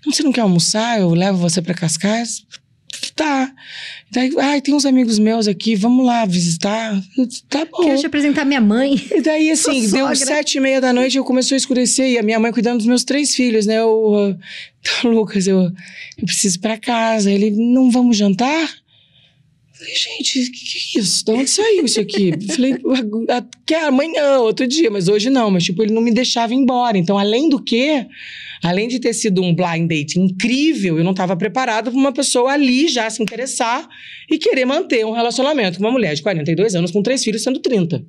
[0.04, 1.00] Não, você não quer almoçar?
[1.00, 2.44] Eu levo você pra Cascais?
[3.14, 3.52] Tá.
[4.10, 6.94] Daí, ai, tem uns amigos meus aqui, vamos lá visitar.
[7.48, 7.82] Tá bom.
[7.82, 8.94] Quero te apresentar minha mãe.
[9.10, 12.22] E daí, assim, deu sete e meia da noite, eu começou a escurecer, e a
[12.22, 13.78] minha mãe cuidando dos meus três filhos, né?
[13.78, 14.36] Eu,
[15.04, 15.60] Lucas, eu,
[16.18, 17.30] eu preciso ir pra casa.
[17.30, 18.68] Ele, não vamos jantar?
[19.78, 21.24] Falei, gente, que, que é isso?
[21.24, 22.32] De onde saiu isso aqui?
[22.54, 22.72] Falei,
[23.28, 25.50] "A- a- que é amanhã, outro dia, mas hoje não.
[25.50, 26.96] Mas, tipo, ele não me deixava embora.
[26.96, 28.06] Então, além do que,
[28.62, 32.52] além de ter sido um blind date incrível, eu não estava preparada para uma pessoa
[32.52, 33.86] ali já se interessar
[34.30, 37.58] e querer manter um relacionamento com uma mulher de 42 anos com três filhos, sendo
[37.60, 38.02] 30.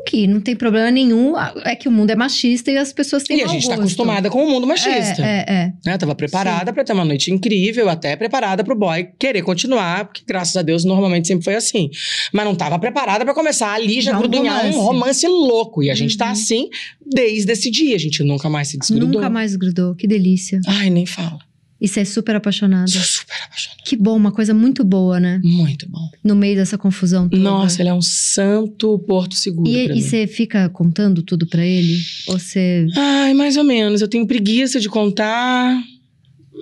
[0.00, 1.34] O que não tem problema nenhum.
[1.64, 4.28] É que o mundo é machista e as pessoas têm E a gente está acostumada
[4.30, 5.22] com o mundo machista.
[5.22, 5.72] É, é, é.
[5.86, 5.98] Né?
[5.98, 10.56] Tava preparada para ter uma noite incrível, até preparada pro boy querer continuar, porque graças
[10.56, 11.90] a Deus normalmente sempre foi assim.
[12.32, 15.26] Mas não tava preparada para começar ali já Já um grudunhar um romance.
[15.26, 15.82] louco.
[15.82, 16.32] E a gente tá Uhum.
[16.32, 16.68] assim
[17.06, 17.94] desde esse dia.
[17.94, 19.08] A gente nunca mais se desgrudou.
[19.08, 19.94] Nunca mais grudou.
[19.94, 20.60] Que delícia.
[20.66, 21.38] Ai, nem fala.
[21.84, 22.90] E você é super apaixonada.
[22.90, 23.82] Sou super apaixonada.
[23.84, 25.38] Que bom, uma coisa muito boa, né?
[25.44, 26.08] Muito bom.
[26.24, 27.42] No meio dessa confusão toda.
[27.42, 29.68] Nossa, ele é um santo porto seguro.
[29.68, 31.98] E, e você fica contando tudo pra ele?
[32.28, 32.86] Ou você.
[32.96, 34.00] Ai, mais ou menos.
[34.00, 35.78] Eu tenho preguiça de contar.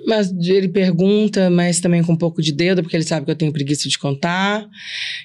[0.05, 3.35] Mas ele pergunta, mas também com um pouco de dedo, porque ele sabe que eu
[3.37, 4.67] tenho preguiça de contar.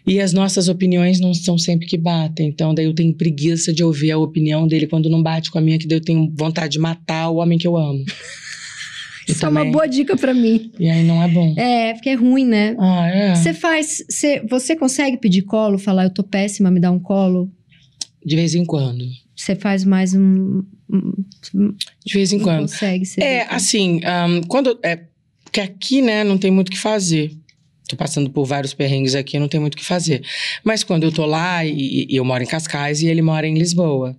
[0.07, 2.47] E as nossas opiniões não são sempre que batem.
[2.47, 5.61] Então, daí eu tenho preguiça de ouvir a opinião dele quando não bate com a
[5.61, 8.05] minha, que daí eu tenho vontade de matar o homem que eu amo.
[9.29, 10.73] Isso é uma também- boa dica pra mim.
[10.79, 11.55] E aí não é bom.
[11.57, 12.75] É, porque é ruim, né?
[12.79, 13.35] Ah, é.
[13.35, 14.05] Você faz.
[14.09, 17.51] Você, você consegue pedir colo, falar, eu tô péssima, me dá um colo?
[18.25, 19.05] De vez em quando.
[19.37, 20.63] Você faz mais um.
[20.93, 21.75] um-
[22.05, 22.63] De vez em quando.
[22.63, 23.21] consegue ser.
[23.23, 24.79] É, assim, ahn, quando.
[24.83, 25.01] É,
[25.45, 27.31] porque aqui, né, não tem muito o que fazer.
[27.89, 30.23] Tô passando por vários perrengues aqui, não tem muito o que fazer.
[30.63, 33.55] Mas quando eu tô lá, e, e eu moro em Cascais e ele mora em
[33.57, 34.15] Lisboa.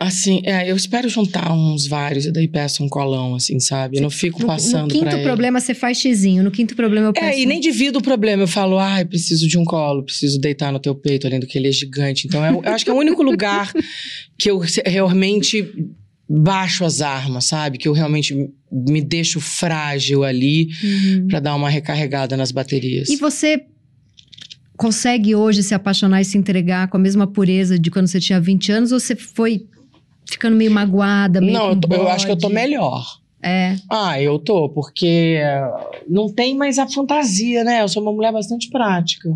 [0.00, 3.96] Assim, é, eu espero juntar uns vários e daí peço um colão, assim, sabe?
[3.96, 5.24] Eu não fico No, passando no quinto ele.
[5.24, 6.44] problema, você faz xizinho.
[6.44, 7.26] No quinto problema, eu peço.
[7.26, 8.44] É, e nem divido o problema.
[8.44, 11.58] Eu falo, ai, preciso de um colo, preciso deitar no teu peito, além do que
[11.58, 12.28] ele é gigante.
[12.28, 13.72] Então, é o- eu acho que é o único lugar
[14.38, 15.66] que eu realmente
[16.30, 17.76] baixo as armas, sabe?
[17.76, 18.36] Que eu realmente
[18.70, 21.26] me deixo frágil ali Uhum.
[21.26, 23.08] pra dar uma recarregada nas baterias.
[23.08, 23.62] E você
[24.76, 28.40] consegue hoje se apaixonar e se entregar com a mesma pureza de quando você tinha
[28.40, 28.92] 20 anos?
[28.92, 29.66] Ou você foi
[30.30, 33.04] ficando meio magoada, meio Não, eu, tô- eu acho que eu tô melhor.
[33.40, 33.76] É.
[33.88, 35.70] Ah, eu tô, porque eh,
[36.08, 37.82] não tem mais a fantasia, né?
[37.82, 39.28] Eu sou uma mulher bastante prática.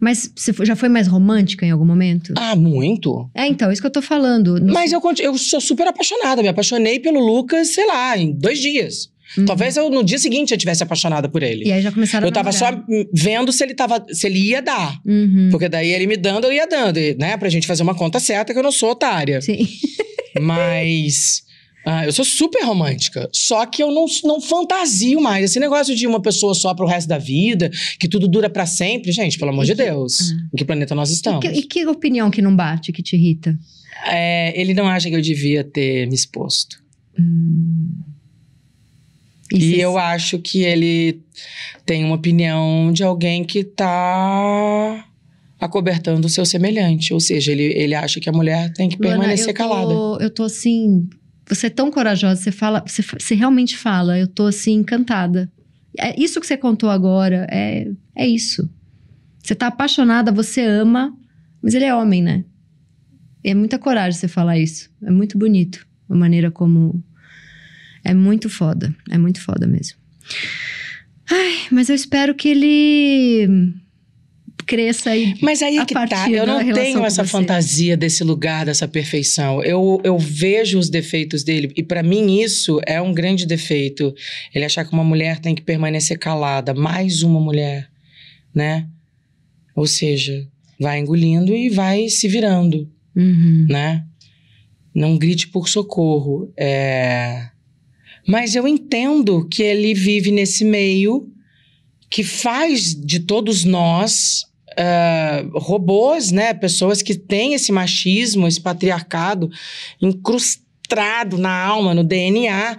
[0.00, 2.32] Mas você já foi mais romântica em algum momento?
[2.38, 3.28] Ah, muito.
[3.34, 4.56] É, então, isso que eu tô falando.
[4.64, 6.40] Mas eu, eu sou super apaixonada.
[6.40, 9.10] Me apaixonei pelo Lucas, sei lá, em dois dias.
[9.36, 9.44] Uhum.
[9.44, 11.66] Talvez eu, no dia seguinte eu tivesse apaixonada por ele.
[11.68, 12.66] E aí já começaram Eu tava só
[13.12, 14.98] vendo se ele, tava, se ele ia dar.
[15.06, 15.48] Uhum.
[15.50, 17.36] Porque daí ele me dando, eu ia dando, né?
[17.36, 19.40] Pra gente fazer uma conta certa que eu não sou otária.
[19.42, 19.66] Sim.
[20.38, 21.42] Mas.
[21.86, 23.28] ah, eu sou super romântica.
[23.32, 25.44] Só que eu não, não fantasio mais.
[25.46, 29.10] Esse negócio de uma pessoa só pro resto da vida, que tudo dura pra sempre.
[29.12, 30.20] Gente, pelo amor E de que- Deus.
[30.52, 31.40] Em que planeta nós E estamos?
[31.40, 33.58] que, e que opinião que não bate, que te irrita?
[34.06, 36.80] É, ele não acha que eu devia ter me exposto.
[39.52, 41.20] E E cês- eu acho que ele
[41.84, 45.04] tem uma opinião de alguém que tá
[45.60, 47.12] acobertando o seu semelhante.
[47.12, 50.24] Ou seja, ele, ele acha que a mulher tem que Luana, permanecer eu tô, calada.
[50.24, 51.08] Eu tô assim.
[51.48, 55.50] Você é tão corajosa, você fala, você, você realmente fala, eu tô assim, encantada.
[55.98, 58.68] É, isso que você contou agora é, é isso.
[59.42, 61.16] Você tá apaixonada, você ama,
[61.60, 62.44] mas ele é homem, né?
[63.42, 64.90] E é muita coragem você falar isso.
[65.02, 67.02] É muito bonito a maneira como.
[68.04, 68.94] É muito foda.
[69.10, 69.98] É muito foda mesmo.
[71.30, 73.74] Ai, mas eu espero que ele
[74.70, 75.34] cresça aí.
[75.42, 79.60] Mas aí a que tá, eu não tenho essa fantasia desse lugar, dessa perfeição.
[79.64, 84.14] Eu, eu vejo os defeitos dele, e pra mim isso é um grande defeito.
[84.54, 87.90] Ele achar que uma mulher tem que permanecer calada, mais uma mulher,
[88.54, 88.86] né?
[89.74, 90.46] Ou seja,
[90.78, 92.88] vai engolindo e vai se virando.
[93.16, 93.66] Uhum.
[93.68, 94.04] né?
[94.94, 96.52] Não grite por socorro.
[96.56, 97.48] É...
[98.24, 101.28] Mas eu entendo que ele vive nesse meio
[102.08, 106.54] que faz de todos nós ah, robôs, né?
[106.54, 109.50] Pessoas que têm esse machismo, esse patriarcado
[110.00, 112.78] incrustado na alma, no DNA.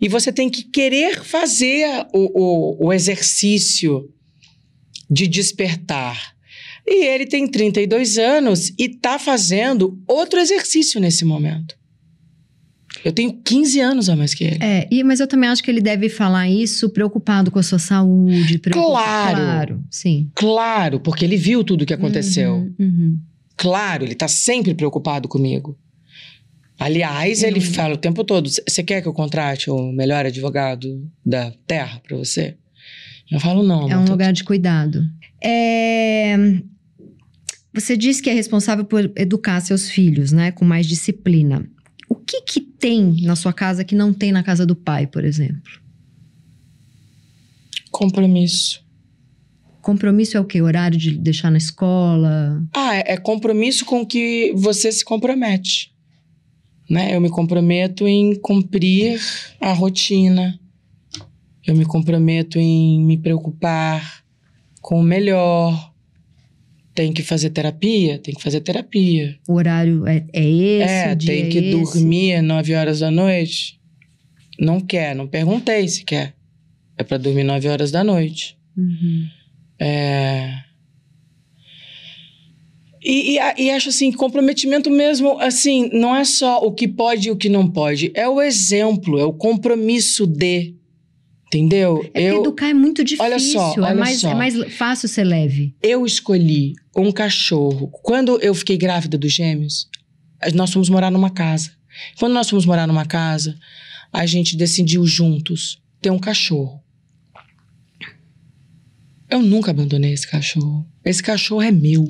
[0.00, 4.08] E você tem que querer fazer o, o, o exercício
[5.10, 6.34] de despertar.
[6.86, 11.79] E ele tem 32 anos e tá fazendo outro exercício nesse momento.
[13.04, 14.58] Eu tenho 15 anos a mais que ele.
[14.62, 17.78] É, e, mas eu também acho que ele deve falar isso preocupado com a sua
[17.78, 18.58] saúde.
[18.58, 19.36] Claro.
[19.36, 20.30] Claro, sim.
[20.34, 22.54] Claro, porque ele viu tudo o que aconteceu.
[22.54, 23.18] Uhum, uhum.
[23.56, 25.78] Claro, ele tá sempre preocupado comigo.
[26.78, 30.24] Aliás, Eu ele não- fala o tempo todo: você quer que eu contrate o melhor
[30.26, 32.56] advogado da Terra pra você?
[33.30, 35.04] Eu falo, não, É um lugar de cuidado.
[35.42, 36.36] É,
[37.72, 40.50] Você disse que é responsável por educar seus filhos, né?
[40.50, 41.64] Com mais disciplina.
[42.10, 45.24] O que que tem na sua casa que não tem na casa do pai, por
[45.24, 45.80] exemplo?
[48.00, 48.82] compromisso.
[49.82, 50.62] Compromisso é o quê?
[50.62, 52.62] Horário de deixar na escola?
[52.74, 55.92] Ah, é, é compromisso com que você se compromete.
[56.88, 57.14] Né?
[57.14, 59.20] Eu me comprometo em cumprir
[59.60, 60.58] a rotina.
[61.66, 64.24] Eu me comprometo em me preocupar
[64.80, 65.89] com o melhor.
[67.00, 68.18] Tem que fazer terapia?
[68.18, 69.34] Tem que fazer terapia.
[69.48, 70.92] O horário é, é esse?
[70.92, 71.70] é, tem é que esse?
[71.70, 73.80] dormir nove horas da noite.
[74.58, 76.34] Não quer, não perguntei se quer.
[76.98, 78.58] É pra dormir nove horas da noite.
[78.76, 79.26] Uhum.
[79.78, 80.58] É...
[83.02, 87.30] E, e, e acho assim, comprometimento mesmo, assim, não é só o que pode e
[87.30, 90.74] o que não pode, é o exemplo, é o compromisso de.
[91.52, 92.08] Entendeu?
[92.14, 93.24] É eu, educar é muito difícil.
[93.24, 94.30] Olha só, é, olha mais, só.
[94.30, 95.74] é mais fácil ser leve.
[95.82, 97.88] eu escolhi um cachorro.
[97.88, 99.88] Quando eu fiquei grávida dos gêmeos,
[100.54, 101.72] nós fomos morar numa casa.
[102.20, 103.58] Quando nós fomos morar numa casa,
[104.12, 106.80] a gente decidiu juntos ter um cachorro.
[109.28, 110.86] Eu nunca abandonei esse cachorro.
[111.04, 112.08] Esse cachorro é meu.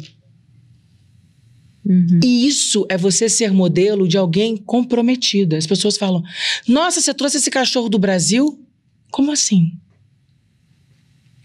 [1.84, 2.20] Uhum.
[2.22, 5.56] E isso é você ser modelo de alguém comprometido.
[5.56, 6.22] As pessoas falam:
[6.68, 8.59] Nossa, você trouxe esse cachorro do Brasil?
[9.10, 9.72] Como assim?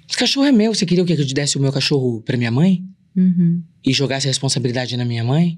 [0.07, 0.73] Esse cachorro é meu.
[0.73, 1.15] Você queria o quê?
[1.15, 2.83] Que eu desse o meu cachorro pra minha mãe?
[3.15, 3.63] Uhum.
[3.83, 5.57] E jogasse a responsabilidade na minha mãe?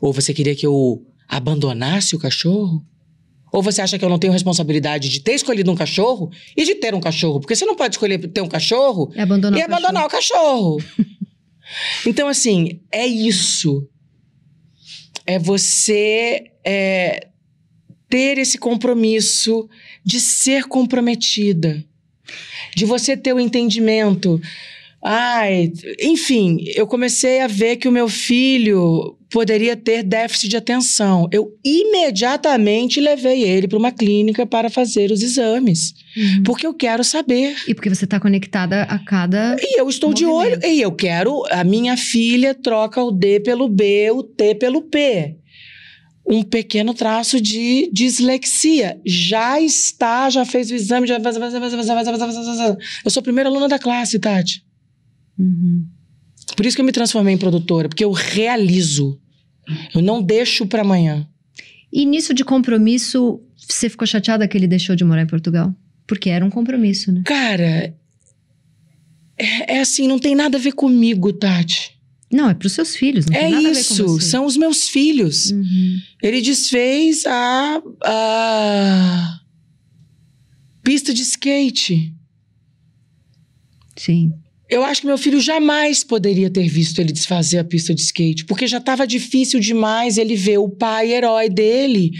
[0.00, 2.84] Ou você queria que eu abandonasse o cachorro?
[3.50, 6.74] Ou você acha que eu não tenho responsabilidade de ter escolhido um cachorro e de
[6.74, 7.40] ter um cachorro?
[7.40, 9.78] Porque você não pode escolher ter um cachorro É abandonar e o cachorro.
[9.78, 10.76] abandonar o cachorro.
[12.06, 13.88] então, assim, é isso.
[15.24, 17.28] É você é,
[18.08, 19.68] ter esse compromisso
[20.04, 21.84] de ser comprometida.
[22.74, 24.40] De você ter o entendimento.
[25.02, 31.28] Ai, enfim, eu comecei a ver que o meu filho poderia ter déficit de atenção.
[31.30, 36.42] Eu imediatamente levei ele para uma clínica para fazer os exames, Uhum.
[36.42, 37.54] porque eu quero saber.
[37.68, 39.56] E porque você está conectada a cada.
[39.60, 40.50] E eu estou de olho.
[40.56, 40.66] Movimento.
[40.66, 41.42] E eu quero.
[41.50, 45.36] A minha filha troca o D pelo B, o T pelo P.
[46.28, 49.00] um pequeno traço de dislexia.
[49.04, 51.18] Já está, já fez o exame, já.
[53.04, 54.62] Eu sou a primeira aluna da classe, Tati.
[55.38, 55.86] Uhum.
[56.54, 59.18] Por isso que eu me transformei em produtora, porque eu realizo.
[59.94, 61.26] Eu não deixo para amanhã.
[61.90, 65.74] E nisso de compromisso, você ficou chateada que ele deixou de morar em Portugal?
[66.06, 67.22] Porque era um compromisso, né?
[67.24, 67.94] Cara,
[69.38, 71.97] é, é assim, não tem nada a ver comigo, Tati.
[72.30, 75.50] Não, é pros seus filhos, não é isso, são os meus filhos.
[75.50, 75.98] Uhum.
[76.22, 79.40] Ele desfez a, a
[80.82, 82.14] pista de skate.
[83.96, 84.32] Sim.
[84.68, 88.44] Eu acho que meu filho jamais poderia ter visto ele desfazer a pista de skate,
[88.44, 92.12] porque já estava difícil demais ele ver o pai herói dele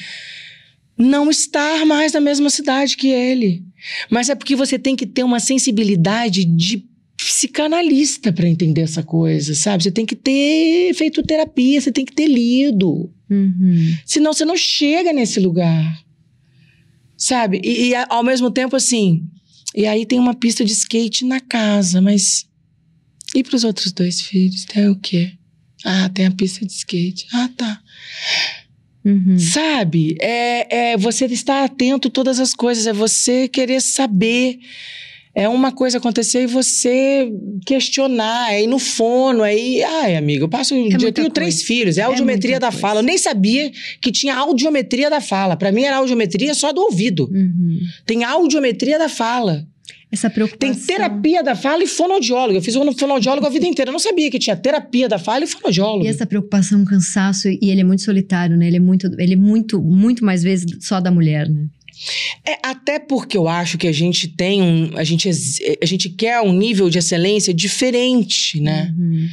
[0.99, 3.63] não estar mais na mesma cidade que ele.
[4.11, 6.88] Mas é porque você tem que ter uma sensibilidade de
[7.19, 9.83] psicanalista para entender essa coisa, sabe?
[9.83, 13.13] Você tem que ter feito terapia, você tem que ter lido.
[13.29, 13.97] Uhum.
[14.07, 16.01] Senão você não chega nesse lugar.
[17.17, 17.61] Sabe?
[17.65, 19.27] E, e, ao mesmo tempo, assim.
[19.75, 22.47] E aí tem uma pista de skate na casa, mas.
[23.35, 24.65] E pros outros dois filhos?
[24.65, 25.33] Tem o quê?
[25.85, 27.27] Ah, tem a pista de skate.
[27.33, 27.83] Ah, tá.
[29.05, 29.39] Uhum.
[29.39, 30.17] Sabe?
[30.21, 34.61] É, é você estar atento a todas as coisas, é você querer saber.
[35.39, 37.31] É uma coisa acontecer e você
[37.65, 41.67] questionar, é ir no fono, aí, ai, amiga, eu passo, eu muita tenho três coisa.
[41.67, 42.81] filhos, é É audiometria muita da coisa.
[42.81, 42.99] fala.
[42.99, 43.71] Eu nem sabia
[44.01, 45.57] que tinha audiometria da fala.
[45.57, 47.31] Pra mim era audiometria só do ouvido.
[47.33, 47.79] Uhum.
[48.05, 49.65] Tem audiometria da fala.
[50.11, 50.75] Essa preocupação.
[50.75, 52.59] Tem terapia da fala e fonoaudiólogo.
[52.59, 53.91] Eu fiz um fonoaudiólogo a vida inteira.
[53.91, 56.05] Eu não sabia que tinha terapia da fala e fonoaudiólogo.
[56.05, 58.67] E essa preocupação, cansaço, e ele é muito solitário, né?
[58.67, 61.67] Ele é muito, ele é muito, muito mais vezes só da mulher, né?
[62.47, 64.97] É, até porque eu acho que a gente tem um.
[64.97, 68.95] A gente, a gente quer um nível de excelência diferente, né?
[68.99, 69.29] Uhum.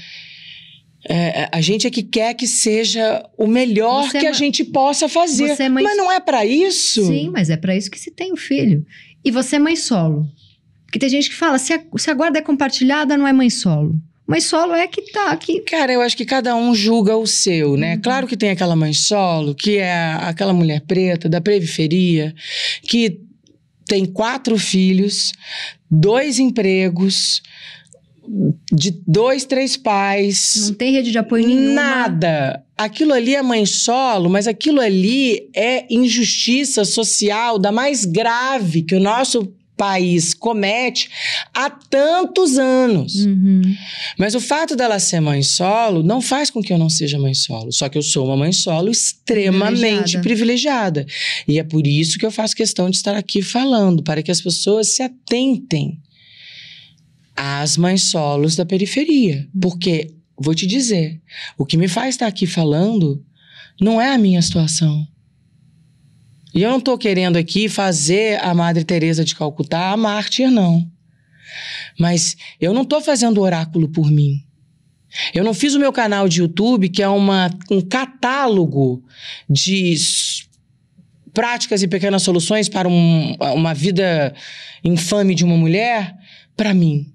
[1.07, 4.35] É, a gente é que quer que seja o melhor Você é que a ma-
[4.35, 5.55] gente possa fazer.
[5.61, 7.05] É mãe- Mas não é pra isso?
[7.05, 8.83] Sim, mas é pra isso que se tem o filho.
[9.23, 10.27] E você é mãe solo.
[10.85, 13.49] Porque tem gente que fala, se a, se a guarda é compartilhada, não é mãe
[13.51, 13.95] solo.
[14.27, 15.59] Mãe solo é que tá aqui.
[15.61, 17.77] Cara, eu acho que cada um julga o seu, Uhum.
[17.77, 17.97] né?
[17.97, 22.33] Claro que tem aquela mãe solo, que é aquela mulher preta da periferia,
[22.83, 23.19] que
[23.87, 25.31] tem quatro filhos,
[25.89, 27.43] dois empregos,
[28.71, 30.55] de dois, três pais.
[30.69, 31.73] Não tem rede de apoio nenhuma.
[31.73, 32.63] Nada.
[32.75, 38.95] Aquilo ali é mãe solo, mas aquilo ali é injustiça social da mais grave que
[38.95, 41.09] o nosso país comete
[41.53, 43.25] há tantos anos.
[43.25, 43.61] Uhum.
[44.17, 47.33] Mas o fato dela ser mãe solo não faz com que eu não seja mãe
[47.33, 47.71] solo.
[47.71, 51.05] Só que eu sou uma mãe solo extremamente privilegiada.
[51.47, 54.41] E é por isso que eu faço questão de estar aqui falando, para que as
[54.41, 55.99] pessoas se atentem
[57.35, 59.47] às mães solos da periferia.
[59.61, 61.21] Porque, vou te dizer,
[61.57, 63.23] o que me faz estar aqui falando
[63.79, 65.05] não é a minha situação.
[66.55, 70.89] E eu não estou querendo aqui fazer a Madre Teresa de Calcutá a mártir, não.
[71.99, 74.41] Mas eu não estou fazendo oráculo por mim.
[75.33, 79.03] Eu não fiz o meu canal de YouTube, que é uma, um catálogo
[79.49, 79.95] de
[81.33, 84.33] práticas e pequenas soluções para um- uma vida
[84.81, 86.15] infame de uma mulher,
[86.55, 87.13] para mim.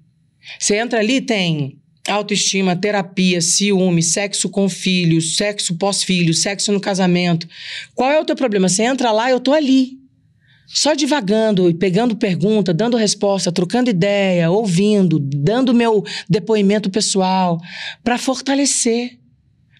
[0.59, 1.80] Você entra ali, tem
[2.11, 7.47] autoestima, terapia, ciúme, sexo com filhos, sexo pós-filho, sexo no casamento.
[7.95, 8.67] Qual é o teu problema?
[8.69, 9.99] Você entra lá, eu tô ali.
[10.67, 17.59] Só divagando e pegando pergunta, dando resposta, trocando ideia, ouvindo, dando meu depoimento pessoal
[18.03, 19.20] para fortalecer.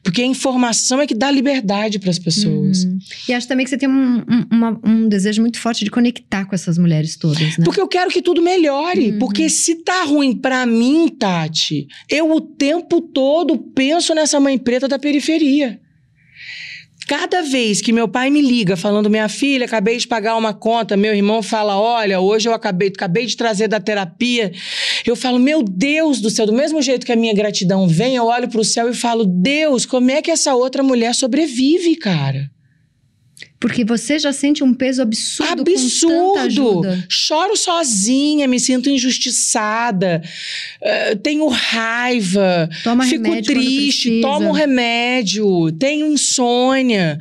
[0.04, 2.84] Porque a informação é que dá liberdade para as pessoas.
[2.86, 2.98] Uhum.
[3.30, 6.46] E acho também que você tem um, um- uma- um desejo muito forte de conectar
[6.46, 7.64] com essas mulheres todas, né?
[7.64, 9.12] Porque eu quero que tudo melhore.
[9.12, 9.20] Uhum.
[9.20, 14.88] Porque se tá ruim pra mim, Tati, eu o tempo todo penso nessa mãe preta
[14.88, 15.80] da periferia.
[17.08, 20.96] Cada vez que meu pai me liga falando, minha filha, acabei de pagar uma conta,
[20.96, 24.52] meu irmão fala, olha, hoje eu acabei, acabei de trazer da terapia,
[25.06, 28.26] eu falo, meu Deus do céu, do mesmo jeito que a minha gratidão vem, eu
[28.26, 32.50] olho pro céu e falo, Deus, como é que essa outra mulher sobrevive, cara?
[33.62, 35.64] Porque você já sente um peso absurdo.
[35.64, 36.40] Com tanta Absurdo!
[36.40, 37.06] ajuda.
[37.08, 40.24] Choro sozinha, me sinto injustiçada,
[40.82, 47.20] eh, tenho raiva, Toma fico triste, tomo remédio, tenho insônia.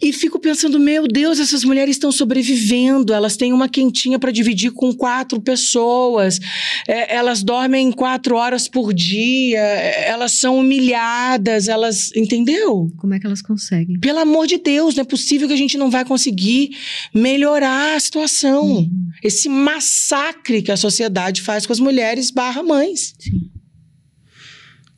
[0.00, 4.70] E fico pensando, meu Deus, essas mulheres estão sobrevivendo, elas têm uma quentinha para dividir
[4.70, 6.38] com quatro pessoas,
[6.86, 12.14] eh, elas dormem quatro horas por dia, eh, elas são humilhadas, elas.
[12.14, 12.92] Entendeu?
[12.96, 13.98] Como é que elas conseguem?
[13.98, 16.76] Pelo amor de Deus, não é possível que a gente não vai conseguir
[17.12, 18.66] melhorar a situação.
[18.66, 19.10] Uhum.
[19.20, 23.16] Esse massacre que a sociedade faz com as mulheres barra mães.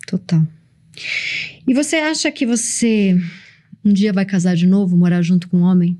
[0.06, 0.43] Total.
[1.66, 3.16] E você acha que você
[3.85, 5.98] Um dia vai casar de novo, morar junto com um homem?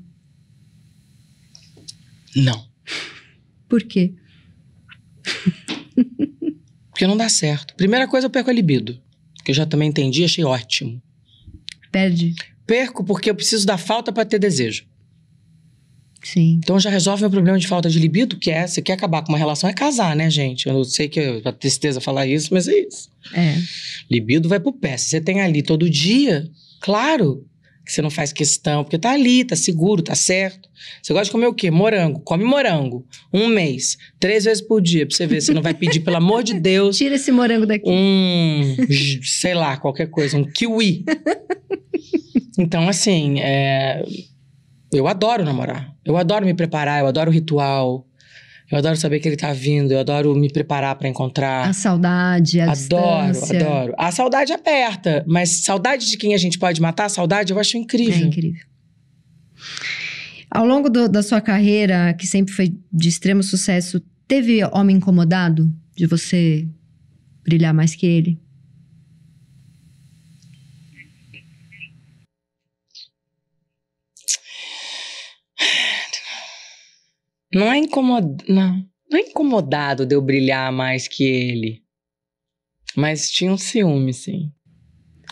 [2.35, 2.65] Não.
[3.67, 4.13] Por quê?
[6.89, 7.75] Porque não dá certo.
[7.75, 8.99] Primeira coisa, eu perco a libido.
[9.43, 11.01] Que eu já também entendi, achei ótimo.
[11.91, 12.35] Perde?
[12.67, 14.85] Perco porque eu preciso da falta para ter desejo.
[16.23, 16.59] Sim.
[16.63, 19.29] Então já resolve meu problema de falta de libido, que é, você quer acabar com
[19.29, 20.67] uma relação, é casar, né, gente?
[20.67, 23.09] Eu não sei que é uma tristeza falar isso, mas é isso.
[23.33, 23.55] É.
[24.09, 24.95] Libido vai pro pé.
[24.97, 26.47] Se você tem ali todo dia,
[26.79, 27.43] claro
[27.85, 30.69] que você não faz questão, porque tá ali, tá seguro, tá certo.
[31.01, 31.69] Você gosta de comer o quê?
[31.71, 32.19] Morango.
[32.21, 33.05] Come morango.
[33.33, 33.97] Um mês.
[34.19, 35.41] Três vezes por dia, pra você ver.
[35.41, 37.83] Você não vai pedir, pelo amor de Deus, Tira esse morango daqui.
[37.87, 38.75] um,
[39.23, 41.03] sei lá, qualquer coisa, um kiwi.
[42.57, 44.03] Então, assim, é,
[44.91, 45.93] eu adoro namorar.
[46.03, 48.05] Eu adoro me preparar, eu adoro o ritual.
[48.71, 51.67] Eu adoro saber que ele tá vindo, eu adoro me preparar pra encontrar.
[51.67, 53.59] A saudade, a adoro, distância.
[53.67, 53.93] adoro.
[53.97, 57.79] A saudade aperta, mas saudade de quem a gente pode matar, saudade eu acho É
[57.81, 58.27] incrível.
[58.27, 58.61] incrível.
[60.49, 65.71] Ao longo do- da sua carreira, que sempre foi de extremo sucesso, teve homem incomodado
[65.95, 66.67] de você
[67.43, 68.39] brilhar mais que ele?
[77.53, 78.43] Não é incomodado.
[78.47, 78.85] Não.
[79.09, 81.81] Não é incomodado de eu brilhar mais que ele.
[82.95, 84.51] Mas tinha um ciúme, sim.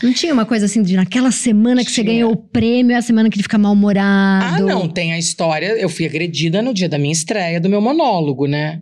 [0.02, 2.14] Não tinha uma coisa assim de naquela semana que você Tinha.
[2.14, 4.66] ganhou o prêmio, é a semana que ele fica Ah, mal-humorado?
[4.66, 5.68] não, tem a história.
[5.78, 8.82] Eu fui agredida no dia da minha estreia do meu monólogo, né?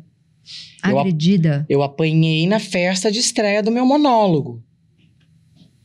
[0.88, 4.64] Eu- Agredida Eu apanhei na festa de estreia do meu monólogo.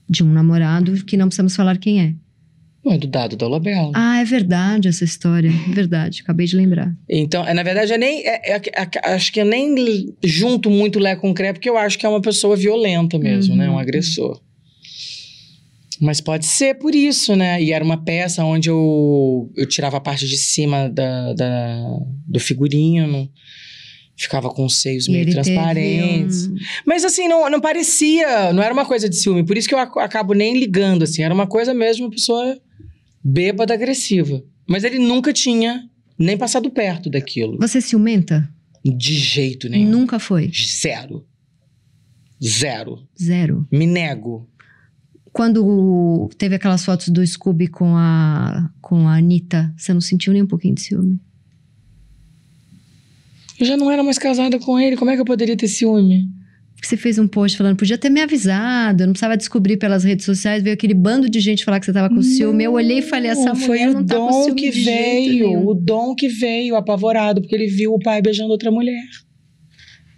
[0.08, 2.14] de um namorado que não precisamos falar quem é.
[2.84, 3.92] Não é do Dado da Lobela.
[3.94, 5.48] Ah, é verdade essa história.
[5.70, 6.92] É verdade, acabei de lembrar.
[7.08, 8.26] Então, é, na verdade, eu nem.
[8.26, 11.96] é- é- é- acho que eu nem junto muito Lé com Cré, porque eu acho
[11.98, 13.58] que é uma pessoa violenta mesmo, Uhum.
[13.60, 13.70] né?
[13.70, 14.40] Um agressor.
[16.00, 17.62] Mas pode ser por isso, né?
[17.62, 22.40] E era uma peça onde eu, eu tirava a parte de cima da, da- do
[22.40, 23.30] figurino,
[24.16, 26.48] ficava com os seios meio transparentes.
[26.48, 29.44] um- Mas assim, não, não parecia, não era uma coisa de ciúme.
[29.44, 31.22] Por isso que eu ac- acabo nem ligando, assim.
[31.22, 32.58] Era uma coisa mesmo, uma pessoa
[33.22, 34.42] bêbada, agressiva.
[34.68, 35.88] Mas ele nunca tinha
[36.18, 37.58] nem passado perto daquilo.
[37.58, 38.48] Você ciumenta?
[38.84, 39.90] De jeito nenhum.
[39.90, 40.50] Nunca foi.
[40.52, 41.26] Zero.
[42.42, 43.06] Zero.
[43.20, 43.66] Zero.
[43.70, 44.48] Me nego.
[45.32, 50.42] Quando teve aquelas fotos do Scooby com a, com a Anitta, você não sentiu nem
[50.42, 51.20] um pouquinho de ciúme?
[53.58, 54.96] Eu já não era mais casada com ele.
[54.96, 56.28] Como é que eu poderia ter ciúme?
[56.82, 60.02] Porque você fez um post falando, podia ter me avisado, eu não precisava descobrir pelas
[60.02, 62.64] redes sociais, veio aquele bando de gente falar que você tava com ciúme.
[62.64, 64.70] Eu olhei e falei, essa Não, mulher foi não o tá com dom ciúme que
[64.72, 65.46] de jeito veio.
[65.46, 65.66] nenhum.
[65.68, 69.00] O dom que veio, apavorado, porque ele viu o pai beijando outra mulher.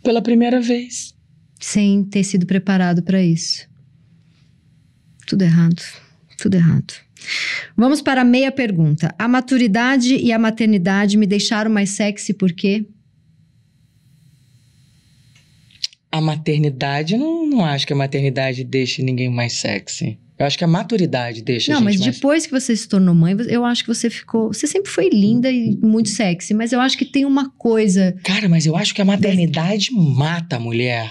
[0.02, 1.12] Pela primeira vez.
[1.60, 3.68] Sem ter sido preparado pra isso.
[5.26, 5.82] Tudo errado.
[6.38, 6.94] Tudo errado.
[7.76, 9.14] Vamos para a meia pergunta.
[9.18, 12.86] A maturidade e a maternidade me deixaram mais sexy por quê?
[16.14, 20.16] A maternidade, não, não acho que a maternidade deixe ninguém mais sexy.
[20.38, 22.16] Eu acho que a maturidade deixa Não, a mas gente mais...
[22.16, 24.52] depois que você se tornou mãe, eu acho que você ficou.
[24.52, 28.16] Você sempre foi linda e muito sexy, mas eu acho que tem uma coisa.
[28.22, 31.10] Cara, mas eu acho que a maternidade mata a mulher.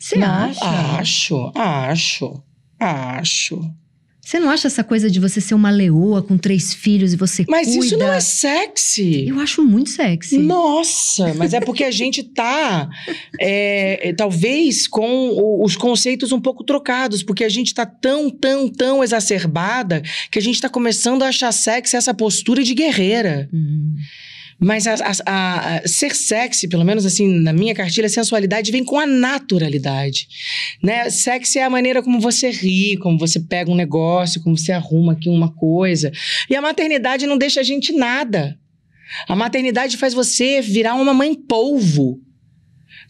[0.00, 0.64] Você Não, acha?
[0.98, 2.42] Acho, acho,
[2.80, 3.74] acho.
[4.28, 7.46] Você não acha essa coisa de você ser uma leoa com três filhos e você
[7.48, 7.86] Mas cuida?
[7.86, 9.26] isso não é sexy.
[9.26, 10.36] Eu acho muito sexy.
[10.36, 12.90] Nossa, mas é porque a gente tá,
[13.40, 18.68] é, é, talvez, com os conceitos um pouco trocados, porque a gente tá tão, tão,
[18.68, 23.48] tão exacerbada que a gente tá começando a achar sexy essa postura de guerreira.
[23.50, 23.94] Hum.
[24.60, 28.98] Mas a- a- a- ser sexy, pelo menos assim, na minha cartilha, sensualidade vem com
[28.98, 30.26] a naturalidade.
[30.82, 31.08] Né?
[31.10, 35.12] Sexy é a maneira como você ri, como você pega um negócio, como você arruma
[35.12, 36.10] aqui uma coisa.
[36.50, 38.58] E a maternidade não deixa a gente nada.
[39.28, 42.20] A maternidade faz você virar uma mãe polvo.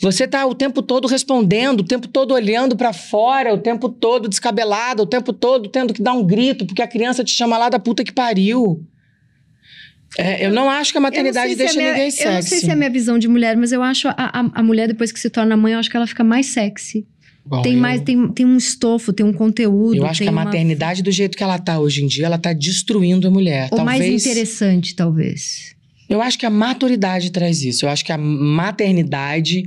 [0.01, 4.29] Você tá o tempo todo respondendo, o tempo todo olhando pra fora, o tempo todo
[4.29, 7.69] descabelada, o tempo todo tendo que dar um grito porque a criança te chama lá
[7.69, 8.87] da puta que pariu.
[10.17, 12.27] É, eu não acho que a maternidade não sei se deixa é minha- ninguém sexy.
[12.29, 14.51] Eu não sei se é a minha visão de mulher, mas eu acho a, a,
[14.55, 17.07] a mulher, depois que se torna mãe, eu acho que ela fica mais sexy.
[17.45, 19.97] Bom, tem eu- mais, tem, tem um estofo, tem um conteúdo.
[19.97, 22.39] Eu acho que a uma- maternidade, do jeito que ela tá hoje em dia, ela
[22.39, 23.69] tá destruindo a mulher.
[23.71, 24.27] Ou mais Talvez.
[24.27, 25.75] interessante, talvez.
[26.09, 27.85] Eu acho que a maturidade traz isso.
[27.85, 29.65] Eu acho que a maternidade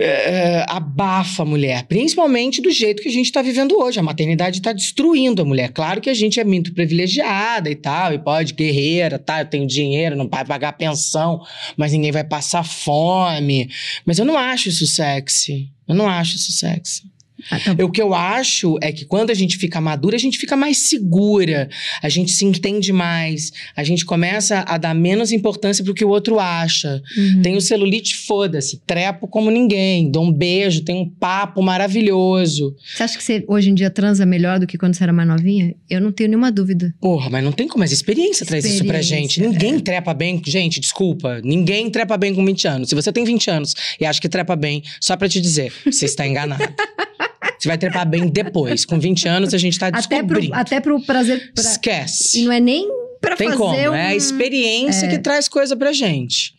[0.00, 4.00] é, abafa a mulher, principalmente do jeito que a gente está vivendo hoje.
[4.00, 5.70] A maternidade está destruindo a mulher.
[5.72, 9.40] Claro que a gente é muito privilegiada e tal, e pode, guerreira, tá?
[9.40, 11.40] Eu tenho dinheiro, não vai pagar pensão,
[11.76, 13.70] mas ninguém vai passar fome.
[14.04, 15.70] Mas eu não acho isso sexy.
[15.86, 17.02] Eu não acho isso sexy.
[17.50, 17.84] Ah, tá.
[17.84, 20.78] O que eu acho é que quando a gente fica madura, a gente fica mais
[20.78, 21.68] segura,
[22.02, 26.08] a gente se entende mais, a gente começa a dar menos importância pro que o
[26.08, 27.02] outro acha.
[27.16, 27.42] Uhum.
[27.42, 32.74] Tem o celulite, foda-se, trepo como ninguém, dou um beijo, tem um papo maravilhoso.
[32.94, 35.28] Você acha que você hoje em dia transa melhor do que quando você era mais
[35.28, 35.74] novinha?
[35.88, 36.94] Eu não tenho nenhuma dúvida.
[37.00, 39.40] Porra, mas não tem como, mas a experiência traz isso pra gente.
[39.40, 39.80] Experiência, Ninguém é.
[39.80, 42.88] trepa bem, gente, desculpa, ninguém trepa bem com 20 anos.
[42.88, 46.06] Se você tem 20 anos e acha que trepa bem, só pra te dizer, você
[46.06, 46.62] está enganado.
[47.58, 48.84] Você vai trepar bem depois.
[48.84, 50.50] Com 20 anos, a gente tá Até descobrindo.
[50.52, 51.52] pro, até pro prazer.
[51.54, 52.40] pra- Esquece.
[52.40, 52.88] E não é nem
[53.20, 53.74] pra Tem fazer como.
[53.90, 53.94] um...
[53.94, 56.54] É a experiência que traz coisa pra gente.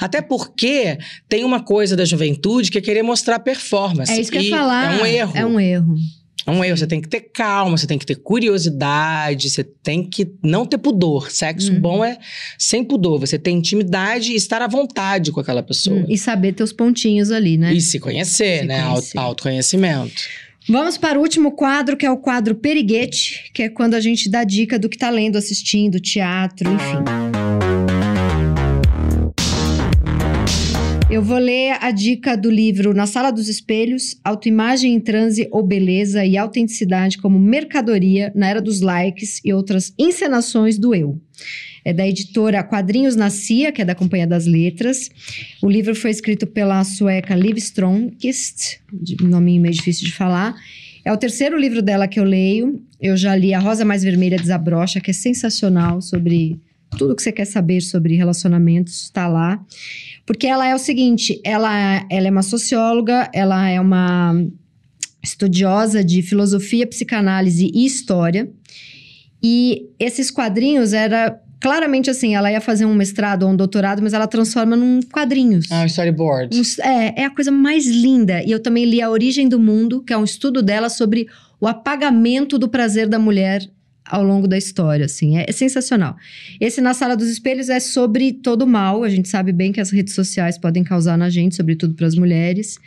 [0.00, 0.98] Até porque
[1.28, 4.10] tem uma coisa da juventude que é querer mostrar performance.
[4.10, 4.98] É isso que eu ia falar.
[4.98, 5.32] É um erro.
[5.36, 5.94] É um erro.
[6.46, 6.76] É um erro.
[6.76, 10.78] Você tem que ter calma, você tem que ter curiosidade, você tem que não ter
[10.78, 11.30] pudor.
[11.30, 11.80] Sexo Uhum.
[11.80, 12.18] bom é
[12.58, 13.18] sem pudor.
[13.20, 16.00] Você tem intimidade e estar à vontade com aquela pessoa.
[16.00, 17.72] Hum, E saber teus pontinhos ali, né?
[17.74, 18.82] E se conhecer, Se né?
[18.82, 19.18] conhecer.
[19.18, 20.22] Auto- Autoconhecimento.
[20.68, 24.28] Vamos para o último quadro, que é o quadro Periguete, que é quando a gente
[24.30, 27.39] dá dica do que tá lendo, assistindo, teatro, enfim.
[31.10, 35.60] Eu vou ler a dica do livro Na Sala dos Espelhos, Autoimagem em Transe ou
[35.60, 41.20] Beleza e Autenticidade como Mercadoria na Era dos Likes e outras encenações do eu.
[41.84, 45.10] É da editora Quadrinhos na Cia, que é da Companhia das Letras.
[45.60, 48.78] O livro foi escrito pela sueca Liv Stromkist,
[49.20, 50.54] nome meio difícil de falar.
[51.04, 52.80] É o terceiro livro dela que eu leio.
[53.00, 56.60] Eu já li A Rosa Mais Vermelha Desabrocha, que é sensacional sobre
[56.96, 59.64] tudo que você quer saber sobre relacionamentos, está lá.
[60.26, 64.34] Porque ela é o seguinte, ela, ela é uma socióloga, ela é uma
[65.22, 68.50] estudiosa de filosofia, psicanálise e história.
[69.42, 74.14] E esses quadrinhos era claramente assim, ela ia fazer um mestrado ou um doutorado, mas
[74.14, 75.70] ela transforma num quadrinhos.
[75.70, 76.58] Ah, o storyboard.
[76.58, 78.42] Uns- é, é a coisa mais linda.
[78.44, 81.26] E eu também li A Origem do Mundo, que é um estudo dela sobre
[81.60, 83.68] o apagamento do prazer da mulher
[84.10, 85.38] ao longo da história, assim.
[85.38, 86.16] É, é sensacional.
[86.60, 89.04] Esse Na Sala dos Espelhos é sobre todo o mal.
[89.04, 92.16] A gente sabe bem que as redes sociais podem causar na gente, sobretudo para as
[92.16, 92.78] mulheres.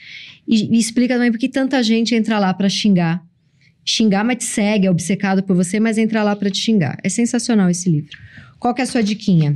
[0.47, 3.23] E, e explica também por que tanta gente entra lá para xingar.
[3.85, 6.97] Xingar, mas te segue, é obcecado por você, mas entra lá para te xingar.
[7.03, 8.17] É sensacional esse livro.
[8.59, 9.53] Qual que é a sua diquinha?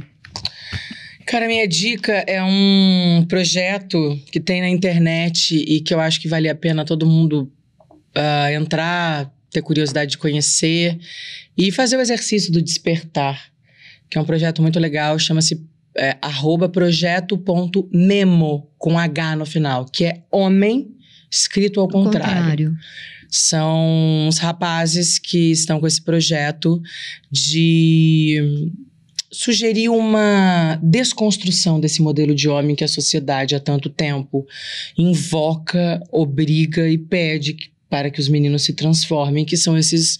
[1.26, 6.27] Cara, minha dica é um projeto que tem na internet e que eu acho que
[6.27, 7.52] vale a pena todo mundo
[8.15, 10.98] ah, entrar, ter curiosidade de conhecer
[11.58, 13.52] e fazer o exercício do despertar,
[14.10, 15.66] que é um projeto muito legal, chama-se
[15.98, 20.92] é, arroba projeto.memo, com H no final, que é homem
[21.30, 22.76] escrito ao contrário.
[23.30, 26.82] São os rapazes que estão com esse projeto
[27.30, 28.72] de
[29.30, 34.48] sugerir uma desconstrução desse modelo de homem que a sociedade há tanto tempo
[34.98, 37.58] invoca, obriga e pede
[37.90, 40.20] para que os meninos se transformem, que são esses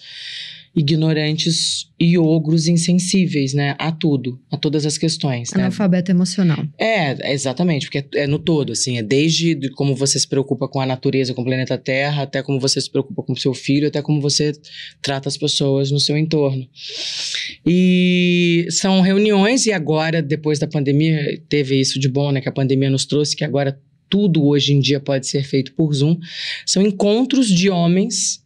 [0.77, 3.76] ignorantes e ogros insensíveis, né?
[3.80, 5.64] A tudo, a todas as questões, né?
[5.64, 6.64] Analfabeto emocional.
[6.77, 10.68] É, exatamente, porque é, é no todo, assim, é desde de como você se preocupa
[10.68, 13.56] com a natureza, com o planeta Terra, até como você se preocupa com o seu
[13.56, 14.52] filho, até como você
[15.02, 16.68] trata as pessoas no seu entorno.
[17.65, 22.53] E são reuniões, e agora, depois da pandemia, teve isso de bom, né, que a
[22.53, 26.17] pandemia nos trouxe, que agora tudo hoje em dia pode ser feito por Zoom.
[26.65, 28.43] São encontros de homens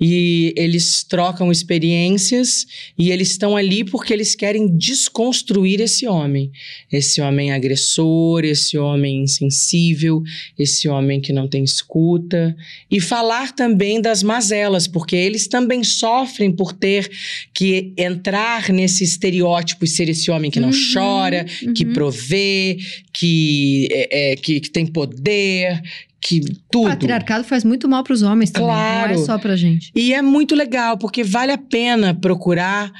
[0.00, 6.50] e eles trocam experiências e eles estão ali porque eles querem desconstruir esse homem.
[6.90, 10.22] Esse homem agressor, esse homem insensível,
[10.58, 12.56] esse homem que não tem escuta.
[12.90, 17.10] E falar também das mazelas, porque eles também sofrem por ter
[17.52, 21.44] que entrar nesse estereótipo e ser esse homem que não Uhum, chora,
[21.74, 21.92] que uhum.
[21.92, 22.78] provê,
[23.12, 25.82] que, é, é, que, que tem poder,
[26.20, 26.88] que O tudo.
[26.88, 28.68] patriarcado faz muito mal pros homens também.
[28.68, 29.14] Claro.
[29.14, 29.90] Não é só pra gente.
[29.94, 32.92] E é muito legal, porque vale a pena procurar,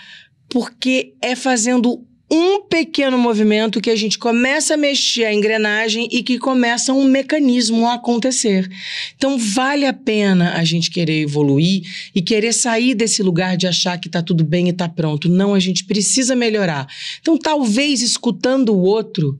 [0.49, 6.23] porque é fazendo um pequeno movimento que a gente começa a mexer a engrenagem e
[6.23, 8.69] que começa um mecanismo a acontecer.
[9.17, 11.83] Então vale a pena a gente querer evoluir
[12.15, 15.29] e querer sair desse lugar de achar que tá tudo bem e tá pronto.
[15.29, 16.87] Não, a gente precisa melhorar.
[17.21, 19.39] Então talvez escutando o outro,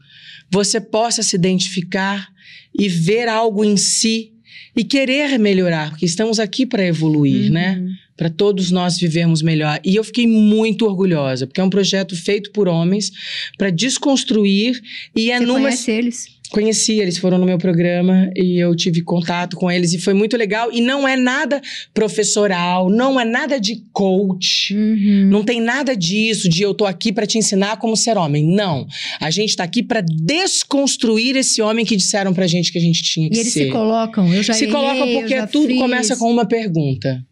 [0.51, 2.29] você possa se identificar
[2.77, 4.33] e ver algo em si
[4.77, 7.51] e querer melhorar, porque estamos aqui para evoluir, Uhum.
[7.53, 7.89] né?
[8.17, 9.81] Para todos nós vivermos melhor.
[9.85, 13.13] E eu fiquei muito orgulhosa, porque é um projeto feito por homens
[13.57, 14.81] para desconstruir
[15.15, 16.27] e é Você numa conhece eles?
[16.51, 20.35] Conheci, eles foram no meu programa e eu tive contato com eles e foi muito
[20.37, 20.73] legal.
[20.73, 21.61] E não é nada
[21.93, 25.29] professoral, não é nada de coach, Uhum.
[25.31, 28.45] não tem nada disso de eu tô aqui para te ensinar como ser homem.
[28.47, 28.87] Não.
[29.21, 33.03] A gente tá aqui para desconstruir esse homem que disseram pra gente que a gente
[33.03, 33.67] tinha que E eles ser.
[33.67, 35.79] se colocam, eu já Se errei, coloca eu porque tudo fiz.
[35.79, 37.23] começa com uma pergunta.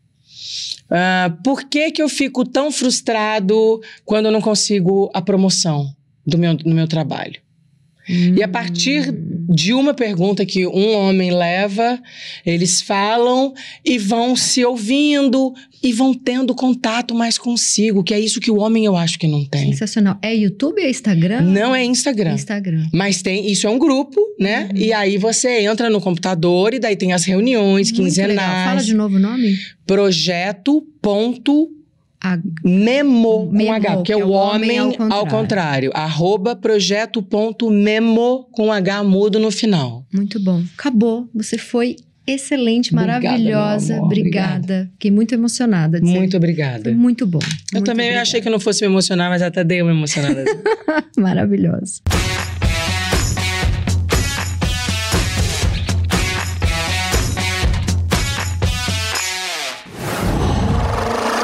[0.91, 5.87] Ah, por que, que eu fico tão frustrado quando eu não consigo a promoção
[6.27, 7.41] do meu, no meu trabalho?
[8.09, 9.13] E a partir
[9.49, 12.01] de uma pergunta que um homem leva,
[12.45, 13.53] eles falam
[13.85, 15.53] e vão se ouvindo
[15.83, 19.27] e vão tendo contato mais consigo, que é isso que o homem eu acho que
[19.27, 19.73] não tem.
[19.73, 20.19] Sensacional.
[20.23, 21.41] É YouTube ou é Instagram?
[21.43, 22.35] Não é Instagram.
[22.35, 22.87] Instagram.
[22.93, 24.69] Mas tem, isso é um grupo, né?
[24.73, 24.79] Uhum.
[24.79, 28.27] E aí você entra no computador e daí tem as reuniões Muito legal.
[28.27, 28.69] quinzenais.
[28.69, 29.55] Fala de novo o nome?
[29.87, 31.76] Projeto.memo
[32.35, 35.29] A- com Memo, H, porque é o homem ao contrário.
[35.31, 35.91] contrário.
[35.95, 40.05] Arroba projeto.memo com H mudo no final.
[40.13, 40.63] Muito bom.
[40.79, 41.29] Acabou.
[41.35, 41.97] Você foi
[42.27, 43.95] excelente, Obrigada, maravilhosa.
[43.95, 44.07] amor.
[44.07, 44.89] Obrigada.
[44.95, 45.99] Fiquei muito emocionada.
[45.99, 46.93] ser- Muito Foi obrigada.
[46.93, 47.39] muito bom.
[47.73, 50.45] Eu também achei que não fosse me emocionar, mas até dei uma emocionada.
[51.17, 52.01] Maravilhosa.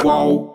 [0.03, 0.52] Qual?